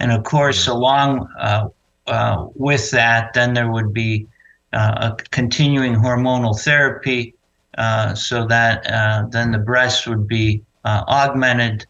And 0.00 0.12
of 0.12 0.24
course, 0.24 0.66
along 0.66 1.28
uh, 1.38 1.68
uh 2.06 2.46
with 2.54 2.90
that, 2.90 3.34
then 3.34 3.54
there 3.54 3.70
would 3.70 3.92
be 3.92 4.26
uh, 4.72 5.10
a 5.12 5.22
continuing 5.30 5.94
hormonal 5.94 6.58
therapy 6.58 7.34
uh, 7.78 8.14
so 8.14 8.46
that 8.46 8.84
then 9.30 9.52
the 9.52 9.58
breast 9.58 10.06
would 10.06 10.26
be 10.26 10.62
augmented 10.84 11.86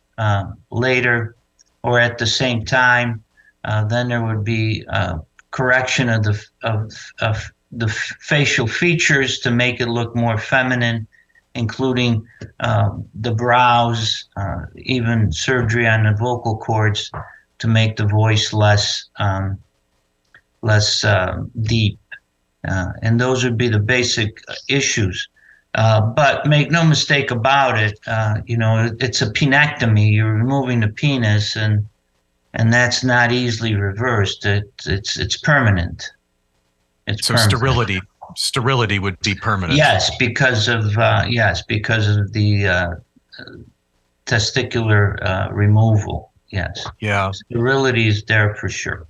later 0.71 1.37
or 1.83 2.01
at 2.01 2.19
the 2.19 2.27
same 2.27 2.65
time. 2.65 3.23
then 3.89 4.09
there 4.09 4.25
would 4.25 4.45
be 4.45 4.85
correction 5.51 6.09
of 6.09 6.23
the 6.23 6.45
of, 6.63 6.93
of 7.21 7.51
the 7.73 7.89
facial 7.89 8.67
features 8.67 9.41
to 9.41 9.51
make 9.51 9.81
it 9.81 9.89
look 9.89 10.15
more 10.15 10.39
feminine, 10.39 11.07
including 11.55 12.27
um, 12.61 13.07
the 13.15 13.35
brows, 13.35 14.29
uh, 14.37 14.63
even 14.77 15.33
surgery 15.33 15.87
on 15.87 16.05
the 16.05 16.13
vocal 16.13 16.57
cords 16.59 17.11
to 17.59 17.69
make 17.69 17.97
the 17.97 18.07
voice 18.07 18.53
less 18.53 19.09
um, 19.17 19.59
less 20.63 21.05
uh, 21.05 21.43
deep. 21.63 21.99
Uh, 22.67 22.93
and 23.03 23.21
those 23.21 23.45
would 23.45 23.57
be 23.57 23.69
the 23.69 23.79
basic 23.79 24.43
issues. 24.69 25.29
Uh, 25.75 26.01
but 26.01 26.47
make 26.47 26.71
no 26.71 26.83
mistake 26.83 27.31
about 27.31 27.79
it, 27.79 27.99
uh, 28.07 28.41
you 28.47 28.57
know, 28.57 28.91
it's 28.99 29.21
a 29.21 29.27
penectomy. 29.27 30.11
You're 30.15 30.33
removing 30.33 30.81
the 30.81 30.89
penis, 30.89 31.55
and 31.55 31.87
and 32.55 32.73
that's 32.73 33.05
not 33.05 33.31
easily 33.31 33.75
reversed. 33.75 34.47
It, 34.47 34.73
it's 34.87 35.19
it's 35.19 35.37
permanent. 35.37 36.11
It's 37.07 37.27
so 37.27 37.35
permanent. 37.35 37.51
sterility 37.51 38.01
sterility 38.37 38.99
would 38.99 39.21
be 39.21 39.35
permanent. 39.35 39.77
Yes, 39.77 40.11
because 40.17 40.67
of 40.67 40.97
uh, 40.97 41.27
yes, 41.29 41.63
because 41.63 42.09
of 42.09 42.33
the 42.33 42.67
uh, 42.67 42.95
testicular 44.25 45.23
uh, 45.23 45.49
removal. 45.53 46.33
Yes. 46.49 46.87
Yeah. 47.01 47.33
Sterility 47.33 48.09
is 48.09 48.25
there 48.25 48.55
for 48.55 48.69
sure. 48.69 49.07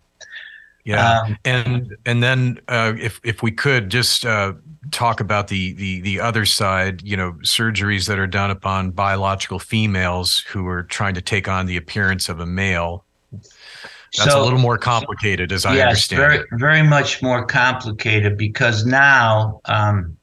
Yeah, 0.87 1.23
um, 1.23 1.37
and 1.45 1.97
and 2.07 2.23
then 2.23 2.61
uh, 2.69 2.93
if 2.97 3.21
if 3.25 3.43
we 3.43 3.51
could 3.51 3.91
just 3.91 4.25
uh, 4.25 4.53
talk 4.93 5.19
about 5.19 5.49
the 5.49 5.73
the 5.73 6.01
the 6.01 6.21
other 6.21 6.47
side, 6.47 7.03
you 7.03 7.17
know, 7.17 7.33
surgeries 7.43 8.07
that 8.07 8.21
are 8.21 8.27
done 8.29 8.53
upon 8.53 8.93
biological 8.93 9.59
females 9.59 10.39
who 10.39 10.65
are 10.69 10.85
trying 10.85 11.15
to 11.15 11.21
take 11.21 11.49
on 11.49 11.67
the 11.67 11.77
appearance 11.77 12.29
of 12.29 12.39
a 12.39 12.47
male. 12.47 13.05
That's 13.33 14.31
so, 14.31 14.41
a 14.41 14.45
little 14.45 14.61
more 14.61 14.79
complicated, 14.79 15.51
as 15.51 15.67
I 15.67 15.75
yes, 15.75 15.87
understand. 15.89 16.21
very, 16.21 16.45
very 16.53 16.83
much 16.83 17.21
more 17.21 17.45
complicated 17.45 18.39
because 18.39 18.87
now, 18.87 19.61
um, 19.65 20.17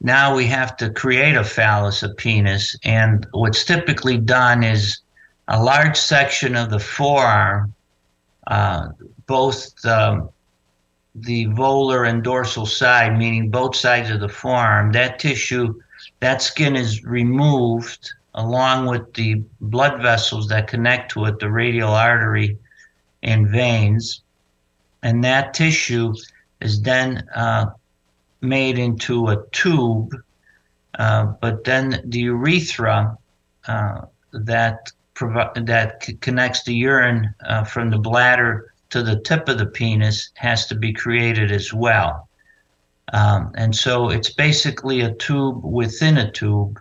now 0.00 0.34
we 0.34 0.46
have 0.46 0.76
to 0.78 0.90
create 0.90 1.36
a 1.36 1.44
phallus, 1.44 2.02
a 2.02 2.08
penis, 2.14 2.76
and 2.84 3.28
what's 3.30 3.64
typically 3.64 4.18
done 4.18 4.64
is 4.64 5.00
a 5.50 5.62
large 5.62 5.96
section 5.96 6.54
of 6.56 6.70
the 6.70 6.78
forearm, 6.78 7.74
uh, 8.46 8.88
both 9.26 9.74
the, 9.82 10.28
the 11.16 11.46
volar 11.46 12.08
and 12.08 12.22
dorsal 12.22 12.66
side, 12.66 13.18
meaning 13.18 13.50
both 13.50 13.74
sides 13.74 14.10
of 14.10 14.20
the 14.20 14.28
forearm, 14.28 14.92
that 14.92 15.18
tissue, 15.18 15.74
that 16.20 16.40
skin 16.40 16.76
is 16.76 17.04
removed 17.04 18.12
along 18.34 18.86
with 18.86 19.12
the 19.14 19.42
blood 19.60 20.00
vessels 20.00 20.48
that 20.48 20.68
connect 20.68 21.10
to 21.10 21.24
it, 21.24 21.40
the 21.40 21.50
radial 21.50 21.90
artery 21.90 22.56
and 23.24 23.48
veins. 23.48 24.22
And 25.02 25.24
that 25.24 25.52
tissue 25.52 26.14
is 26.60 26.80
then 26.80 27.28
uh, 27.34 27.66
made 28.40 28.78
into 28.78 29.28
a 29.28 29.44
tube, 29.50 30.14
uh, 30.96 31.24
but 31.40 31.64
then 31.64 32.02
the 32.04 32.20
urethra 32.20 33.18
uh, 33.66 34.02
that 34.32 34.92
that 35.20 36.02
c- 36.02 36.14
connects 36.14 36.64
the 36.64 36.74
urine 36.74 37.34
uh, 37.46 37.64
from 37.64 37.90
the 37.90 37.98
bladder 37.98 38.72
to 38.90 39.02
the 39.02 39.20
tip 39.20 39.48
of 39.48 39.58
the 39.58 39.66
penis 39.66 40.30
has 40.34 40.66
to 40.66 40.74
be 40.74 40.92
created 40.92 41.52
as 41.52 41.72
well. 41.72 42.28
Um, 43.12 43.52
and 43.54 43.74
so 43.74 44.10
it's 44.10 44.32
basically 44.32 45.00
a 45.00 45.14
tube 45.14 45.64
within 45.64 46.16
a 46.16 46.30
tube 46.30 46.80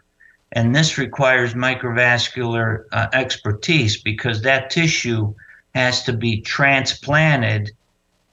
and 0.52 0.76
this 0.76 0.98
requires 0.98 1.54
microvascular 1.54 2.86
uh, 2.92 3.08
expertise 3.14 4.02
because 4.02 4.42
that 4.42 4.70
tissue 4.70 5.34
has 5.76 6.04
to 6.04 6.14
be 6.14 6.42
transplanted 6.42 7.72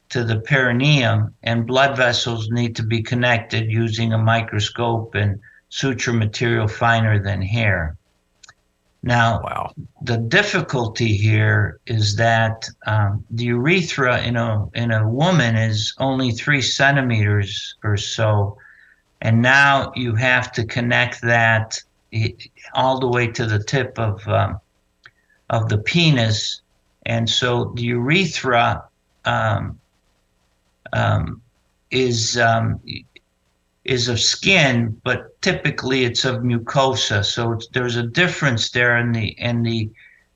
to 0.08 0.24
the 0.24 0.40
perineum, 0.40 1.34
and 1.42 1.66
blood 1.66 1.96
vessels 1.96 2.48
need 2.50 2.76
to 2.76 2.82
be 2.82 3.02
connected 3.02 3.70
using 3.70 4.12
a 4.12 4.18
microscope 4.18 5.14
and 5.14 5.40
suture 5.68 6.12
material 6.12 6.68
finer 6.68 7.22
than 7.22 7.42
hair. 7.42 7.95
Now, 9.06 9.40
wow. 9.40 9.72
the 10.02 10.16
difficulty 10.16 11.16
here 11.16 11.78
is 11.86 12.16
that 12.16 12.68
um, 12.88 13.24
the 13.30 13.44
urethra 13.44 14.20
in 14.20 14.34
a 14.34 14.66
in 14.74 14.90
a 14.90 15.08
woman 15.08 15.54
is 15.54 15.94
only 15.98 16.32
three 16.32 16.60
centimeters 16.60 17.76
or 17.84 17.96
so, 17.96 18.58
and 19.20 19.40
now 19.40 19.92
you 19.94 20.16
have 20.16 20.50
to 20.52 20.66
connect 20.66 21.22
that 21.22 21.80
all 22.74 22.98
the 22.98 23.06
way 23.06 23.28
to 23.28 23.46
the 23.46 23.62
tip 23.62 23.96
of 23.96 24.26
um, 24.26 24.58
of 25.50 25.68
the 25.68 25.78
penis, 25.78 26.62
And 27.04 27.30
so 27.30 27.72
the 27.76 27.82
urethra 27.82 28.82
um, 29.24 29.78
um, 30.92 31.40
is 31.92 32.36
um, 32.38 32.80
is 33.86 34.08
of 34.08 34.20
skin, 34.20 35.00
but 35.04 35.40
typically 35.42 36.04
it's 36.04 36.24
of 36.24 36.42
mucosa. 36.42 37.24
So 37.24 37.58
there's 37.72 37.96
a 37.96 38.02
difference 38.02 38.70
there 38.70 38.98
in 38.98 39.12
the 39.12 39.28
in 39.38 39.62
the 39.62 39.90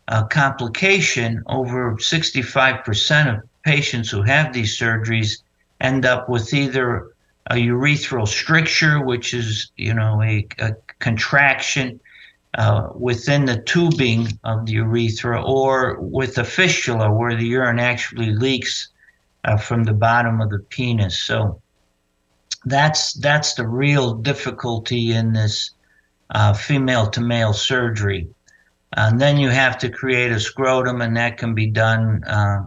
uh, 0.09 0.24
complication. 0.24 1.42
Over 1.46 1.96
65% 1.96 3.34
of 3.34 3.48
patients 3.62 4.11
who 4.11 4.22
have 4.22 4.53
these 4.53 4.78
surgeries 4.78 5.42
end 5.80 6.07
up 6.07 6.28
with 6.28 6.55
either 6.55 7.09
a 7.51 7.55
urethral 7.55 8.28
stricture, 8.28 9.05
which 9.05 9.34
is 9.34 9.70
you 9.76 9.94
know 9.94 10.22
a, 10.22 10.46
a 10.59 10.72
contraction 11.01 12.01
uh, 12.55 12.88
within 12.94 13.44
the 13.44 13.62
tubing 13.62 14.28
of 14.44 14.66
the 14.66 14.72
urethra, 14.72 15.42
or 15.42 16.01
with 16.01 16.38
a 16.38 16.44
fistula 16.44 17.12
where 17.12 17.36
the 17.36 17.46
urine 17.46 17.80
actually 17.80 18.30
leaks 18.30 18.88
uh, 19.44 19.57
from 19.57 19.84
the 19.84 19.92
bottom 19.92 20.40
of 20.40 20.51
the 20.51 20.59
penis. 20.59 21.22
So 21.22 21.61
that's 22.64 23.14
that's 23.14 23.54
the 23.54 23.66
real 23.66 24.14
difficulty 24.14 25.12
in 25.12 25.32
this 25.32 25.70
uh, 26.30 26.52
female 26.52 27.08
to 27.11 27.20
male 27.20 27.52
surgery. 27.52 28.28
And 28.92 29.20
then 29.20 29.38
you 29.38 29.50
have 29.50 29.78
to 29.78 29.88
create 29.88 30.32
a 30.32 30.40
scrotum, 30.40 31.00
and 31.00 31.16
that 31.16 31.38
can 31.38 31.54
be 31.54 31.68
done 31.68 32.24
uh, 32.24 32.64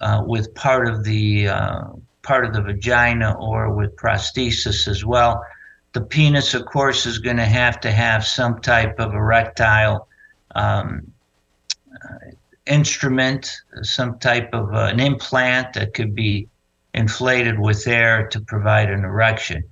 uh, 0.00 0.22
with 0.26 0.54
part 0.54 0.88
of 0.88 1.04
the 1.04 1.48
uh, 1.48 1.82
part 2.22 2.46
of 2.46 2.54
the 2.54 2.62
vagina 2.62 3.36
or 3.38 3.74
with 3.74 3.94
prosthesis 3.96 4.88
as 4.88 5.04
well. 5.04 5.44
The 5.92 6.00
penis, 6.00 6.54
of 6.54 6.64
course, 6.66 7.06
is 7.06 7.18
going 7.18 7.36
to 7.36 7.44
have 7.44 7.78
to 7.80 7.90
have 7.92 8.26
some 8.26 8.60
type 8.60 8.98
of 8.98 9.14
erectile 9.14 10.08
um, 10.54 11.12
instrument, 12.66 13.60
some 13.82 14.18
type 14.18 14.50
of 14.52 14.74
uh, 14.74 14.88
an 14.90 14.98
implant 14.98 15.74
that 15.74 15.94
could 15.94 16.14
be 16.14 16.48
inflated 16.94 17.58
with 17.58 17.86
air 17.86 18.26
to 18.28 18.40
provide 18.40 18.90
an 18.90 19.04
erection. 19.04 19.64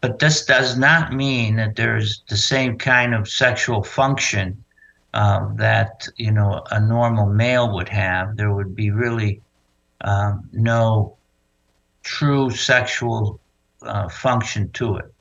But 0.00 0.18
this 0.18 0.44
does 0.44 0.76
not 0.76 1.12
mean 1.12 1.56
that 1.56 1.76
there's 1.76 2.22
the 2.28 2.36
same 2.36 2.78
kind 2.78 3.14
of 3.14 3.28
sexual 3.28 3.82
function 3.82 4.64
uh, 5.14 5.48
that 5.54 6.06
you 6.16 6.30
know 6.30 6.62
a 6.70 6.80
normal 6.80 7.26
male 7.26 7.72
would 7.74 7.88
have. 7.88 8.36
There 8.36 8.52
would 8.52 8.76
be 8.76 8.90
really 8.90 9.40
um, 10.02 10.48
no 10.52 11.16
true 12.02 12.50
sexual 12.50 13.40
uh, 13.82 14.08
function 14.08 14.70
to 14.72 14.96
it. 14.96 15.12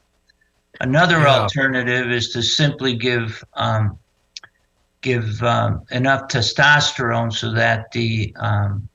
Another 0.80 1.20
yeah. 1.20 1.40
alternative 1.40 2.12
is 2.12 2.30
to 2.34 2.44
simply 2.44 2.96
give 2.96 3.44
um, 3.54 3.98
give 5.02 5.42
um, 5.42 5.84
enough 5.92 6.28
testosterone 6.28 7.34
so 7.34 7.52
that 7.54 7.92
the 7.92 8.36
um, 8.40 8.88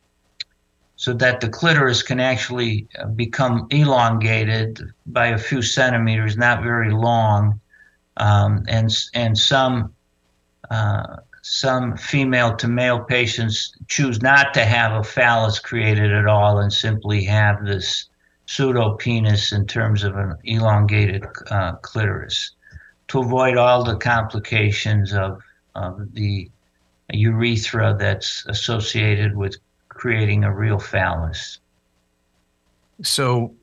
so 1.02 1.12
that 1.12 1.40
the 1.40 1.48
clitoris 1.48 2.00
can 2.00 2.20
actually 2.20 2.86
uh, 2.96 3.06
become 3.06 3.66
elongated 3.70 4.80
by 5.06 5.26
a 5.26 5.36
few 5.36 5.60
centimeters, 5.60 6.36
not 6.36 6.62
very 6.62 6.92
long, 6.92 7.60
um, 8.18 8.64
and 8.68 8.88
and 9.12 9.36
some 9.36 9.92
uh, 10.70 11.16
some 11.42 11.96
female 11.96 12.54
to 12.54 12.68
male 12.68 13.00
patients 13.00 13.74
choose 13.88 14.22
not 14.22 14.54
to 14.54 14.64
have 14.64 14.92
a 14.92 15.02
phallus 15.02 15.58
created 15.58 16.12
at 16.12 16.28
all 16.28 16.60
and 16.60 16.72
simply 16.72 17.24
have 17.24 17.64
this 17.64 18.08
pseudo 18.46 18.94
penis 18.94 19.50
in 19.50 19.66
terms 19.66 20.04
of 20.04 20.16
an 20.16 20.36
elongated 20.44 21.24
uh, 21.50 21.72
clitoris. 21.82 22.52
To 23.08 23.18
avoid 23.18 23.56
all 23.56 23.82
the 23.82 23.96
complications 23.96 25.12
of, 25.12 25.42
of 25.74 26.14
the 26.14 26.48
urethra 27.12 27.96
that's 27.98 28.46
associated 28.46 29.36
with 29.36 29.56
creating 29.94 30.44
a 30.44 30.54
real 30.54 30.78
phallus. 30.78 31.58
So 33.02 33.54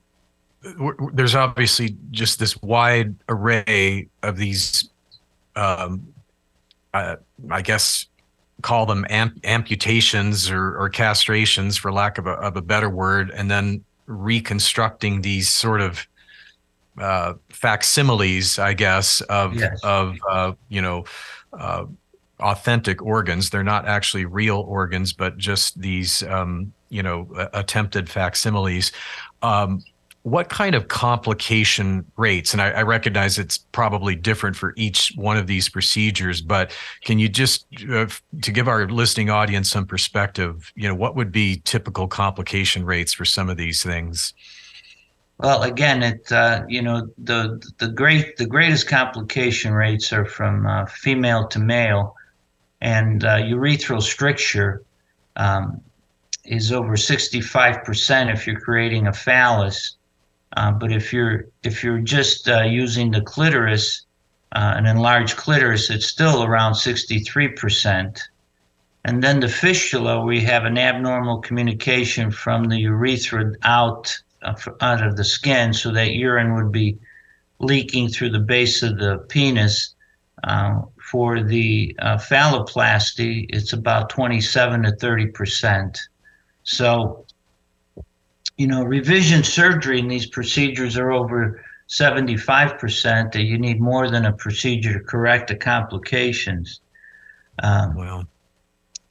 there's 1.13 1.35
obviously 1.35 1.95
just 2.11 2.39
this 2.39 2.61
wide 2.61 3.15
array 3.29 4.07
of 4.23 4.37
these, 4.37 4.89
um, 5.55 6.13
uh, 6.93 7.15
I 7.49 7.61
guess, 7.61 8.07
call 8.61 8.85
them 8.85 9.05
amp- 9.09 9.39
amputations 9.45 10.49
or, 10.49 10.77
or, 10.77 10.89
castrations, 10.89 11.79
for 11.79 11.93
lack 11.93 12.17
of 12.17 12.27
a, 12.27 12.31
of 12.31 12.57
a 12.57 12.61
better 12.61 12.89
word, 12.89 13.31
and 13.31 13.49
then 13.49 13.83
reconstructing 14.05 15.21
these 15.21 15.47
sort 15.47 15.79
of 15.79 16.05
uh, 16.99 17.35
facsimiles, 17.49 18.59
I 18.59 18.73
guess, 18.73 19.21
of 19.21 19.55
yes. 19.55 19.79
of 19.83 20.17
uh, 20.29 20.53
you 20.67 20.81
know 20.81 21.05
uh, 21.53 21.85
authentic 22.39 23.01
organs. 23.01 23.49
They're 23.49 23.63
not 23.63 23.87
actually 23.87 24.25
real 24.25 24.59
organs, 24.59 25.13
but 25.13 25.37
just 25.37 25.79
these, 25.79 26.23
um, 26.23 26.73
you 26.89 27.03
know, 27.03 27.27
attempted 27.53 28.09
facsimiles. 28.09 28.91
Um, 29.41 29.83
what 30.23 30.49
kind 30.49 30.75
of 30.75 30.89
complication 30.89 32.05
rates? 32.17 32.53
And 32.53 32.61
I, 32.61 32.71
I, 32.71 32.81
recognize 32.83 33.39
it's 33.39 33.57
probably 33.57 34.15
different 34.15 34.55
for 34.55 34.73
each 34.75 35.13
one 35.15 35.37
of 35.37 35.47
these 35.47 35.69
procedures, 35.69 36.41
but 36.41 36.75
can 37.05 37.19
you 37.19 37.29
just, 37.29 37.65
uh, 37.89 38.07
to 38.41 38.51
give 38.51 38.67
our 38.67 38.87
listening 38.87 39.29
audience 39.29 39.69
some 39.71 39.85
perspective, 39.85 40.73
you 40.75 40.87
know, 40.89 40.95
what 40.95 41.15
would 41.15 41.31
be 41.31 41.61
typical 41.63 42.07
complication 42.07 42.83
rates 42.83 43.13
for 43.13 43.23
some 43.23 43.49
of 43.49 43.55
these 43.55 43.81
things? 43.81 44.33
Well, 45.39 45.63
again, 45.63 46.03
it 46.03 46.29
uh, 46.33 46.65
you 46.67 46.81
know 46.81 47.07
the 47.17 47.65
the 47.77 47.87
great 47.87 48.35
the 48.35 48.45
greatest 48.45 48.89
complication 48.89 49.73
rates 49.73 50.11
are 50.11 50.25
from 50.25 50.67
uh, 50.67 50.85
female 50.87 51.47
to 51.47 51.59
male, 51.59 52.13
and 52.81 53.23
uh, 53.23 53.37
urethral 53.37 54.01
stricture 54.01 54.83
um, 55.35 55.81
is 56.45 56.71
over 56.71 56.95
65% 56.95 58.33
if 58.33 58.47
you're 58.47 58.59
creating 58.59 59.07
a 59.07 59.13
phallus. 59.13 59.95
Uh, 60.57 60.71
but 60.71 60.91
if 60.91 61.13
you're 61.13 61.45
if 61.63 61.83
you're 61.83 61.99
just 61.99 62.49
uh, 62.49 62.61
using 62.61 63.11
the 63.11 63.21
clitoris, 63.21 64.05
uh, 64.53 64.73
an 64.75 64.87
enlarged 64.87 65.37
clitoris, 65.37 65.91
it's 65.91 66.07
still 66.07 66.43
around 66.43 66.73
63%. 66.73 68.19
And 69.05 69.23
then 69.23 69.39
the 69.39 69.47
fistula, 69.47 70.25
we 70.25 70.41
have 70.41 70.65
an 70.65 70.77
abnormal 70.77 71.39
communication 71.41 72.31
from 72.31 72.65
the 72.65 72.77
urethra 72.77 73.53
out 73.63 74.17
uh, 74.41 74.55
out 74.81 75.05
of 75.05 75.17
the 75.17 75.23
skin, 75.23 75.73
so 75.73 75.91
that 75.91 76.13
urine 76.13 76.55
would 76.55 76.71
be 76.71 76.97
leaking 77.59 78.09
through 78.09 78.31
the 78.31 78.39
base 78.39 78.81
of 78.81 78.97
the 78.97 79.17
penis. 79.29 79.93
Uh, 80.43 80.81
for 81.09 81.41
the 81.41 81.95
uh, 81.99 82.17
phalloplasty, 82.17 83.47
it's 83.49 83.73
about 83.73 84.09
27 84.09 84.83
to 84.83 84.91
30 84.91 85.27
percent. 85.27 85.99
So, 86.63 87.25
you 88.57 88.67
know, 88.67 88.83
revision 88.83 89.43
surgery 89.43 89.99
in 89.99 90.07
these 90.07 90.27
procedures 90.27 90.97
are 90.97 91.11
over 91.11 91.63
75 91.87 92.77
percent. 92.77 93.31
That 93.31 93.43
you 93.43 93.57
need 93.57 93.81
more 93.81 94.09
than 94.09 94.25
a 94.25 94.33
procedure 94.33 94.93
to 94.93 95.03
correct 95.03 95.47
the 95.47 95.55
complications. 95.55 96.81
Um, 97.63 97.95
well. 97.95 98.27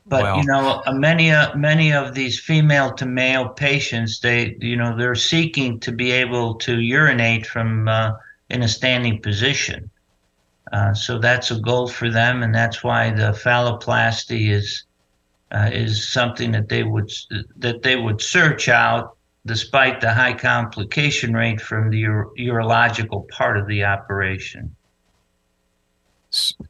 But 0.07 0.39
you 0.39 0.45
know, 0.45 0.83
uh, 0.87 0.93
many 0.93 1.33
uh, 1.33 1.55
many 1.55 1.93
of 1.93 2.15
these 2.15 2.41
female 2.41 2.95
to 2.95 3.05
male 3.05 3.51
patients, 3.51 4.21
they 4.21 4.57
you 4.61 4.77
know 4.77 4.97
they're 4.97 5.15
seeking 5.15 5.81
to 5.81 5.93
be 5.93 6.13
able 6.13 6.55
to 6.55 6.81
urinate 6.81 7.47
from 7.47 7.89
uh, 7.89 8.13
in 8.49 8.63
a 8.63 8.69
standing 8.69 9.21
position. 9.21 9.91
Uh, 10.73 10.93
so 10.93 11.19
that's 11.19 11.51
a 11.51 11.61
goal 11.61 11.89
for 11.89 12.11
them, 12.11 12.43
and 12.43 12.55
that's 12.55 12.85
why 12.85 13.11
the 13.11 13.33
phalloplasty 13.33 14.51
is 14.51 14.85
uh, 15.51 15.71
is 15.73 16.09
something 16.09 16.53
that 16.53 16.69
they 16.69 16.83
would 16.83 17.11
that 17.57 17.83
they 17.83 17.97
would 17.97 18.21
search 18.21 18.69
out, 18.69 19.17
despite 19.47 20.01
the 20.01 20.13
high 20.13 20.35
complication 20.35 21.33
rate 21.33 21.61
from 21.61 21.91
the 21.91 22.03
uro- 22.03 22.31
urological 22.39 23.27
part 23.29 23.57
of 23.57 23.67
the 23.67 23.83
operation. 23.85 24.75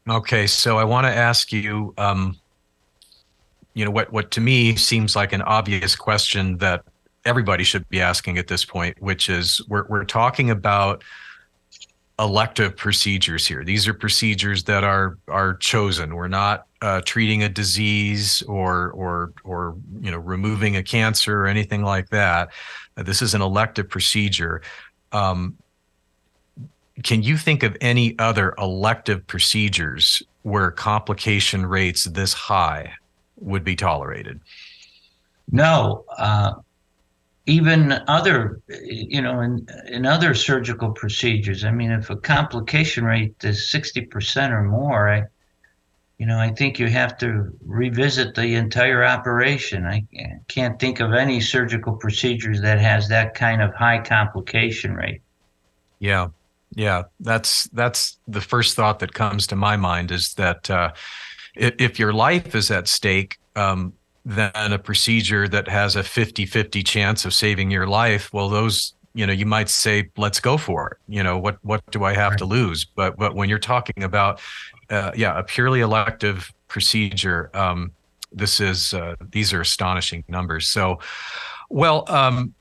Okay, 0.09 0.47
so 0.47 0.77
I 0.77 0.85
want 0.85 1.05
to 1.05 1.13
ask 1.13 1.51
you, 1.51 1.93
um, 1.97 2.37
you 3.73 3.83
know, 3.83 3.91
what 3.91 4.13
what 4.13 4.31
to 4.31 4.41
me 4.41 4.77
seems 4.77 5.15
like 5.15 5.33
an 5.33 5.41
obvious 5.41 5.97
question 5.97 6.57
that 6.59 6.83
everybody 7.25 7.65
should 7.65 7.87
be 7.89 7.99
asking 7.99 8.37
at 8.37 8.47
this 8.47 8.63
point, 8.63 9.01
which 9.01 9.29
is 9.29 9.61
we're 9.67 9.85
we're 9.89 10.05
talking 10.05 10.49
about 10.49 11.03
elective 12.19 12.75
procedures 12.75 13.47
here. 13.47 13.63
These 13.63 13.87
are 13.87 13.93
procedures 13.93 14.63
that 14.65 14.83
are 14.83 15.17
are 15.27 15.55
chosen. 15.55 16.15
We're 16.15 16.27
not 16.27 16.67
uh, 16.81 17.01
treating 17.05 17.43
a 17.43 17.49
disease 17.49 18.41
or 18.43 18.91
or 18.91 19.33
or 19.43 19.75
you 20.01 20.11
know 20.11 20.17
removing 20.17 20.75
a 20.75 20.83
cancer 20.83 21.43
or 21.43 21.47
anything 21.47 21.83
like 21.83 22.09
that. 22.09 22.49
This 22.95 23.21
is 23.21 23.33
an 23.33 23.41
elective 23.41 23.89
procedure. 23.89 24.61
Um, 25.11 25.57
can 27.03 27.23
you 27.23 27.37
think 27.37 27.63
of 27.63 27.77
any 27.79 28.17
other 28.19 28.53
elective 28.57 29.25
procedures 29.25 30.21
where 30.43 30.69
complication 30.71 31.65
rates 31.65 32.03
this 32.03 32.33
high 32.33 32.93
would 33.37 33.63
be 33.63 33.75
tolerated? 33.75 34.41
No, 35.51 36.03
uh, 36.17 36.53
even 37.45 37.93
other, 38.07 38.61
you 38.67 39.21
know, 39.21 39.41
in, 39.41 39.67
in 39.87 40.05
other 40.05 40.33
surgical 40.33 40.91
procedures. 40.91 41.63
I 41.63 41.71
mean, 41.71 41.91
if 41.91 42.09
a 42.09 42.15
complication 42.15 43.05
rate 43.05 43.35
is 43.43 43.71
60% 43.73 44.51
or 44.51 44.63
more, 44.63 45.09
I, 45.09 45.23
you 46.19 46.25
know, 46.25 46.37
I 46.37 46.49
think 46.49 46.79
you 46.79 46.87
have 46.87 47.17
to 47.19 47.51
revisit 47.65 48.35
the 48.35 48.55
entire 48.55 49.03
operation. 49.05 49.85
I 49.85 50.05
can't 50.47 50.79
think 50.79 50.99
of 50.99 51.13
any 51.13 51.39
surgical 51.39 51.93
procedures 51.93 52.61
that 52.61 52.79
has 52.79 53.07
that 53.07 53.35
kind 53.35 53.61
of 53.61 53.73
high 53.73 53.99
complication 53.99 54.93
rate. 54.93 55.21
Yeah, 55.99 56.27
yeah, 56.75 57.03
that's 57.19 57.63
that's 57.69 58.17
the 58.27 58.41
first 58.41 58.75
thought 58.75 58.99
that 58.99 59.13
comes 59.13 59.47
to 59.47 59.55
my 59.55 59.75
mind 59.75 60.11
is 60.11 60.33
that 60.35 60.69
uh, 60.69 60.91
if, 61.55 61.99
your 61.99 62.13
life 62.13 62.53
is 62.53 62.69
at 62.69 62.87
stake, 62.87 63.37
um, 63.55 63.93
then 64.29 64.73
a 64.73 64.79
procedure 64.79 65.47
that 65.47 65.67
has 65.67 65.95
a 65.95 66.01
50-50 66.01 66.85
chance 66.85 67.25
of 67.25 67.33
saving 67.33 67.71
your 67.71 67.87
life, 67.87 68.31
well, 68.33 68.49
those 68.49 68.93
you 69.15 69.25
know 69.25 69.33
you 69.33 69.47
might 69.47 69.67
say 69.69 70.07
let's 70.17 70.39
go 70.39 70.55
for 70.55 70.91
it 70.91 70.97
you 71.11 71.23
know 71.23 71.35
what 71.35 71.57
what 71.63 71.81
do 71.89 72.03
i 72.03 72.13
have 72.13 72.33
right. 72.33 72.37
to 72.37 72.45
lose 72.45 72.85
but 72.85 73.17
but 73.17 73.33
when 73.33 73.49
you're 73.49 73.57
talking 73.57 74.03
about 74.03 74.39
uh, 74.89 75.11
yeah, 75.15 75.37
a 75.37 75.43
purely 75.43 75.81
elective 75.81 76.51
procedure. 76.67 77.49
Um, 77.53 77.91
this 78.31 78.59
is 78.59 78.93
uh, 78.93 79.15
these 79.31 79.53
are 79.53 79.61
astonishing 79.61 80.23
numbers. 80.27 80.67
So, 80.67 80.99
well, 81.69 82.05
um, 82.07 82.53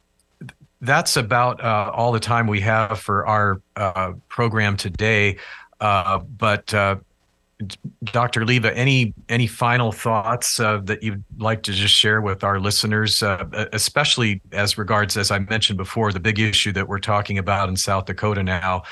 that's 0.81 1.17
about 1.17 1.63
uh, 1.63 1.91
all 1.95 2.13
the 2.13 2.21
time 2.21 2.47
we 2.47 2.61
have 2.61 3.01
for 3.01 3.27
our 3.27 3.61
uh, 3.77 4.13
program 4.29 4.77
today. 4.77 5.39
Uh, 5.81 6.19
but 6.19 6.73
uh, 6.75 6.97
Dr. 8.05 8.43
Oliva, 8.43 8.77
any 8.77 9.15
any 9.29 9.47
final 9.47 9.91
thoughts 9.91 10.61
uh, 10.61 10.79
that 10.85 11.03
you'd 11.03 11.25
like 11.39 11.63
to 11.65 11.73
just 11.73 11.95
share 11.95 12.21
with 12.21 12.45
our 12.45 12.61
listeners, 12.61 13.23
uh, 13.23 13.45
especially 13.73 14.41
as 14.53 14.79
regards, 14.79 15.17
as 15.17 15.31
I 15.31 15.41
mentioned 15.41 15.77
before, 15.77 16.13
the 16.13 16.21
big 16.21 16.39
issue 16.39 16.73
that 16.73 16.87
we're 16.87 17.01
talking 17.01 17.37
about 17.39 17.69
in 17.69 17.77
South 17.77 18.07
Dakota 18.07 18.43
now 18.43 18.83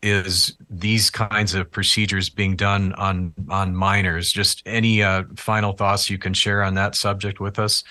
is 0.00 0.56
these 0.68 1.08
kinds 1.10 1.54
of 1.54 1.70
procedures 1.70 2.28
being 2.28 2.54
done 2.54 2.92
on 2.92 3.34
on 3.48 3.74
minors. 3.74 4.30
Just 4.30 4.62
any 4.64 5.02
uh, 5.02 5.24
final 5.36 5.72
thoughts 5.72 6.08
you 6.08 6.18
can 6.18 6.34
share 6.34 6.62
on 6.62 6.74
that 6.74 6.94
subject 6.94 7.40
with 7.40 7.58
us? 7.58 7.82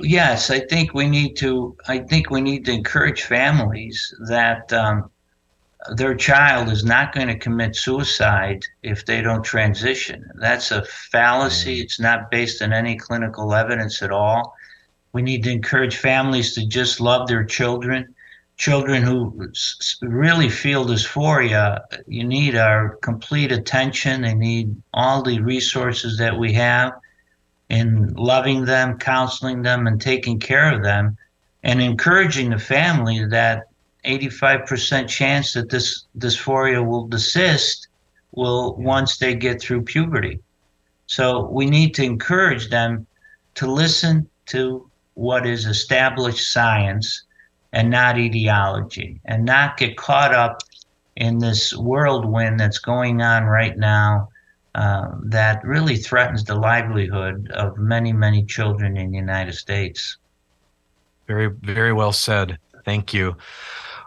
Yes, 0.00 0.50
I 0.50 0.60
think 0.60 0.92
we 0.92 1.06
need 1.06 1.34
to. 1.36 1.76
I 1.88 1.98
think 1.98 2.30
we 2.30 2.40
need 2.40 2.66
to 2.66 2.72
encourage 2.72 3.22
families 3.22 4.14
that 4.28 4.72
um, 4.72 5.10
their 5.96 6.14
child 6.14 6.68
is 6.68 6.84
not 6.84 7.14
going 7.14 7.28
to 7.28 7.38
commit 7.38 7.74
suicide 7.74 8.62
if 8.82 9.06
they 9.06 9.22
don't 9.22 9.42
transition. 9.42 10.30
That's 10.34 10.70
a 10.70 10.84
fallacy. 10.84 11.78
Mm. 11.78 11.84
It's 11.84 12.00
not 12.00 12.30
based 12.30 12.62
on 12.62 12.72
any 12.72 12.96
clinical 12.96 13.54
evidence 13.54 14.02
at 14.02 14.12
all. 14.12 14.54
We 15.12 15.22
need 15.22 15.42
to 15.44 15.50
encourage 15.50 15.96
families 15.96 16.54
to 16.54 16.66
just 16.66 17.00
love 17.00 17.26
their 17.26 17.44
children 17.44 18.14
children 18.60 19.02
who 19.02 19.50
really 20.02 20.50
feel 20.50 20.84
dysphoria, 20.84 21.80
you 22.06 22.22
need 22.22 22.54
our 22.54 22.96
complete 22.96 23.50
attention. 23.50 24.20
They 24.20 24.34
need 24.34 24.76
all 24.92 25.22
the 25.22 25.40
resources 25.40 26.18
that 26.18 26.38
we 26.38 26.52
have 26.52 26.92
in 27.70 28.12
loving 28.12 28.66
them, 28.66 28.98
counseling 28.98 29.62
them, 29.62 29.86
and 29.86 29.98
taking 29.98 30.38
care 30.38 30.74
of 30.74 30.82
them, 30.82 31.16
and 31.62 31.80
encouraging 31.80 32.50
the 32.50 32.58
family 32.58 33.24
that 33.24 33.69
85% 34.04 35.08
chance 35.08 35.52
that 35.52 35.70
this 35.70 36.06
dysphoria 36.18 36.84
will 36.84 37.06
desist 37.06 37.88
will 38.32 38.76
once 38.76 39.18
they 39.18 39.34
get 39.34 39.60
through 39.60 39.82
puberty. 39.82 40.40
So 41.06 41.46
we 41.46 41.66
need 41.66 41.94
to 41.94 42.04
encourage 42.04 42.70
them 42.70 43.06
to 43.56 43.66
listen 43.66 44.28
to 44.46 44.88
what 45.14 45.46
is 45.46 45.66
established 45.66 46.52
science 46.52 47.24
and 47.72 47.90
not 47.90 48.16
ideology 48.16 49.20
and 49.24 49.44
not 49.44 49.76
get 49.76 49.96
caught 49.96 50.34
up 50.34 50.62
in 51.16 51.38
this 51.38 51.76
whirlwind 51.76 52.58
that's 52.58 52.78
going 52.78 53.20
on 53.20 53.44
right 53.44 53.76
now 53.76 54.28
uh, 54.74 55.08
that 55.24 55.62
really 55.64 55.96
threatens 55.96 56.44
the 56.44 56.54
livelihood 56.54 57.50
of 57.54 57.76
many, 57.76 58.12
many 58.12 58.44
children 58.44 58.96
in 58.96 59.10
the 59.10 59.16
United 59.16 59.54
States. 59.54 60.16
Very, 61.26 61.48
very 61.48 61.92
well 61.92 62.12
said. 62.12 62.58
Thank 62.84 63.12
you. 63.12 63.36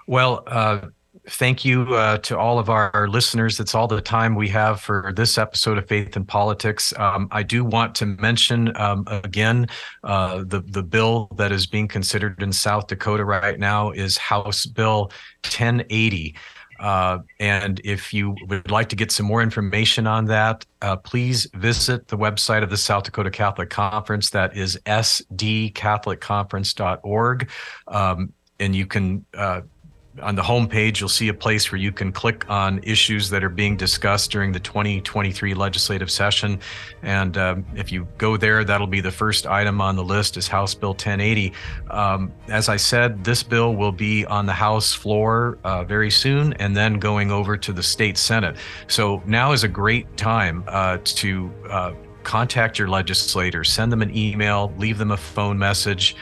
Well, 0.08 0.44
uh, 0.48 0.88
thank 1.30 1.64
you 1.64 1.96
uh, 1.96 2.18
to 2.20 2.38
all 2.38 2.60
of 2.60 2.70
our 2.70 3.08
listeners. 3.08 3.58
That's 3.58 3.76
all 3.76 3.88
the 3.88 4.02
time 4.02 4.36
we 4.36 4.50
have 4.50 4.82
for 4.82 5.14
this 5.16 5.38
episode 5.38 5.78
of 5.78 5.88
Faith 5.88 6.16
and 6.16 6.28
Politics. 6.28 6.94
Um, 6.98 7.28
I 7.32 7.44
do 7.44 7.64
want 7.64 7.96
to 7.96 8.06
mention 8.06 8.76
um, 8.76 9.06
again 9.08 9.68
uh, 10.04 10.44
the 10.46 10.62
the 10.62 10.84
bill 10.84 11.30
that 11.38 11.52
is 11.52 11.66
being 11.66 11.88
considered 11.88 12.44
in 12.44 12.52
South 12.52 12.88
Dakota 12.88 13.24
right 13.24 13.60
now 13.60 13.92
is 13.92 14.18
House 14.18 14.66
Bill 14.66 15.12
1080. 15.44 16.36
Uh, 16.80 17.20
and 17.40 17.80
if 17.86 18.12
you 18.14 18.36
would 18.48 18.70
like 18.70 18.90
to 18.90 18.96
get 18.96 19.12
some 19.12 19.26
more 19.26 19.42
information 19.42 20.06
on 20.06 20.26
that, 20.26 20.66
uh, 20.82 20.98
please 20.98 21.48
visit 21.54 22.10
the 22.10 22.18
website 22.18 22.64
of 22.64 22.70
the 22.70 22.76
South 22.76 23.04
Dakota 23.04 23.32
Catholic 23.32 23.70
Conference. 23.70 24.32
That 24.32 24.58
is 24.58 24.78
sdcatholicconference.org. 24.86 27.50
Um, 27.88 28.34
and 28.60 28.76
you 28.76 28.86
can 28.86 29.26
uh, 29.34 29.62
on 30.22 30.36
the 30.36 30.42
homepage, 30.42 31.00
you'll 31.00 31.10
see 31.10 31.28
a 31.30 31.34
place 31.34 31.72
where 31.72 31.80
you 31.80 31.92
can 31.92 32.12
click 32.12 32.48
on 32.50 32.80
issues 32.84 33.30
that 33.30 33.44
are 33.44 33.50
being 33.50 33.76
discussed 33.76 34.32
during 34.32 34.52
the 34.52 34.60
2023 34.60 35.54
legislative 35.54 36.12
session. 36.12 36.60
And 37.02 37.38
um, 37.38 37.66
if 37.76 37.92
you 37.92 38.08
go 38.18 38.38
there, 38.38 38.64
that'll 38.64 38.88
be 38.88 39.02
the 39.02 39.12
first 39.12 39.48
item 39.48 39.82
on 39.82 39.96
the 39.96 40.04
list 40.04 40.38
is 40.38 40.48
House 40.48 40.76
Bill 40.76 40.92
1080. 40.92 41.54
Um, 41.90 42.32
as 42.48 42.70
I 42.70 42.78
said, 42.78 43.24
this 43.24 43.42
bill 43.42 43.76
will 43.76 43.92
be 43.92 44.26
on 44.26 44.46
the 44.46 44.54
House 44.54 44.94
floor 44.94 45.58
uh, 45.64 45.84
very 45.84 46.12
soon 46.12 46.54
and 46.54 46.78
then 46.78 47.00
going 47.00 47.32
over 47.32 47.58
to 47.58 47.74
the 47.74 47.84
state 47.84 48.18
Senate. 48.18 48.58
So 48.88 49.24
now 49.26 49.52
is 49.52 49.64
a 49.64 49.68
great 49.68 50.16
time 50.16 50.64
uh, 50.68 51.00
to 51.04 51.52
uh, 51.70 51.94
contact 52.24 52.80
your 52.80 52.88
legislators, 52.88 53.72
send 53.72 53.92
them 53.92 54.02
an 54.02 54.16
email, 54.16 54.74
leave 54.78 54.98
them 54.98 55.12
a 55.12 55.18
phone 55.18 55.58
message 55.58 56.16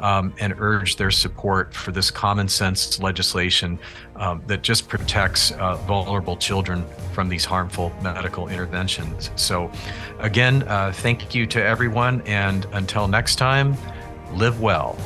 um, 0.00 0.32
and 0.38 0.54
urge 0.58 0.96
their 0.96 1.10
support 1.10 1.74
for 1.74 1.92
this 1.92 2.10
common 2.10 2.48
sense 2.48 2.98
legislation 3.00 3.78
um, 4.16 4.42
that 4.46 4.62
just 4.62 4.88
protects 4.88 5.52
uh, 5.52 5.76
vulnerable 5.86 6.36
children 6.36 6.84
from 7.12 7.28
these 7.28 7.44
harmful 7.44 7.92
medical 8.02 8.48
interventions. 8.48 9.30
So, 9.36 9.70
again, 10.18 10.62
uh, 10.64 10.92
thank 10.94 11.34
you 11.34 11.46
to 11.46 11.62
everyone, 11.62 12.22
and 12.22 12.66
until 12.72 13.08
next 13.08 13.36
time, 13.36 13.76
live 14.32 14.60
well. 14.60 14.96